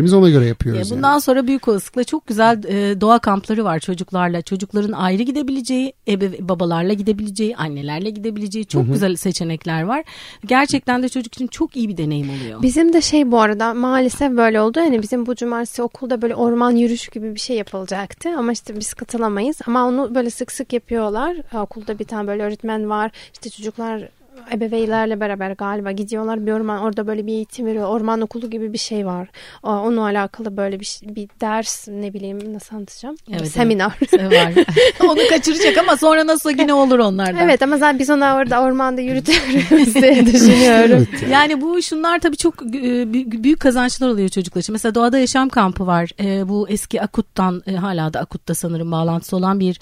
tercihlerimizi 0.09 0.15
ona 0.15 0.29
göre 0.29 0.45
yapıyoruz. 0.45 0.91
Ya 0.91 0.97
bundan 0.97 1.19
sonra 1.19 1.47
büyük 1.47 1.67
olasılıkla 1.67 2.03
çok 2.03 2.27
güzel 2.27 2.63
e, 2.63 3.01
doğa 3.01 3.19
kampları 3.19 3.63
var 3.63 3.79
çocuklarla. 3.79 4.41
Çocukların 4.41 4.91
ayrı 4.91 5.23
gidebileceği, 5.23 5.93
ebe, 6.07 6.49
babalarla 6.49 6.93
gidebileceği, 6.93 7.55
annelerle 7.55 8.09
gidebileceği 8.09 8.65
çok 8.65 8.91
güzel 8.93 9.15
seçenekler 9.15 9.83
var. 9.83 10.03
Gerçekten 10.45 11.03
de 11.03 11.09
çocuk 11.09 11.33
için 11.33 11.47
çok 11.47 11.75
iyi 11.75 11.89
bir 11.89 11.97
deneyim 11.97 12.29
oluyor. 12.29 12.61
Bizim 12.61 12.93
de 12.93 13.01
şey 13.01 13.31
bu 13.31 13.41
arada 13.41 13.73
maalesef 13.73 14.31
böyle 14.37 14.61
oldu. 14.61 14.79
Yani 14.79 15.01
bizim 15.01 15.25
bu 15.25 15.35
cumartesi 15.35 15.81
okulda 15.81 16.21
böyle 16.21 16.35
orman 16.35 16.71
yürüyüş 16.71 17.07
gibi 17.07 17.35
bir 17.35 17.39
şey 17.39 17.57
yapılacaktı. 17.57 18.29
Ama 18.37 18.51
işte 18.51 18.75
biz 18.79 18.93
katılamayız. 18.93 19.59
Ama 19.67 19.87
onu 19.87 20.15
böyle 20.15 20.29
sık 20.29 20.51
sık 20.51 20.73
yapıyorlar. 20.73 21.37
Okulda 21.53 21.99
bir 21.99 22.05
tane 22.05 22.27
böyle 22.27 22.43
öğretmen 22.43 22.89
var. 22.89 23.11
İşte 23.33 23.49
çocuklar 23.49 24.09
ebeveynlerle 24.53 25.19
beraber 25.19 25.51
galiba 25.51 25.91
gidiyorlar 25.91 26.45
bir 26.45 26.51
orman 26.51 26.81
orada 26.81 27.07
böyle 27.07 27.27
bir 27.27 27.31
eğitim 27.33 27.65
veriyor 27.65 27.87
orman 27.87 28.21
okulu 28.21 28.49
gibi 28.49 28.73
bir 28.73 28.77
şey 28.77 29.05
var 29.05 29.27
O- 29.63 29.69
onunla 29.69 30.01
alakalı 30.03 30.57
böyle 30.57 30.79
bir, 30.79 30.99
bir 31.03 31.29
ders 31.41 31.87
ne 31.87 32.13
bileyim 32.13 32.53
nasıl 32.53 32.75
anlatacağım 32.75 33.15
Evet, 33.29 33.39
evet. 33.41 33.51
seminer 33.51 33.85
var. 33.85 34.53
Onu 35.09 35.19
kaçıracak 35.29 35.77
ama 35.77 35.97
sonra 35.97 36.27
nasıl 36.27 36.49
yine 36.49 36.73
olur 36.73 36.99
onlardan. 36.99 37.37
evet 37.37 37.61
ama 37.61 37.77
zaten 37.77 37.99
biz 37.99 38.09
onu 38.09 38.25
orada 38.33 38.61
ormanda 38.61 39.01
yürütüyoruz 39.01 39.95
diye 40.01 40.25
düşünüyorum 40.25 41.07
Yani 41.31 41.61
bu 41.61 41.81
şunlar 41.81 42.19
tabii 42.19 42.37
çok 42.37 42.61
e, 42.61 42.65
bü- 43.03 43.43
büyük 43.43 43.59
kazançlar 43.59 44.09
oluyor 44.09 44.29
çocuklar 44.29 44.61
için. 44.61 44.73
Mesela 44.73 44.95
doğada 44.95 45.19
yaşam 45.19 45.49
kampı 45.49 45.87
var. 45.87 46.09
E, 46.19 46.49
bu 46.49 46.69
eski 46.69 47.01
Akut'tan 47.01 47.61
e, 47.67 47.71
hala 47.75 48.13
da 48.13 48.19
Akut'ta 48.19 48.55
sanırım 48.55 48.91
bağlantısı 48.91 49.35
olan 49.37 49.59
bir 49.59 49.79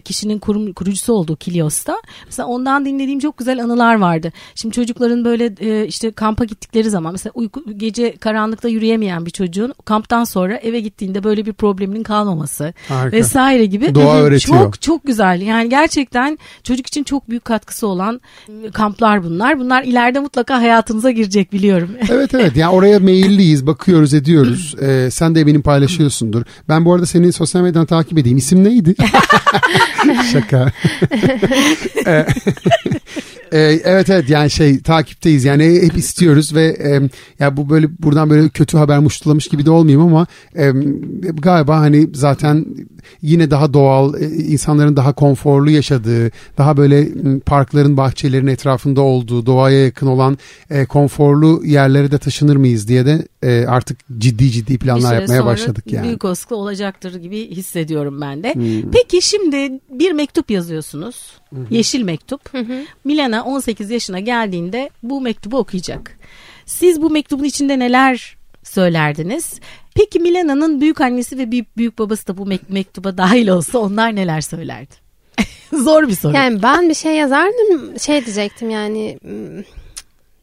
kişinin 0.00 0.38
kurum, 0.38 0.72
kurucusu 0.72 1.12
olduğu 1.12 1.36
Kilios'ta. 1.36 1.96
Mesela 2.26 2.46
ondan 2.48 2.84
dinlediğim 2.84 3.20
çok 3.20 3.38
güzel 3.38 3.62
anılar 3.64 3.89
vardı. 3.94 4.32
Şimdi 4.54 4.74
çocukların 4.74 5.24
böyle 5.24 5.54
e, 5.60 5.86
işte 5.86 6.10
kampa 6.10 6.44
gittikleri 6.44 6.90
zaman 6.90 7.12
mesela 7.12 7.32
uyku, 7.34 7.62
gece 7.76 8.16
karanlıkta 8.16 8.68
yürüyemeyen 8.68 9.26
bir 9.26 9.30
çocuğun 9.30 9.74
kamptan 9.84 10.24
sonra 10.24 10.56
eve 10.56 10.80
gittiğinde 10.80 11.24
böyle 11.24 11.46
bir 11.46 11.52
probleminin 11.52 12.02
kalmaması 12.02 12.74
Harika. 12.88 13.16
vesaire 13.16 13.66
gibi. 13.66 13.94
Doğa 13.94 14.16
hı. 14.16 14.20
öğretiyor. 14.20 14.58
Çok 14.58 14.82
çok 14.82 15.06
güzel. 15.06 15.40
Yani 15.40 15.68
gerçekten 15.68 16.38
çocuk 16.62 16.86
için 16.86 17.04
çok 17.04 17.30
büyük 17.30 17.44
katkısı 17.44 17.86
olan 17.86 18.20
e, 18.48 18.70
kamplar 18.70 19.24
bunlar. 19.24 19.58
Bunlar 19.58 19.82
ileride 19.82 20.20
mutlaka 20.20 20.58
hayatınıza 20.58 21.10
girecek 21.10 21.52
biliyorum. 21.52 21.90
Evet 22.10 22.34
evet 22.34 22.56
yani 22.56 22.72
oraya 22.72 22.98
meyilliyiz 22.98 23.66
bakıyoruz 23.66 24.14
ediyoruz 24.14 24.74
Ee, 24.82 25.08
sen 25.10 25.34
de 25.34 25.40
eminim 25.40 25.62
paylaşıyorsundur 25.62 26.42
ben 26.68 26.84
bu 26.84 26.94
arada 26.94 27.06
seni 27.06 27.32
sosyal 27.32 27.62
medyadan 27.62 27.86
takip 27.86 28.18
edeyim 28.18 28.38
isim 28.38 28.64
neydi 28.64 28.94
şaka 30.32 30.72
Ee, 33.52 33.80
evet 33.84 34.10
evet 34.10 34.30
yani 34.30 34.50
şey 34.50 34.80
takipteyiz 34.80 35.44
yani 35.44 35.82
hep 35.82 35.96
istiyoruz 35.96 36.54
ve 36.54 36.64
e, 36.64 37.00
ya 37.38 37.56
bu 37.56 37.70
böyle 37.70 37.88
buradan 37.98 38.30
böyle 38.30 38.48
kötü 38.48 38.76
haber 38.78 38.98
muştulamış 38.98 39.48
gibi 39.48 39.66
de 39.66 39.70
olmayayım 39.70 40.06
ama 40.06 40.26
e, 40.56 40.72
galiba 41.34 41.80
hani 41.80 42.08
zaten 42.14 42.66
yine 43.22 43.50
daha 43.50 43.74
doğal 43.74 44.22
e, 44.22 44.26
insanların 44.26 44.96
daha 44.96 45.12
konforlu 45.12 45.70
yaşadığı 45.70 46.30
daha 46.58 46.76
böyle 46.76 47.08
parkların 47.46 47.96
bahçelerin 47.96 48.46
etrafında 48.46 49.00
olduğu 49.00 49.46
doğaya 49.46 49.84
yakın 49.84 50.06
olan 50.06 50.38
e, 50.70 50.84
konforlu 50.84 51.62
yerlere 51.64 52.10
de 52.10 52.18
taşınır 52.18 52.56
mıyız 52.56 52.88
diye 52.88 53.06
de 53.06 53.28
e, 53.42 53.66
artık 53.66 53.98
ciddi 54.18 54.50
ciddi 54.50 54.72
Bir 54.72 54.78
planlar 54.78 55.08
süre 55.08 55.20
yapmaya 55.20 55.38
sonra 55.38 55.46
başladık 55.46 55.84
yani. 55.86 56.06
Büyük 56.06 56.24
osklu 56.24 56.56
olacaktır 56.56 57.14
gibi 57.14 57.50
hissediyorum 57.50 58.20
ben 58.20 58.42
de. 58.42 58.54
Hmm. 58.54 58.90
Peki 58.90 59.22
şimdi 59.22 59.80
bir 59.90 60.12
mektup 60.12 60.50
yazıyorsunuz. 60.50 61.40
Yeşil 61.70 62.02
mektup. 62.02 62.40
Milena 63.40 63.56
18 63.56 63.90
yaşına 63.90 64.20
geldiğinde 64.20 64.90
bu 65.02 65.20
mektubu 65.20 65.58
okuyacak. 65.58 66.18
Siz 66.66 67.02
bu 67.02 67.10
mektubun 67.10 67.44
içinde 67.44 67.78
neler 67.78 68.36
söylerdiniz? 68.62 69.60
Peki 69.94 70.20
Milena'nın 70.20 70.80
büyük 70.80 71.00
annesi 71.00 71.38
ve 71.38 71.50
büyük, 71.50 71.76
büyük 71.76 71.98
babası 71.98 72.26
da 72.26 72.38
bu 72.38 72.42
mek- 72.46 72.68
mektuba 72.68 73.16
dahil 73.18 73.48
olsa 73.48 73.78
onlar 73.78 74.16
neler 74.16 74.40
söylerdi? 74.40 74.94
Zor 75.72 76.08
bir 76.08 76.14
soru. 76.14 76.36
Yani 76.36 76.62
ben 76.62 76.88
bir 76.88 76.94
şey 76.94 77.16
yazardım 77.16 77.98
şey 77.98 78.24
diyecektim 78.24 78.70
yani 78.70 79.18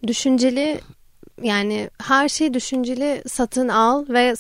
düşünceli 0.08 0.80
yani 1.44 1.90
her 2.04 2.30
şeyi 2.30 2.54
düşünceli 2.54 3.24
satın 3.28 3.68
al 3.68 4.06
ve 4.10 4.34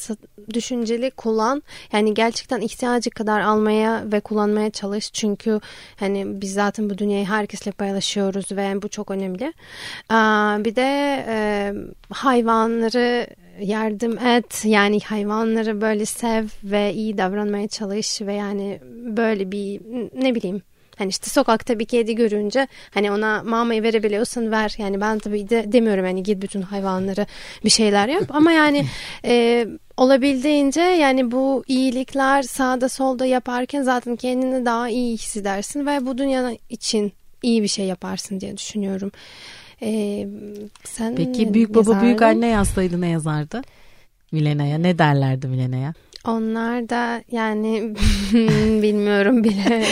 düşünceli 0.53 1.11
kullan. 1.11 1.63
Yani 1.91 2.13
gerçekten 2.13 2.61
ihtiyacı 2.61 3.09
kadar 3.09 3.41
almaya 3.41 4.03
ve 4.11 4.19
kullanmaya 4.19 4.69
çalış. 4.69 5.13
Çünkü 5.13 5.59
hani 5.95 6.41
biz 6.41 6.53
zaten 6.53 6.89
bu 6.89 6.97
dünyayı 6.97 7.25
herkesle 7.25 7.71
paylaşıyoruz 7.71 8.51
ve 8.51 8.81
bu 8.81 8.89
çok 8.89 9.11
önemli. 9.11 9.53
Bir 10.65 10.75
de 10.75 11.25
e, 11.27 11.73
hayvanları 12.09 13.27
yardım 13.61 14.17
et. 14.17 14.65
Yani 14.65 14.99
hayvanları 14.99 15.81
böyle 15.81 16.05
sev 16.05 16.45
ve 16.63 16.93
iyi 16.93 17.17
davranmaya 17.17 17.67
çalış 17.67 18.21
ve 18.21 18.33
yani 18.33 18.79
böyle 19.17 19.51
bir 19.51 19.81
ne 20.23 20.35
bileyim 20.35 20.61
Hani 20.97 21.09
işte 21.09 21.29
sokakta 21.29 21.79
bir 21.79 21.85
kedi 21.85 22.15
görünce 22.15 22.67
hani 22.93 23.11
ona 23.11 23.43
mamayı 23.43 23.83
verebiliyorsan 23.83 24.51
ver. 24.51 24.75
Yani 24.77 25.01
ben 25.01 25.19
tabii 25.19 25.49
de 25.49 25.71
demiyorum 25.71 26.05
hani 26.05 26.23
git 26.23 26.41
bütün 26.41 26.61
hayvanları 26.61 27.25
bir 27.63 27.69
şeyler 27.69 28.07
yap. 28.07 28.23
Ama 28.29 28.51
yani 28.51 28.85
e, 29.25 29.67
olabildiğince 29.97 30.81
yani 30.81 31.31
bu 31.31 31.63
iyilikler 31.67 32.43
sağda 32.43 32.89
solda 32.89 33.25
yaparken 33.25 33.83
zaten 33.83 34.15
kendini 34.15 34.65
daha 34.65 34.89
iyi 34.89 35.13
hissedersin 35.13 35.85
ve 35.85 36.05
bu 36.05 36.17
dünya 36.17 36.51
için 36.69 37.13
iyi 37.43 37.63
bir 37.63 37.67
şey 37.67 37.85
yaparsın 37.85 38.39
diye 38.39 38.57
düşünüyorum. 38.57 39.11
E, 39.81 40.27
sen 40.83 41.15
Peki 41.15 41.53
büyük 41.53 41.75
baba 41.75 42.01
büyük 42.01 42.21
yazardın? 42.21 42.35
anne 42.35 42.47
yazsaydı 42.47 43.01
ne 43.01 43.07
yazardı? 43.07 43.61
Milena'ya 44.31 44.77
ne 44.77 44.99
derlerdi 44.99 45.47
Milena'ya? 45.47 45.93
Onlar 46.27 46.89
da 46.89 47.23
yani 47.31 47.93
bilmiyorum 48.81 49.43
bile. 49.43 49.83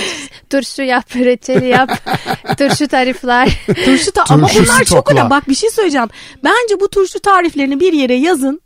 Turşu 0.50 0.82
yap, 0.82 1.16
reçeli 1.16 1.68
yap, 1.68 1.92
turşu 2.58 2.88
tarifler. 2.88 3.60
Turşu 3.86 4.12
ta- 4.12 4.24
ama 4.30 4.48
bunlar 4.56 4.84
çok 4.84 5.12
önemli. 5.12 5.30
Bak 5.30 5.50
bir 5.50 5.56
şey 5.56 5.70
söyleyeceğim. 5.70 6.08
Bence 6.44 6.80
bu 6.80 6.90
turşu 6.90 7.20
tariflerini 7.20 7.80
bir 7.80 7.94
yere 7.94 8.16
yazın 8.16 8.62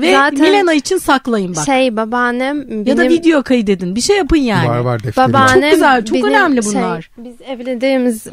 ve 0.00 0.12
Zaten 0.12 0.40
Milena 0.40 0.72
için 0.72 0.98
saklayın 0.98 1.56
bak. 1.56 1.66
Şey 1.66 1.96
babaannem 1.96 2.68
benim... 2.70 2.86
ya 2.86 2.96
da 2.96 3.08
video 3.08 3.42
kaydedin. 3.42 3.96
Bir 3.96 4.00
şey 4.00 4.16
yapın 4.16 4.36
yani. 4.36 4.68
Var 4.68 4.78
var 4.78 5.02
defteri 5.04 5.24
var. 5.24 5.32
Babaannem 5.32 5.60
Çok 5.60 5.70
güzel, 5.70 6.04
çok 6.04 6.14
benim 6.14 6.26
önemli 6.26 6.62
şey, 6.62 6.72
bunlar. 6.72 7.10
biz 7.16 7.34
evlendiğimiz 7.40 8.26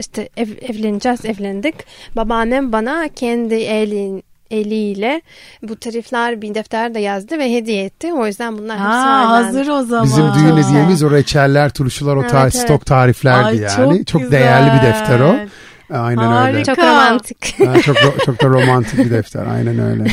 işte 0.00 0.28
ev, 0.36 0.48
evleneceğiz 0.62 1.24
evlendik. 1.24 1.74
Babaannem 2.16 2.72
bana 2.72 3.08
kendi 3.08 3.54
elin 3.54 4.24
eliyle 4.50 5.22
bu 5.62 5.76
tarifler 5.76 6.42
bir 6.42 6.54
defterde 6.54 6.98
yazdı 7.00 7.38
ve 7.38 7.54
hediye 7.54 7.84
etti. 7.84 8.12
O 8.12 8.26
yüzden 8.26 8.58
bunlar 8.58 8.76
hepsi 8.78 8.88
Ha, 8.88 9.30
hazır 9.30 9.68
o 9.68 9.82
zaman. 9.82 10.04
Bizim 10.04 10.26
Çok 10.26 10.34
düğün 10.34 10.62
hediyemiz 10.62 11.02
o 11.02 11.10
reçeller, 11.10 11.70
turşular, 11.70 12.16
o 12.16 12.20
Evet, 12.20 12.30
tarih 12.30 12.54
evet. 12.54 12.64
stok 12.64 12.86
tariflerdi 12.86 13.46
Ay, 13.46 13.56
yani. 13.56 14.04
Çok, 14.04 14.20
güzel. 14.20 14.38
değerli 14.38 14.80
bir 14.80 14.86
defter 14.86 15.20
o. 15.20 15.36
Aynen 15.90 16.24
öyle. 16.24 16.34
Harika. 16.34 16.74
Çok 16.74 16.84
romantik. 16.84 17.60
Ha, 17.66 17.82
çok 17.82 17.96
çok 18.26 18.42
da 18.42 18.48
romantik 18.48 18.98
bir 18.98 19.10
defter. 19.10 19.46
Aynen 19.46 19.78
öyle. 19.78 20.02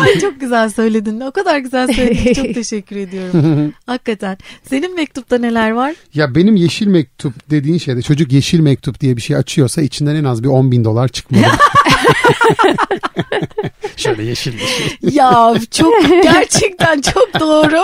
Ay 0.00 0.18
çok 0.20 0.40
güzel 0.40 0.70
söyledin. 0.70 1.20
O 1.20 1.30
kadar 1.30 1.58
güzel 1.58 1.92
söyledin. 1.92 2.34
Çok 2.34 2.54
teşekkür 2.54 2.96
ediyorum. 2.96 3.72
Hakikaten. 3.86 4.38
Senin 4.68 4.96
mektupta 4.96 5.38
neler 5.38 5.70
var? 5.70 5.94
Ya 6.14 6.34
benim 6.34 6.56
yeşil 6.56 6.86
mektup 6.86 7.50
dediğin 7.50 7.78
şeyde 7.78 8.02
çocuk 8.02 8.32
yeşil 8.32 8.60
mektup 8.60 9.00
diye 9.00 9.16
bir 9.16 9.22
şey 9.22 9.36
açıyorsa 9.36 9.82
içinden 9.82 10.14
en 10.14 10.24
az 10.24 10.42
bir 10.42 10.48
10 10.48 10.72
bin 10.72 10.84
dolar 10.84 11.08
çıkmalı. 11.08 11.42
Şöyle 13.96 14.22
yeşil 14.22 14.52
bir 14.52 14.58
şey. 14.58 14.96
Ya 15.02 15.54
çok 15.70 15.94
gerçekten 16.22 17.00
çok 17.00 17.40
doğru. 17.40 17.82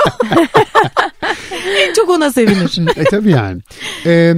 en 1.78 1.94
çok 1.94 2.08
ona 2.08 2.32
sevinir. 2.32 2.96
E 2.96 3.04
tabii 3.04 3.30
yani. 3.30 3.60
Ee, 4.06 4.34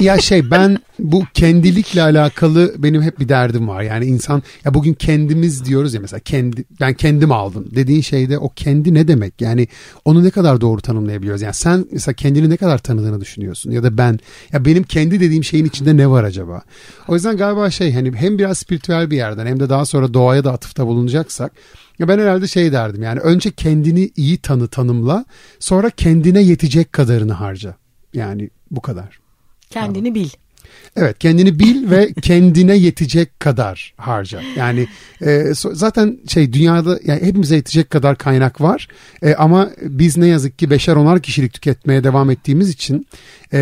ya 0.00 0.18
şey 0.18 0.50
ben 0.50 0.78
bu 0.98 1.22
kendilikle 1.34 2.02
alakalı 2.02 2.74
benim 2.78 3.02
hep 3.02 3.20
bir 3.20 3.28
derdim 3.28 3.68
var. 3.68 3.82
Yani 3.82 4.04
insan 4.04 4.42
ya 4.64 4.74
bugün 4.74 4.94
kendimiz 4.94 5.64
diyoruz 5.64 5.94
ya 5.94 6.00
mesela 6.00 6.20
kendi 6.20 6.64
ben 6.80 6.94
kendim 6.94 7.32
aldım 7.32 7.66
dediğin 7.74 8.00
şeyde 8.00 8.38
o 8.38 8.48
kendi 8.48 8.94
ne 8.94 9.08
demek? 9.08 9.40
Yani 9.40 9.68
onu 10.04 10.24
ne 10.24 10.30
kadar 10.30 10.60
doğru 10.60 10.80
tanımlayabiliyoruz? 10.80 11.42
Yani 11.42 11.54
sen 11.54 11.86
mesela 11.92 12.14
kendini 12.14 12.50
ne 12.50 12.56
kadar 12.56 12.78
tanıdığını 12.78 13.20
düşünüyorsun 13.20 13.70
ya 13.70 13.82
da 13.82 13.98
ben 13.98 14.18
ya 14.52 14.64
benim 14.64 14.82
kendi 14.82 15.20
dediğim 15.20 15.44
şeyin 15.44 15.64
içinde 15.64 15.96
ne 15.96 16.10
var 16.10 16.24
acaba? 16.24 16.62
O 17.08 17.14
yüzden 17.14 17.36
galiba 17.36 17.70
şey 17.70 17.92
hani 17.92 18.16
hem 18.16 18.38
biraz 18.38 18.58
spiritüel 18.58 19.10
bir 19.10 19.16
yerden 19.16 19.46
hem 19.46 19.60
de 19.60 19.68
daha 19.68 19.86
sonra 19.86 20.14
doğaya 20.14 20.44
da 20.44 20.52
atıfta 20.52 20.86
bulunacaksak 20.86 21.52
ya 21.98 22.08
ben 22.08 22.18
herhalde 22.18 22.46
şey 22.46 22.72
derdim 22.72 23.02
yani 23.02 23.20
önce 23.20 23.50
kendini 23.50 24.10
iyi 24.16 24.38
tanı 24.38 24.68
tanımla 24.68 25.24
sonra 25.58 25.90
kendine 25.90 26.42
yetecek 26.42 26.92
kadarını 26.92 27.32
harca. 27.32 27.74
Yani 28.14 28.50
bu 28.70 28.80
kadar. 28.80 29.18
Kendini 29.70 30.14
bil. 30.14 30.28
Evet 30.96 31.18
kendini 31.18 31.58
bil 31.58 31.90
ve 31.90 32.12
kendine 32.22 32.76
yetecek 32.76 33.40
kadar 33.40 33.94
harca. 33.96 34.40
Yani 34.56 34.86
e, 35.22 35.44
zaten 35.54 36.18
şey 36.28 36.52
dünyada 36.52 36.98
yani 37.04 37.22
hepimize 37.22 37.56
yetecek 37.56 37.90
kadar 37.90 38.18
kaynak 38.18 38.60
var. 38.60 38.88
E, 39.22 39.34
ama 39.34 39.70
biz 39.82 40.16
ne 40.16 40.26
yazık 40.26 40.58
ki 40.58 40.70
beşer 40.70 40.96
onar 40.96 41.20
kişilik 41.20 41.52
tüketmeye 41.52 42.04
devam 42.04 42.30
ettiğimiz 42.30 42.68
için 42.68 43.06
e, 43.52 43.60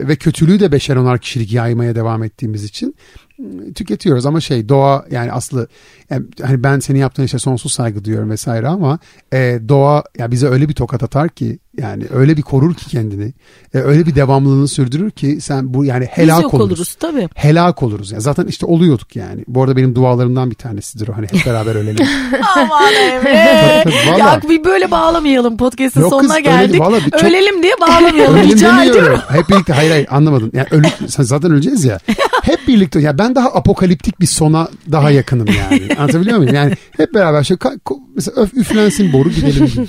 ve 0.00 0.16
kötülüğü 0.16 0.60
de 0.60 0.72
beşer 0.72 0.96
onar 0.96 1.18
kişilik 1.18 1.52
yaymaya 1.52 1.94
devam 1.94 2.24
ettiğimiz 2.24 2.64
için 2.64 2.94
m, 3.38 3.72
tüketiyoruz 3.72 4.26
ama 4.26 4.40
şey 4.40 4.68
doğa 4.68 5.06
yani 5.10 5.32
aslı 5.32 5.68
yani 6.10 6.26
hani 6.42 6.62
ben 6.62 6.78
senin 6.78 6.98
yaptığın 6.98 7.24
işe 7.24 7.38
sonsuz 7.38 7.72
saygı 7.72 8.04
duyuyorum 8.04 8.30
vesaire 8.30 8.68
ama 8.68 8.98
e, 9.32 9.60
doğa 9.68 10.04
ya 10.18 10.30
bize 10.30 10.46
öyle 10.46 10.68
bir 10.68 10.74
tokat 10.74 11.02
atar 11.02 11.28
ki 11.28 11.58
yani 11.78 12.04
öyle 12.14 12.36
bir 12.36 12.42
korur 12.42 12.74
ki 12.74 12.86
kendini 12.90 13.32
e, 13.74 13.78
öyle 13.78 14.06
bir 14.06 14.14
devamlılığını 14.14 14.68
sürdürür 14.68 15.10
ki 15.10 15.38
sen 15.40 15.74
bu 15.74 15.84
yani 15.84 16.00
Biz 16.00 16.08
helak 16.24 16.42
yok 16.42 16.54
oluruz. 16.54 16.66
oluruz 16.72 16.94
tabii. 16.94 17.28
Helak 17.34 17.82
oluruz. 17.82 18.10
Yani 18.12 18.22
zaten 18.22 18.46
işte 18.46 18.66
oluyorduk 18.66 19.16
yani. 19.16 19.44
Bu 19.48 19.62
arada 19.62 19.76
benim 19.76 19.94
dualarımdan 19.94 20.50
bir 20.50 20.54
tanesidir 20.54 21.08
o. 21.08 21.16
Hani 21.16 21.26
hep 21.32 21.46
beraber 21.46 21.74
ölelim. 21.74 22.06
Aman 22.56 22.92
Emre. 22.94 23.80
Tabii, 23.84 23.94
tabii, 23.94 24.18
ya 24.20 24.26
valla. 24.26 24.40
bir 24.48 24.64
böyle 24.64 24.90
bağlamayalım 24.90 25.56
podcast'ın 25.56 26.00
Yok 26.00 26.10
kız, 26.10 26.20
sonuna 26.20 26.34
öyle- 26.36 26.42
geldik. 26.48 26.80
valla 26.80 26.96
bir 27.06 27.10
çok- 27.10 27.24
Ölelim 27.24 27.62
diye 27.62 27.72
bağlamayalım. 27.80 28.34
Ölelim 28.34 28.50
Rica 28.56 28.84
ediyorum. 28.84 29.20
Hep 29.28 29.48
birlikte 29.48 29.72
hayır 29.72 29.90
hayır 29.90 30.06
anlamadın. 30.10 30.50
Yani 30.54 30.66
ölü, 30.70 30.86
sen 31.08 31.22
zaten 31.22 31.50
öleceğiz 31.52 31.84
ya. 31.84 31.98
Hep 32.42 32.68
birlikte 32.68 33.00
ya 33.00 33.18
ben 33.18 33.34
daha 33.34 33.48
apokaliptik 33.48 34.20
bir 34.20 34.26
sona 34.26 34.68
daha 34.92 35.10
yakınım 35.10 35.46
yani. 35.46 35.88
Anlatabiliyor 35.98 36.38
muyum? 36.38 36.54
Yani 36.54 36.72
hep 36.96 37.14
beraber 37.14 37.44
şöyle 37.44 37.58
mesela 38.14 38.42
öf, 38.42 38.54
üflensin 38.54 39.12
boru 39.12 39.30
gidelim. 39.30 39.88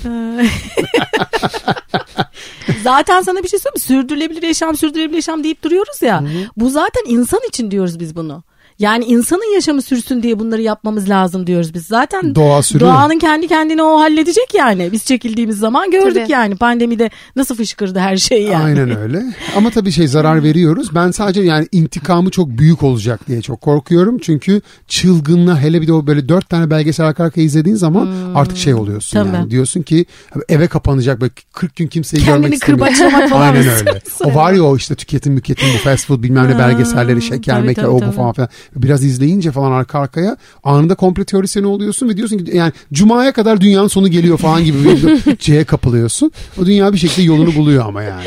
Zaten 2.82 3.22
sana 3.22 3.42
bir 3.42 3.48
şey 3.48 3.58
söyleyeyim 3.58 3.74
mi? 3.74 3.80
Sürdürülebilir 3.80 4.42
yaşam, 4.42 4.76
sürdürülebilir 4.76 5.16
yaşam 5.16 5.44
deyip 5.44 5.62
duruyoruz 5.62 6.02
ya. 6.02 6.24
Bu 6.56 6.70
zaten 6.70 7.02
insan 7.06 7.40
için 7.48 7.70
diyoruz 7.70 8.00
biz 8.00 8.16
bunu. 8.16 8.42
Yani 8.80 9.04
insanın 9.04 9.54
yaşamı 9.54 9.82
sürsün 9.82 10.22
diye 10.22 10.38
bunları 10.38 10.62
yapmamız 10.62 11.08
lazım 11.08 11.46
diyoruz 11.46 11.74
biz. 11.74 11.86
Zaten 11.86 12.34
Doğa 12.34 12.62
sürüyor. 12.62 12.90
doğanın 12.90 13.18
kendi 13.18 13.48
kendine 13.48 13.82
o 13.82 14.00
halledecek 14.00 14.54
yani. 14.54 14.92
Biz 14.92 15.04
çekildiğimiz 15.04 15.58
zaman 15.58 15.90
gördük 15.90 16.14
Tabii. 16.22 16.32
yani. 16.32 16.56
Pandemide 16.56 17.10
nasıl 17.36 17.54
fışkırdı 17.54 17.98
her 17.98 18.16
şey 18.16 18.42
yani. 18.42 18.64
Aynen 18.64 18.96
öyle. 18.98 19.22
Ama 19.56 19.70
tabii 19.70 19.92
şey 19.92 20.06
zarar 20.08 20.42
veriyoruz. 20.42 20.94
Ben 20.94 21.10
sadece 21.10 21.40
yani 21.42 21.68
intikamı 21.72 22.30
çok 22.30 22.48
büyük 22.48 22.82
olacak 22.82 23.28
diye 23.28 23.42
çok 23.42 23.60
korkuyorum. 23.60 24.18
Çünkü 24.18 24.60
çılgınla 24.88 25.60
hele 25.60 25.82
bir 25.82 25.86
de 25.86 25.92
o 25.92 26.06
böyle 26.06 26.28
dört 26.28 26.48
tane 26.48 26.70
belgesel 26.70 27.06
arka 27.06 27.24
arkaya 27.24 27.42
izlediğin 27.42 27.76
zaman 27.76 28.08
artık 28.34 28.56
şey 28.56 28.74
oluyorsun 28.74 29.18
Tabii. 29.18 29.36
yani. 29.36 29.50
Diyorsun 29.50 29.82
ki 29.82 30.06
eve 30.48 30.66
kapanacak 30.66 31.20
böyle 31.20 31.32
40 31.52 31.76
gün 31.76 31.86
kimseyi 31.86 32.24
Kendini 32.24 32.42
görmek 32.42 32.54
istemiyor. 32.54 32.86
kırbaçlamak 32.86 33.28
falan 33.30 33.54
Aynen 33.54 33.68
öyle. 33.68 34.00
O 34.24 34.34
var 34.34 34.52
ya 34.52 34.62
o 34.62 34.76
işte 34.76 34.94
tüketim 34.94 35.32
müketim 35.32 35.68
bu 35.74 35.78
fast 35.78 36.06
food 36.06 36.22
bilmem 36.22 36.50
ne 36.50 36.58
belgeselleri 36.58 37.22
şeker 37.22 37.62
meker 37.62 37.84
o 37.84 38.00
bu 38.06 38.12
falan 38.12 38.32
filan. 38.32 38.48
Biraz 38.76 39.04
izleyince 39.04 39.50
falan 39.50 39.72
arka 39.72 39.98
arkaya 39.98 40.36
anında 40.64 40.94
komple 40.94 41.24
teorisyeni 41.24 41.66
oluyorsun 41.66 42.08
ve 42.08 42.16
diyorsun 42.16 42.38
ki 42.38 42.56
yani 42.56 42.72
cumaya 42.92 43.32
kadar 43.32 43.60
dünyanın 43.60 43.88
sonu 43.88 44.08
geliyor 44.08 44.38
falan 44.38 44.64
gibi 44.64 44.78
bir 44.84 45.36
şeye 45.38 45.64
kapılıyorsun. 45.70 46.32
O 46.62 46.66
dünya 46.66 46.92
bir 46.92 46.98
şekilde 46.98 47.22
yolunu 47.26 47.54
buluyor 47.54 47.86
ama 47.86 48.02
yani. 48.02 48.26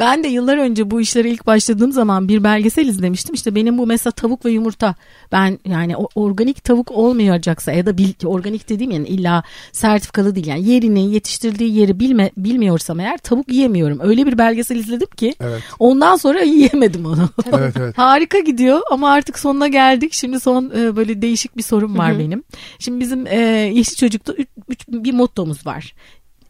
Ben 0.00 0.24
de 0.24 0.28
yıllar 0.28 0.56
önce 0.58 0.90
bu 0.90 1.00
işlere 1.00 1.30
ilk 1.30 1.46
başladığım 1.46 1.92
zaman 1.92 2.28
bir 2.28 2.44
belgesel 2.44 2.86
izlemiştim. 2.86 3.34
İşte 3.34 3.54
benim 3.54 3.78
bu 3.78 3.86
mesela 3.86 4.10
tavuk 4.12 4.44
ve 4.44 4.50
yumurta 4.50 4.94
ben 5.32 5.58
yani 5.68 5.96
organik 5.96 6.64
tavuk 6.64 6.90
olmayacaksa 6.90 7.72
ya 7.72 7.86
da 7.86 7.98
bil, 7.98 8.12
organik 8.24 8.68
dediğim 8.68 8.90
yani 8.92 9.08
illa 9.08 9.42
sertifikalı 9.72 10.34
değil 10.34 10.46
yani 10.46 10.68
yerini 10.68 11.12
yetiştirdiği 11.12 11.74
yeri 11.74 12.00
bilme, 12.00 12.30
bilmiyorsam 12.36 13.00
eğer 13.00 13.18
tavuk 13.18 13.52
yiyemiyorum. 13.52 13.98
Öyle 14.02 14.26
bir 14.26 14.38
belgesel 14.38 14.76
izledim 14.76 15.08
ki 15.16 15.34
Evet. 15.40 15.62
ondan 15.78 16.16
sonra 16.16 16.40
yiyemedim 16.42 17.06
onu. 17.06 17.28
Evet 17.52 17.74
evet. 17.80 17.98
Harika 17.98 18.38
gidiyor 18.38 18.80
ama 18.90 19.10
artık 19.10 19.38
sonuna 19.38 19.61
geldik. 19.68 20.12
Şimdi 20.12 20.40
son 20.40 20.70
e, 20.76 20.96
böyle 20.96 21.22
değişik 21.22 21.56
bir 21.56 21.62
sorum 21.62 21.98
var 21.98 22.18
benim. 22.18 22.42
Şimdi 22.78 23.00
bizim 23.00 23.26
e, 23.26 23.36
Yeşil 23.74 23.96
Çocuk'ta 23.96 24.32
üç, 24.32 24.48
üç- 24.68 24.88
bir 24.88 25.12
mottomuz 25.12 25.66
var. 25.66 25.94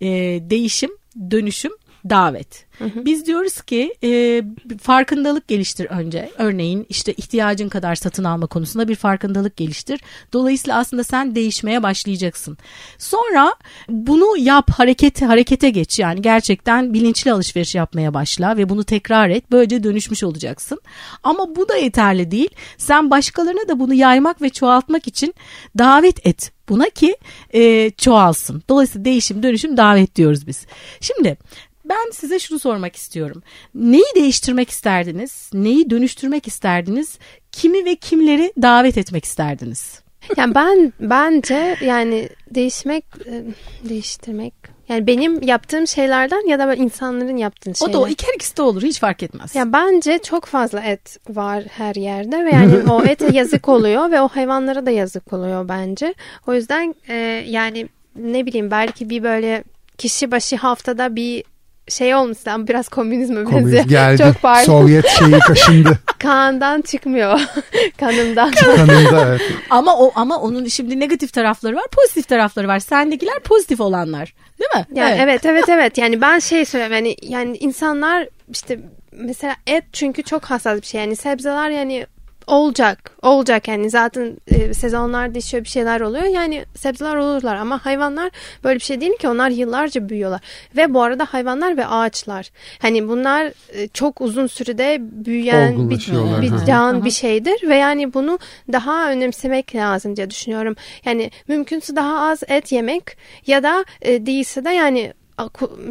E, 0.00 0.08
değişim, 0.50 0.90
dönüşüm, 1.30 1.72
davet. 2.10 2.66
Biz 2.80 3.26
diyoruz 3.26 3.60
ki 3.60 3.94
e, 4.04 4.42
farkındalık 4.82 5.48
geliştir 5.48 5.84
önce. 5.84 6.30
Örneğin 6.38 6.86
işte 6.88 7.12
ihtiyacın 7.12 7.68
kadar 7.68 7.94
satın 7.94 8.24
alma 8.24 8.46
konusunda 8.46 8.88
bir 8.88 8.94
farkındalık 8.94 9.56
geliştir. 9.56 10.00
Dolayısıyla 10.32 10.78
aslında 10.78 11.04
sen 11.04 11.34
değişmeye 11.34 11.82
başlayacaksın. 11.82 12.58
Sonra 12.98 13.54
bunu 13.88 14.36
yap, 14.36 14.70
harekete 14.70 15.26
harekete 15.26 15.70
geç. 15.70 15.98
Yani 15.98 16.22
gerçekten 16.22 16.94
bilinçli 16.94 17.32
alışveriş 17.32 17.74
yapmaya 17.74 18.14
başla 18.14 18.56
ve 18.56 18.68
bunu 18.68 18.84
tekrar 18.84 19.28
et. 19.28 19.44
Böylece 19.50 19.84
dönüşmüş 19.84 20.24
olacaksın. 20.24 20.80
Ama 21.22 21.56
bu 21.56 21.68
da 21.68 21.76
yeterli 21.76 22.30
değil. 22.30 22.50
Sen 22.78 23.10
başkalarına 23.10 23.68
da 23.68 23.80
bunu 23.80 23.94
yaymak 23.94 24.42
ve 24.42 24.50
çoğaltmak 24.50 25.06
için 25.06 25.34
davet 25.78 26.26
et 26.26 26.52
buna 26.68 26.88
ki 26.88 27.16
e, 27.54 27.90
çoğalsın. 27.90 28.62
Dolayısıyla 28.68 29.04
değişim, 29.04 29.42
dönüşüm, 29.42 29.76
davet 29.76 30.16
diyoruz 30.16 30.46
biz. 30.46 30.66
Şimdi 31.00 31.36
ben 31.84 32.10
size 32.12 32.38
şunu 32.38 32.58
sormak 32.58 32.96
istiyorum. 32.96 33.42
Neyi 33.74 34.04
değiştirmek 34.14 34.70
isterdiniz? 34.70 35.50
Neyi 35.54 35.90
dönüştürmek 35.90 36.48
isterdiniz? 36.48 37.18
Kimi 37.52 37.84
ve 37.84 37.96
kimleri 37.96 38.52
davet 38.62 38.98
etmek 38.98 39.24
isterdiniz? 39.24 40.02
Yani 40.36 40.54
ben 40.54 40.92
bence 41.00 41.76
yani 41.80 42.28
değişmek, 42.50 43.04
e, 43.26 43.44
değiştirmek. 43.88 44.54
Yani 44.88 45.06
benim 45.06 45.42
yaptığım 45.42 45.86
şeylerden 45.86 46.48
ya 46.48 46.58
da 46.58 46.74
insanların 46.74 47.36
yaptığı 47.36 47.74
şeyler. 47.74 47.90
O 47.90 47.92
da 47.92 48.00
o 48.00 48.08
iki 48.08 48.26
her 48.26 48.34
ikisi 48.34 48.56
de 48.56 48.62
olur 48.62 48.82
hiç 48.82 49.00
fark 49.00 49.22
etmez. 49.22 49.54
Ya 49.54 49.72
bence 49.72 50.18
çok 50.18 50.44
fazla 50.44 50.80
et 50.80 51.16
var 51.28 51.64
her 51.70 51.94
yerde 51.94 52.44
ve 52.44 52.50
yani 52.50 52.90
o 52.90 53.04
ete 53.06 53.36
yazık 53.36 53.68
oluyor 53.68 54.10
ve 54.10 54.20
o 54.20 54.28
hayvanlara 54.28 54.86
da 54.86 54.90
yazık 54.90 55.32
oluyor 55.32 55.68
bence. 55.68 56.14
O 56.46 56.54
yüzden 56.54 56.94
e, 57.08 57.14
yani 57.46 57.88
ne 58.16 58.46
bileyim 58.46 58.70
belki 58.70 59.10
bir 59.10 59.22
böyle 59.22 59.64
kişi 59.98 60.30
başı 60.30 60.56
haftada 60.56 61.16
bir 61.16 61.44
şey 61.88 62.14
olmuş 62.14 62.38
ama 62.46 62.68
biraz 62.68 62.88
komünizme 62.88 63.36
benziyor. 63.36 63.60
Komünist 63.60 63.88
geldi. 63.88 64.22
Çok 64.22 64.42
pardon. 64.42 64.64
Sovyet 64.64 65.08
şeyi 65.08 65.38
kaşındı. 65.38 65.98
Kandan 66.18 66.80
çıkmıyor. 66.80 67.40
Kanımdan. 68.00 68.50
Kanında 68.50 69.26
evet. 69.28 69.40
Ama 69.70 69.96
o 69.98 70.12
ama 70.14 70.38
onun 70.38 70.66
şimdi 70.66 71.00
negatif 71.00 71.32
tarafları 71.32 71.76
var, 71.76 71.86
pozitif 71.92 72.28
tarafları 72.28 72.68
var. 72.68 72.78
Sendekiler 72.78 73.40
pozitif 73.40 73.80
olanlar. 73.80 74.34
Değil 74.58 74.70
mi? 74.74 74.98
Yani 74.98 75.18
evet 75.20 75.46
evet 75.46 75.68
evet. 75.68 75.98
Yani 75.98 76.20
ben 76.20 76.38
şey 76.38 76.64
söylüyorum 76.64 76.96
yani 76.96 77.16
yani 77.22 77.56
insanlar 77.56 78.28
işte 78.52 78.80
mesela 79.12 79.56
et 79.66 79.84
çünkü 79.92 80.22
çok 80.22 80.44
hassas 80.44 80.80
bir 80.80 80.86
şey. 80.86 81.00
Yani 81.00 81.16
sebzeler 81.16 81.70
yani 81.70 82.06
olacak. 82.46 83.10
Olacak 83.22 83.68
yani 83.68 83.90
zaten 83.90 84.36
e, 84.48 84.74
sezonlar 84.74 85.34
değişiyor 85.34 85.64
bir 85.64 85.68
şeyler 85.68 86.00
oluyor. 86.00 86.24
Yani 86.24 86.64
sebzeler 86.74 87.16
olurlar 87.16 87.56
ama 87.56 87.86
hayvanlar 87.86 88.30
böyle 88.64 88.74
bir 88.74 88.84
şey 88.84 89.00
değil 89.00 89.16
ki 89.18 89.28
onlar 89.28 89.50
yıllarca 89.50 90.08
büyüyorlar. 90.08 90.40
Ve 90.76 90.94
bu 90.94 91.02
arada 91.02 91.24
hayvanlar 91.24 91.76
ve 91.76 91.86
ağaçlar. 91.86 92.50
Hani 92.78 93.08
bunlar 93.08 93.52
e, 93.72 93.88
çok 93.88 94.20
uzun 94.20 94.46
sürede 94.46 94.98
büyüyen 95.00 95.90
bir, 95.90 95.96
bir 96.42 96.66
can 96.66 96.94
Aha. 96.94 97.04
bir 97.04 97.10
şeydir 97.10 97.68
ve 97.68 97.76
yani 97.76 98.14
bunu 98.14 98.38
daha 98.72 99.10
önemsemek 99.10 99.74
lazım 99.74 100.16
diye 100.16 100.30
düşünüyorum. 100.30 100.76
Yani 101.04 101.30
mümkünse 101.48 101.96
daha 101.96 102.30
az 102.30 102.42
et 102.48 102.72
yemek 102.72 103.16
ya 103.46 103.62
da 103.62 103.84
e, 104.02 104.26
değilse 104.26 104.64
de 104.64 104.70
yani 104.70 105.12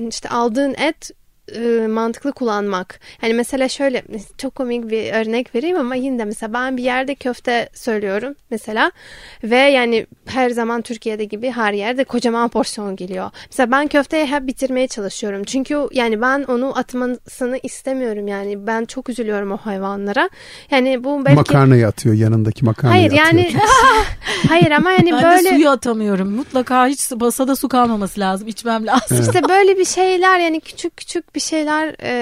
işte 0.09 0.29
aldığın 0.29 0.73
et 0.73 1.11
e, 1.55 1.87
mantıklı 1.87 2.31
kullanmak. 2.31 2.99
Yani 3.21 3.33
mesela 3.33 3.67
şöyle 3.69 4.03
çok 4.37 4.55
komik 4.55 4.89
bir 4.89 5.13
örnek 5.13 5.55
vereyim 5.55 5.77
ama 5.77 5.95
yine 5.95 6.19
de 6.19 6.25
mesela 6.25 6.53
ben 6.53 6.77
bir 6.77 6.83
yerde 6.83 7.15
köfte 7.15 7.69
söylüyorum 7.73 8.35
mesela 8.51 8.91
ve 9.43 9.57
yani 9.57 10.07
her 10.25 10.49
zaman 10.49 10.81
Türkiye'de 10.81 11.25
gibi 11.25 11.51
her 11.51 11.73
yerde 11.73 12.03
kocaman 12.03 12.49
porsiyon 12.49 12.95
geliyor. 12.95 13.29
Mesela 13.49 13.71
ben 13.71 13.87
köfteyi 13.87 14.25
hep 14.25 14.47
bitirmeye 14.47 14.87
çalışıyorum. 14.87 15.43
Çünkü 15.43 15.87
yani 15.91 16.21
ben 16.21 16.43
onu 16.43 16.77
atmasını 16.77 17.59
istemiyorum 17.63 18.27
yani 18.27 18.67
ben 18.67 18.85
çok 18.85 19.09
üzülüyorum 19.09 19.51
o 19.51 19.57
hayvanlara. 19.57 20.29
Yani 20.71 21.03
bu 21.03 21.25
belki 21.25 21.35
Makarnayı 21.35 21.87
atıyor 21.87 22.15
yanındaki 22.15 22.65
makarnayı 22.65 23.09
Hayır 23.09 23.21
atıyor. 23.21 23.25
yani 23.25 23.53
hayır 24.49 24.71
ama 24.71 24.91
yani 24.91 25.11
ben 25.11 25.23
böyle 25.23 25.43
de 25.43 25.49
suyu 25.49 25.69
atamıyorum. 25.69 26.31
Mutlaka 26.31 26.87
hiç 26.87 27.11
basada 27.11 27.55
su 27.55 27.69
kalmaması 27.69 28.19
lazım. 28.19 28.47
içmem 28.47 28.87
lazım. 28.87 29.21
İşte 29.21 29.49
böyle 29.49 29.77
bir 29.77 29.85
şeyler 29.85 30.39
yani 30.39 30.59
küçük 30.61 30.97
küçük 30.97 31.35
bir 31.35 31.40
şeyler 31.41 31.95
e, 32.03 32.13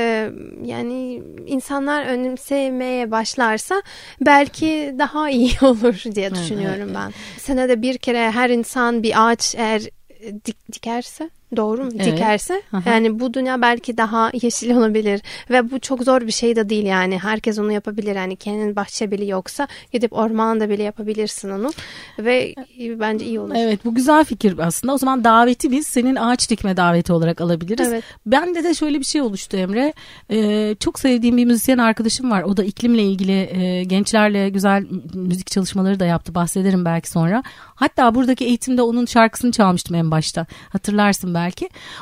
yani 0.65 1.24
insanlar 1.47 2.05
önemsemeye 2.05 3.11
başlarsa 3.11 3.82
belki 4.22 4.95
daha 4.99 5.30
iyi 5.30 5.51
olur 5.61 6.03
diye 6.15 6.36
düşünüyorum 6.36 6.91
ben. 6.95 7.13
Senede 7.38 7.82
bir 7.82 7.97
kere 7.97 8.32
her 8.32 8.49
insan 8.49 9.03
bir 9.03 9.30
ağaç 9.30 9.55
eğer 9.55 9.82
dik, 10.45 10.74
dikerse 10.74 11.30
doğru 11.56 11.86
mu? 11.86 11.91
Evet. 11.95 12.06
Dikerse 12.06 12.62
Aha. 12.74 12.89
yani 12.89 13.20
bu 13.20 13.34
dünya 13.34 13.62
belki 13.62 13.97
daha 13.97 14.32
yeşil 14.41 14.76
olabilir 14.76 15.22
ve 15.50 15.72
bu 15.72 15.80
çok 15.80 16.04
zor 16.04 16.22
bir 16.22 16.32
şey 16.32 16.56
de 16.56 16.70
değil 16.70 16.86
yani 16.86 17.20
herkes 17.20 17.60
onu 17.60 17.72
yapabilir 17.72 18.16
yani 18.16 18.36
kendin 18.36 18.76
bahçe 18.76 19.12
bile 19.12 19.26
yoksa 19.26 19.68
gidip 19.91 20.14
ormanda 20.14 20.70
bile 20.70 20.84
yapabilirsin 20.84 21.50
onu 21.50 21.72
ve 22.20 22.56
bence 22.80 23.26
iyi 23.26 23.39
olur. 23.39 23.54
Evet 23.58 23.86
bu 23.86 23.95
güzel 23.95 24.24
fikir 24.24 24.60
aslında. 24.60 24.93
O 24.93 24.97
zaman 24.97 25.24
daveti 25.24 25.72
biz 25.72 25.88
senin 25.88 26.16
ağaç 26.16 26.50
dikme 26.50 26.78
daveti 26.78 27.14
olarak 27.14 27.41
alabiliriz. 27.41 27.88
Evet. 27.88 28.04
Bende 28.26 28.64
de 28.64 28.74
şöyle 28.74 29.00
bir 29.00 29.06
şey 29.06 29.22
oluştu 29.22 29.58
Emre. 29.58 29.93
Ee, 30.32 30.76
çok 30.80 31.00
sevdiğim 31.00 31.38
bir 31.38 31.45
müzisyen 31.45 31.78
arkadaşım 31.78 32.32
var. 32.32 32.43
O 32.43 32.58
da 32.58 32.64
iklimle 32.64 33.04
ilgili 33.04 33.32
e, 33.32 33.84
gençlerle 33.84 34.50
güzel 34.50 34.86
müzik 35.14 35.52
çalışmaları 35.52 36.00
da 36.00 36.06
yaptı. 36.06 36.36
Bahsederim 36.36 36.86
belki 36.86 37.10
sonra. 37.10 37.43
Hatta 37.76 38.16
buradaki 38.16 38.45
eğitimde 38.45 38.82
onun 38.82 39.06
şarkısını 39.06 39.52
çalmıştım 39.52 39.95
en 39.95 40.12
başta. 40.12 40.45
Hatırlarsın 40.70 41.34
belki. 41.34 41.38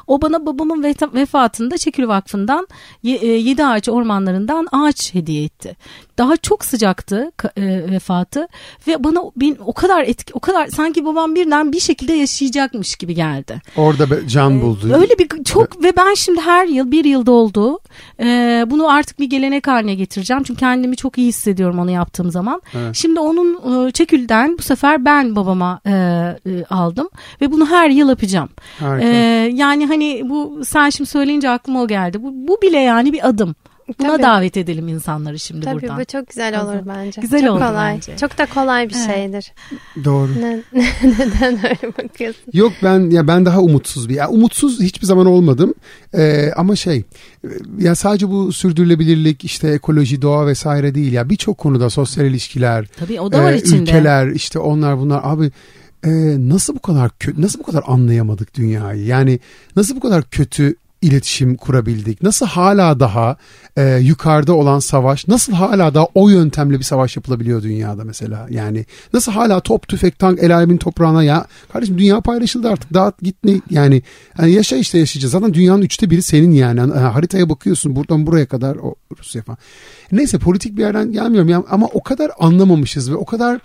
O 0.08 0.22
bana 0.22 0.46
babamın 0.46 0.84
vefatında 1.14 1.78
Çekül 1.78 2.08
Vakfı'ndan 2.08 2.68
7 3.04 3.66
ağaç 3.66 3.90
ormanlarından 3.90 4.68
ağaç 4.72 5.14
hediye 5.14 5.44
etti. 5.44 5.76
Daha 6.18 6.38
çok 6.38 6.66
sıcaktı 6.66 7.32
e, 7.58 7.92
vefatı 7.92 8.48
ve 8.88 9.04
bana 9.04 9.20
ben, 9.36 9.58
o 9.66 9.74
kadar 9.74 10.04
etki 10.04 10.34
o 10.34 10.40
kadar 10.40 10.68
sanki 10.68 11.06
babam 11.06 11.36
birden 11.36 11.72
bir 11.72 11.80
şekilde 11.80 12.14
yaşayacakmış 12.14 12.96
gibi 12.96 13.16
geldi. 13.16 13.62
Orada 13.78 14.28
can 14.28 14.62
buldu. 14.62 14.94
Öyle 14.94 15.20
bir 15.20 15.44
çok 15.44 15.84
ve 15.84 15.98
ben 15.98 16.14
şimdi 16.14 16.42
her 16.42 16.66
yıl 16.66 16.92
bir 16.92 17.06
yılda 17.06 17.32
oldu. 17.32 17.80
Ee, 18.20 18.66
bunu 18.68 18.90
artık 18.90 19.20
bir 19.20 19.26
gelenek 19.26 19.68
haline 19.68 19.96
getireceğim. 19.96 20.44
Çünkü 20.44 20.60
kendimi 20.60 20.96
çok 20.96 21.18
iyi 21.18 21.28
hissediyorum 21.28 21.80
onu 21.80 21.92
yaptığım 21.92 22.32
zaman. 22.32 22.62
Evet. 22.74 22.96
Şimdi 22.96 23.20
onun 23.20 23.88
e, 23.88 23.92
çekülden 23.92 24.58
bu 24.58 24.62
sefer 24.62 25.06
ben 25.06 25.36
babama 25.36 25.80
e, 25.86 25.92
e, 25.92 26.66
aldım 26.70 27.10
ve 27.42 27.52
bunu 27.52 27.66
her 27.70 27.90
yıl 27.90 28.10
yapacağım. 28.10 28.50
Harika. 28.80 29.08
Ee, 29.08 29.27
yani 29.54 29.86
hani 29.86 30.22
bu 30.30 30.62
sen 30.66 30.90
şimdi 30.90 31.10
söyleyince 31.10 31.50
aklıma 31.50 31.82
o 31.82 31.88
geldi. 31.88 32.24
Bu, 32.24 32.48
bu 32.48 32.62
bile 32.62 32.78
yani 32.78 33.14
bir 33.14 33.28
adım. 33.30 33.56
Buna 34.00 34.08
Tabii. 34.12 34.24
davet 34.24 34.58
edelim 34.58 34.88
insanları 34.88 35.40
şimdi 35.40 35.66
Tabii 35.66 35.82
buradan. 35.82 36.00
bu 36.00 36.06
çok 36.06 36.28
güzel 36.28 36.62
olur 36.62 36.76
bence. 36.88 37.22
Güzel 37.22 37.42
çok 37.42 37.50
oldu 37.50 37.60
kolay. 37.60 37.94
bence. 37.96 38.18
Çok 38.18 38.38
da 38.38 38.46
kolay 38.46 38.90
bir 38.90 38.96
Evet. 38.96 39.16
şeydir. 39.16 39.54
Doğru. 40.04 40.30
Ne, 40.42 40.60
neden 41.04 41.54
öyle 41.66 41.94
bakıyorsun? 41.98 42.44
Yok 42.54 42.72
ben 42.84 43.10
ya 43.10 43.28
ben 43.28 43.46
daha 43.46 43.62
umutsuz 43.62 44.10
bir. 44.10 44.16
Ya 44.16 44.30
umutsuz 44.30 44.80
hiçbir 44.82 45.06
zaman 45.08 45.26
olmadım. 45.26 45.74
Ee, 46.18 46.52
ama 46.56 46.76
şey 46.76 47.04
ya 47.80 47.96
sadece 47.96 48.30
bu 48.30 48.54
sürdürülebilirlik 48.54 49.44
işte 49.46 49.68
ekoloji 49.70 50.22
doğa 50.22 50.48
vesaire 50.48 50.96
değil 50.96 51.14
ya 51.14 51.30
birçok 51.30 51.58
konuda 51.58 51.90
sosyal 51.90 52.26
ilişkiler 52.28 52.86
Tabii 53.00 53.22
o 53.22 53.32
da 53.32 53.44
var 53.44 53.52
e, 53.54 53.58
içinde. 53.58 53.82
ülkeler 53.82 54.28
işte 54.28 54.60
onlar 54.60 55.00
bunlar 55.00 55.22
abi 55.24 55.52
e, 56.04 56.10
nasıl 56.50 56.76
bu 56.76 56.80
kadar 56.80 57.12
kötü 57.20 57.42
nasıl 57.42 57.60
bu 57.60 57.64
kadar 57.64 57.84
anlayamadık 57.88 58.56
dünyayı 58.56 59.06
yani 59.06 59.40
nasıl 59.76 59.96
bu 59.96 60.00
kadar 60.00 60.24
kötü 60.30 60.76
iletişim 61.02 61.56
kurabildik? 61.56 62.24
Nasıl 62.24 62.46
hala 62.46 63.00
daha 63.00 63.38
e, 63.78 63.98
yukarıda 63.98 64.54
olan 64.54 64.80
savaş, 64.80 65.28
nasıl 65.28 65.54
hala 65.54 65.94
daha 65.94 66.08
o 66.16 66.30
yöntemle 66.30 66.80
bir 66.80 66.84
savaş 66.84 67.16
yapılabiliyor 67.16 67.64
dünyada 67.64 68.04
mesela? 68.04 68.48
Yani 68.50 68.86
nasıl 69.14 69.32
hala 69.32 69.60
top, 69.60 69.88
tüfek, 69.88 70.20
tank, 70.20 70.40
el 70.44 70.56
alemin 70.56 70.78
toprağına 70.78 71.24
ya 71.24 71.46
kardeşim 71.74 71.98
dünya 71.98 72.22
paylaşıldı 72.22 72.70
artık 72.70 72.94
dağıt 72.94 73.22
git 73.22 73.36
ne 73.44 73.62
yani, 73.70 74.04
yani 74.40 74.52
yaşa 74.52 74.76
işte 74.76 74.98
yaşayacağız. 74.98 75.32
Zaten 75.32 75.54
dünyanın 75.54 75.82
üçte 75.82 76.10
biri 76.10 76.22
senin 76.22 76.52
yani. 76.52 76.80
yani 76.80 76.94
haritaya 76.94 77.50
bakıyorsun 77.50 77.96
buradan 77.96 78.28
buraya 78.28 78.46
kadar 78.46 78.76
o 78.76 78.96
Rusya 79.20 79.44
falan. 79.44 79.58
Neyse 80.12 80.38
politik 80.38 80.78
bir 80.78 80.82
yerden 80.82 81.12
gelmiyorum 81.12 81.50
ya, 81.50 81.64
ama 81.70 81.88
o 81.94 82.04
kadar 82.04 82.32
anlamamışız 82.40 83.12
ve 83.12 83.16
o 83.16 83.26
kadar 83.26 83.60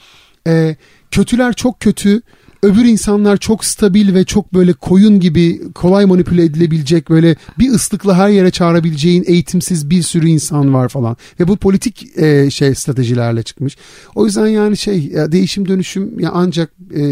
e, 0.46 0.76
kötüler 1.10 1.52
çok 1.52 1.80
kötü 1.80 2.22
öbür 2.62 2.84
insanlar 2.84 3.36
çok 3.36 3.64
stabil 3.64 4.14
ve 4.14 4.24
çok 4.24 4.54
böyle 4.54 4.72
koyun 4.72 5.20
gibi 5.20 5.72
kolay 5.74 6.06
manipüle 6.06 6.44
edilebilecek 6.44 7.10
böyle 7.10 7.36
bir 7.58 7.70
ıslıkla 7.70 8.16
her 8.16 8.28
yere 8.28 8.50
çağırabileceğin 8.50 9.24
eğitimsiz 9.26 9.90
bir 9.90 10.02
sürü 10.02 10.28
insan 10.28 10.74
var 10.74 10.88
falan. 10.88 11.16
Ve 11.40 11.48
bu 11.48 11.56
politik 11.56 12.18
e, 12.18 12.50
şey 12.50 12.74
stratejilerle 12.74 13.42
çıkmış. 13.42 13.76
O 14.14 14.26
yüzden 14.26 14.46
yani 14.46 14.76
şey 14.76 15.06
ya 15.06 15.32
değişim 15.32 15.68
dönüşüm 15.68 16.20
ya 16.20 16.30
ancak 16.34 16.70
e, 16.94 17.02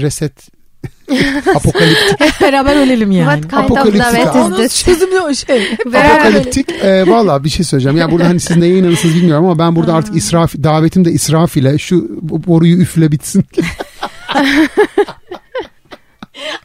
reset 0.00 0.59
Apokaliptik. 1.54 2.20
Hep 2.20 2.40
beraber 2.40 2.76
ölelim 2.76 3.10
yani. 3.10 3.40
What 3.42 3.50
kind 3.50 3.78
Apokaliptik 3.78 4.36
of 4.36 4.50
is 4.50 4.56
this? 4.56 4.84
Çözümlü 4.84 5.20
o 5.20 5.34
şey. 5.34 5.76
Apokaliptik. 5.86 6.70
E, 6.70 7.06
Valla 7.06 7.44
bir 7.44 7.48
şey 7.48 7.64
söyleyeceğim. 7.66 7.98
Ya 7.98 8.10
burada 8.10 8.28
hani 8.28 8.40
siz 8.40 8.56
neye 8.56 8.78
inanırsınız 8.78 9.14
bilmiyorum 9.14 9.44
ama 9.44 9.58
ben 9.58 9.76
burada 9.76 9.94
artık 9.94 10.16
israf 10.16 10.54
davetim 10.54 11.04
de 11.04 11.10
israf 11.12 11.56
ile 11.56 11.78
şu 11.78 12.08
boruyu 12.22 12.76
üfle 12.76 13.12
bitsin. 13.12 13.44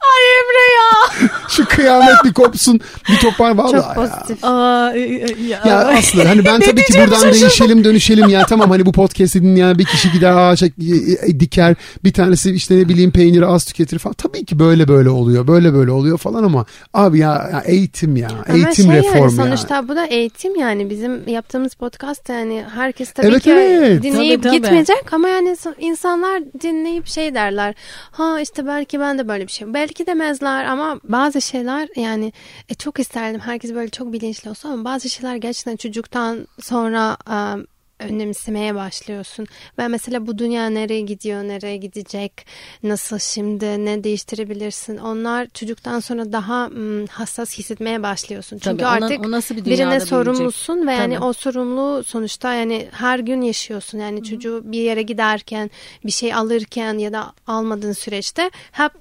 Ay 0.02 0.24
Emre 0.40 0.66
ya. 0.76 1.30
Şu 1.56 1.66
kıyamet 1.66 2.24
bir 2.26 2.34
kopsun. 2.34 2.80
Bir 3.10 3.18
topar 3.18 3.56
valla 3.58 3.72
Çok 3.72 3.86
ya. 3.86 3.94
pozitif. 3.94 4.38
Aa, 4.44 4.92
e, 4.96 5.00
e, 5.00 5.36
ya. 5.48 5.62
Ya 5.68 5.88
Aslı 5.88 6.24
hani 6.24 6.46
ben 6.46 6.60
tabii 6.60 6.84
ki 6.84 6.94
buradan 6.94 7.16
şaşırdım. 7.16 7.42
değişelim 7.42 7.84
dönüşelim 7.84 8.30
ya 8.30 8.46
tamam 8.46 8.70
hani 8.70 8.86
bu 8.86 8.92
podcast'i 8.92 9.44
dinleyen 9.44 9.78
bir 9.78 9.86
kişi 9.86 10.12
gider 10.12 10.32
ağaca 10.32 10.68
e, 10.68 11.40
diker 11.40 11.76
bir 12.04 12.14
tanesi 12.14 12.52
işte 12.52 12.78
ne 12.78 12.90
bileyim 12.90 13.12
peyniri 13.12 13.46
az 13.46 13.66
tüketir 13.66 14.00
falan 14.00 14.14
tabii 14.14 14.46
ki 14.46 14.60
böyle 14.60 14.88
böyle 14.88 15.10
oluyor 15.10 15.48
böyle 15.48 15.74
böyle 15.74 15.92
oluyor 15.92 16.18
falan 16.18 16.44
ama 16.44 16.66
abi 16.94 17.20
ya, 17.20 17.50
ya 17.52 17.64
eğitim 17.66 18.16
ya 18.16 18.30
Ama 18.30 18.58
eğitim 18.58 18.86
şey 18.86 18.96
reform 18.96 19.16
yani, 19.22 19.24
ya. 19.40 19.46
sonuçta 19.58 19.88
bu 19.88 19.96
da 19.96 20.06
eğitim 20.06 20.56
yani 20.56 20.90
bizim 20.90 21.28
yaptığımız 21.28 21.76
podcast 21.76 22.30
yani 22.30 22.64
herkes 22.76 23.12
tabii 23.12 23.28
Evet, 23.28 23.44
ki 23.44 23.52
evet. 23.52 24.04
dinleyip 24.04 24.44
Tabii, 24.44 24.52
tabii. 24.52 24.62
gitmeyecek 24.62 25.14
ama 25.14 25.28
yani 25.30 25.56
insanlar 25.80 26.44
dinleyip 26.62 27.08
şey 27.08 27.36
derler 27.36 27.76
ha 28.12 28.40
işte 28.42 28.68
belki 28.68 29.00
ben 29.00 29.18
de 29.18 29.28
böyle 29.28 29.48
bir 29.48 29.52
şey 29.52 29.74
belki 29.74 30.08
demezler 30.08 30.66
ama 30.66 31.00
bazı 31.04 31.42
şeyler 31.46 31.90
yani 31.96 32.34
e, 32.70 32.74
çok 32.74 33.00
isterdim 33.00 33.40
herkes 33.40 33.74
böyle 33.74 33.90
çok 33.90 34.14
bilinçli 34.14 34.50
olsa 34.50 34.70
ama 34.70 34.86
bazı 34.86 35.10
şeyler 35.10 35.36
gerçekten 35.36 35.76
çocuktan 35.76 36.48
sonra 36.62 37.18
um, 37.30 37.66
önemsemeye 38.00 38.76
başlıyorsun. 38.76 39.48
Ve 39.80 39.88
mesela 39.88 40.28
bu 40.28 40.38
dünya 40.38 40.70
nereye 40.70 41.02
gidiyor, 41.02 41.44
nereye 41.44 41.78
gidecek, 41.78 42.46
nasıl 42.84 43.20
şimdi, 43.20 43.86
ne 43.86 44.04
değiştirebilirsin. 44.04 44.98
Onlar 44.98 45.48
çocuktan 45.54 46.00
sonra 46.00 46.32
daha 46.32 46.68
mm, 46.70 47.06
hassas 47.08 47.58
hissetmeye 47.58 48.04
başlıyorsun. 48.04 48.58
Çünkü 48.58 48.78
Tabii, 48.78 48.98
ona- 48.98 49.06
artık 49.06 49.26
o 49.26 49.32
nasıl 49.32 49.56
bir 49.56 49.66
birine 49.66 49.78
büyüyecek? 49.86 50.08
sorumlusun 50.08 50.88
ve 50.88 50.94
yani 50.94 51.16
Tabii. 51.16 51.26
o 51.26 51.34
sorumluluğu 51.34 52.04
sonuçta 52.04 52.54
yani 52.54 52.88
her 52.92 53.20
gün 53.20 53.42
yaşıyorsun. 53.42 54.00
Yani 54.00 54.24
çocuğu 54.24 54.62
bir 54.66 54.80
yere 54.80 55.02
giderken, 55.02 55.72
bir 56.06 56.12
şey 56.12 56.34
alırken 56.34 56.98
ya 56.98 57.14
da 57.14 57.34
almadığın 57.48 57.94
süreçte 57.94 58.52
hep 58.72 58.92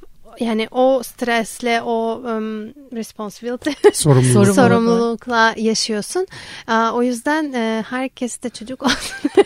yani 0.40 0.68
o 0.70 1.02
stresle, 1.02 1.82
o 1.82 2.14
um, 2.14 2.64
responsibility 2.96 3.70
Sorumluluk. 3.92 4.26
Sorumluluk. 4.32 4.54
sorumlulukla 4.54 5.54
yaşıyorsun. 5.56 6.26
Aa, 6.66 6.90
o 6.92 7.02
yüzden 7.02 7.52
e, 7.52 7.84
herkes 7.90 8.42
de 8.42 8.48
çocuk 8.50 8.82
olsun. 8.82 9.30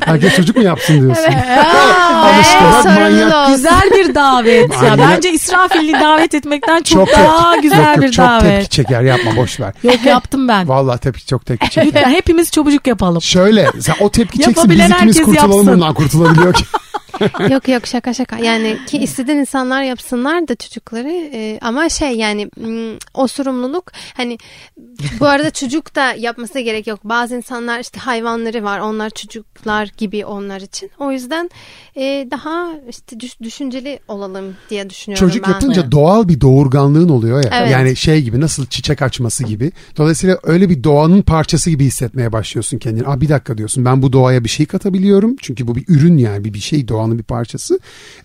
Herkes 0.00 0.36
çocuk 0.36 0.56
mu 0.56 0.62
yapsın 0.62 1.00
diyorsun? 1.00 1.24
Ve 1.24 2.40
işte 2.40 2.58
bak, 2.64 2.82
sorumlu 2.82 3.00
manyak. 3.26 3.48
Güzel 3.48 3.90
bir 3.90 4.14
davet 4.14 4.82
ya. 4.82 4.98
Bence 4.98 5.30
İsrafil'i 5.32 5.92
davet 5.92 6.34
etmekten 6.34 6.82
çok, 6.82 7.08
Çok 7.08 7.18
daha 7.18 7.54
tepki- 7.54 7.62
güzel 7.62 7.86
yok, 7.86 7.96
yok, 7.96 8.04
bir 8.04 8.12
çok 8.12 8.26
davet. 8.26 8.42
tepki 8.42 8.68
çeker 8.68 9.02
yapma 9.02 9.36
boş 9.36 9.60
ver. 9.60 9.72
Yok 9.82 10.04
yaptım 10.04 10.48
ben. 10.48 10.68
Vallahi 10.68 11.00
tepki 11.00 11.26
çok 11.26 11.46
tepki 11.46 11.70
çeker. 11.70 12.04
Hepimiz 12.04 12.50
çocuk 12.52 12.86
yapalım. 12.86 13.22
Şöyle 13.22 13.70
sen 13.80 13.94
o 14.00 14.10
tepki 14.10 14.38
çeksin 14.38 14.70
biz 14.70 14.90
ikimiz 14.90 15.22
kurtulalım 15.22 15.50
yapsın. 15.50 15.66
bundan 15.74 15.94
kurtulabiliyor 15.94 16.54
ki. 16.54 16.64
yok 17.50 17.68
yok 17.68 17.86
şaka 17.86 18.14
şaka 18.14 18.38
yani 18.38 18.78
ki 18.86 18.98
istediğin 18.98 19.38
insanlar 19.38 19.82
yapsınlar 19.82 20.48
da 20.48 20.54
çocukları 20.54 21.30
e, 21.32 21.58
ama 21.60 21.88
şey 21.88 22.16
yani 22.16 22.48
o 23.14 23.26
sorumluluk 23.26 23.92
hani 24.14 24.38
bu 25.20 25.26
arada 25.26 25.50
çocuk 25.50 25.94
da 25.96 26.12
yapması 26.12 26.58
gerek 26.60 26.86
yok 26.86 27.00
bazı 27.04 27.36
insanlar 27.36 27.80
işte 27.80 28.00
hayvanları 28.00 28.64
var 28.64 28.78
onlar 28.78 29.10
çocuklar 29.10 29.90
gibi 29.96 30.26
onlar 30.26 30.60
için 30.60 30.90
o 30.98 31.12
yüzden 31.12 31.50
e, 31.96 32.28
daha 32.30 32.72
işte 32.90 33.20
düş- 33.20 33.40
düşünceli 33.40 33.98
olalım 34.08 34.56
diye 34.70 34.90
düşünüyorum 34.90 35.28
Çocuk 35.28 35.46
ben. 35.46 35.52
yapınca 35.52 35.92
doğal 35.92 36.28
bir 36.28 36.40
doğurganlığın 36.40 37.08
oluyor 37.08 37.44
ya. 37.44 37.50
Evet. 37.52 37.70
Yani 37.72 37.96
şey 37.96 38.22
gibi 38.22 38.40
nasıl 38.40 38.66
çiçek 38.66 39.02
açması 39.02 39.44
gibi. 39.44 39.72
Dolayısıyla 39.96 40.38
öyle 40.42 40.70
bir 40.70 40.84
doğanın 40.84 41.22
parçası 41.22 41.70
gibi 41.70 41.84
hissetmeye 41.84 42.32
başlıyorsun 42.32 42.78
kendini. 42.78 43.06
Aa 43.06 43.20
bir 43.20 43.28
dakika 43.28 43.58
diyorsun 43.58 43.84
ben 43.84 44.02
bu 44.02 44.12
doğaya 44.12 44.44
bir 44.44 44.48
şey 44.48 44.66
katabiliyorum. 44.66 45.36
Çünkü 45.40 45.66
bu 45.66 45.74
bir 45.74 45.84
ürün 45.88 46.18
yani 46.18 46.44
bir, 46.44 46.54
bir 46.54 46.58
şey 46.60 46.88
doğanın 47.02 47.18
bir 47.18 47.22
parçası. 47.22 47.78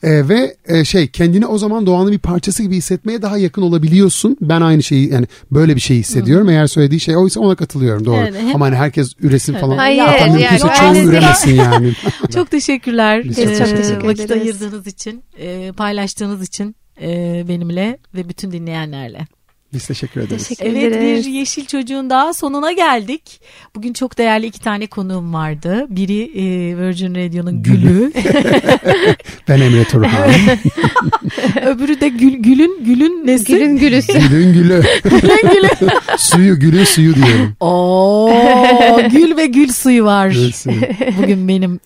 Ee, 0.03 0.30
ve 0.30 0.55
e, 0.67 0.86
şey 0.86 1.07
kendini 1.07 1.45
o 1.45 1.57
zaman 1.57 1.86
doğanın 1.86 2.11
bir 2.11 2.19
parçası 2.19 2.63
gibi 2.63 2.75
hissetmeye 2.75 3.21
daha 3.21 3.38
yakın 3.38 3.61
olabiliyorsun. 3.61 4.38
Ben 4.41 4.61
aynı 4.61 4.84
şeyi 4.84 5.13
yani 5.13 5.25
böyle 5.51 5.75
bir 5.75 5.82
şey 5.82 5.97
hissediyorum. 5.97 6.49
Eğer 6.49 6.67
söylediği 6.67 6.99
şey 6.99 7.17
oysa 7.17 7.39
ona 7.39 7.55
katılıyorum 7.55 8.05
doğru. 8.05 8.25
Evet, 8.30 8.41
Ama 8.55 8.65
hani 8.65 8.75
herkes 8.75 9.13
üresin 9.19 9.53
falan. 9.53 9.78
Hayır, 9.78 9.99
Hatta 9.99 10.17
yani 10.17 10.32
mümkünse 10.32 10.67
öyle 10.67 10.75
çoğu 11.03 11.09
üremesin 11.09 11.55
yani. 11.55 11.93
Çok 12.34 12.51
teşekkürler. 12.51 13.23
Biz 13.23 13.36
çok 13.36 13.47
Ee, 13.47 13.75
teşekkür 13.75 14.07
Vakit 14.07 14.25
ederiz. 14.25 14.41
ayırdığınız 14.41 14.88
için, 14.88 15.23
e, 15.38 15.71
paylaştığınız 15.71 16.47
için 16.47 16.75
e, 17.01 17.43
benimle 17.47 17.97
ve 18.15 18.30
bütün 18.30 18.51
dinleyenlerle. 18.51 19.28
Biz 19.74 19.88
teşekkür 19.88 20.22
ederiz. 20.22 20.47
Teşekkür 20.47 20.72
Evet 20.72 21.01
bir 21.01 21.32
Yeşil 21.32 21.65
Çocuğun 21.65 22.09
daha 22.09 22.34
sonuna 22.34 22.72
geldik. 22.72 23.41
Bugün 23.76 23.93
çok 23.93 24.18
değerli 24.18 24.45
iki 24.45 24.59
tane 24.59 24.88
konuğum 24.88 25.34
vardı. 25.34 25.86
Biri 25.89 26.22
e, 26.22 26.78
Virgin 26.78 27.15
Radio'nun 27.15 27.63
gülü. 27.63 28.11
Ben 29.47 29.61
Emre 29.61 29.84
Turhan. 29.84 30.32
Öbürü 31.65 32.01
de 32.01 32.07
gül, 32.09 32.34
gülün 32.34 32.86
gülün 32.86 33.28
nesi? 33.28 33.45
Gülün 33.45 33.78
gülüsü. 33.78 34.13
Gülün 34.13 34.53
gülü. 34.53 34.84
Gülün 35.03 35.53
gülü. 35.53 35.89
suyu 36.18 36.59
gülün 36.59 36.84
suyu 36.84 37.15
diyorum. 37.15 37.55
Oo, 37.59 38.99
gül 39.11 39.38
ve 39.38 39.45
gül 39.45 39.68
suyu 39.68 40.05
var. 40.05 40.30
Gül 40.30 40.51
suyu. 40.51 40.82
Bugün 41.18 41.47
benim 41.47 41.80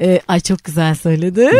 e, 0.00 0.20
ay 0.28 0.40
çok 0.40 0.64
güzel 0.64 0.94
söyledi. 0.94 1.40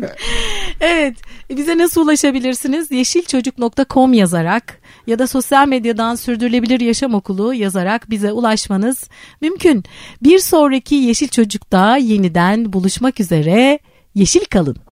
evet 0.80 1.16
bize 1.50 1.78
nasıl 1.78 2.04
ulaşabilirsiniz? 2.04 2.90
Yeşilçocuk.com 2.90 4.12
yazarak 4.12 4.80
ya 5.06 5.18
da 5.18 5.26
sosyal 5.26 5.68
medyadan 5.68 6.14
Sürdürülebilir 6.14 6.80
Yaşam 6.80 7.14
Okulu 7.14 7.54
yazarak 7.54 8.10
bize 8.10 8.32
ulaşmanız 8.32 9.08
mümkün. 9.40 9.84
Bir 10.22 10.38
sonraki 10.38 10.94
Yeşil 10.94 11.28
Çocuk'ta 11.28 11.96
yeniden 11.96 12.72
buluşmak 12.72 13.20
üzere. 13.20 13.78
Yeşil 14.14 14.44
kalın. 14.44 14.76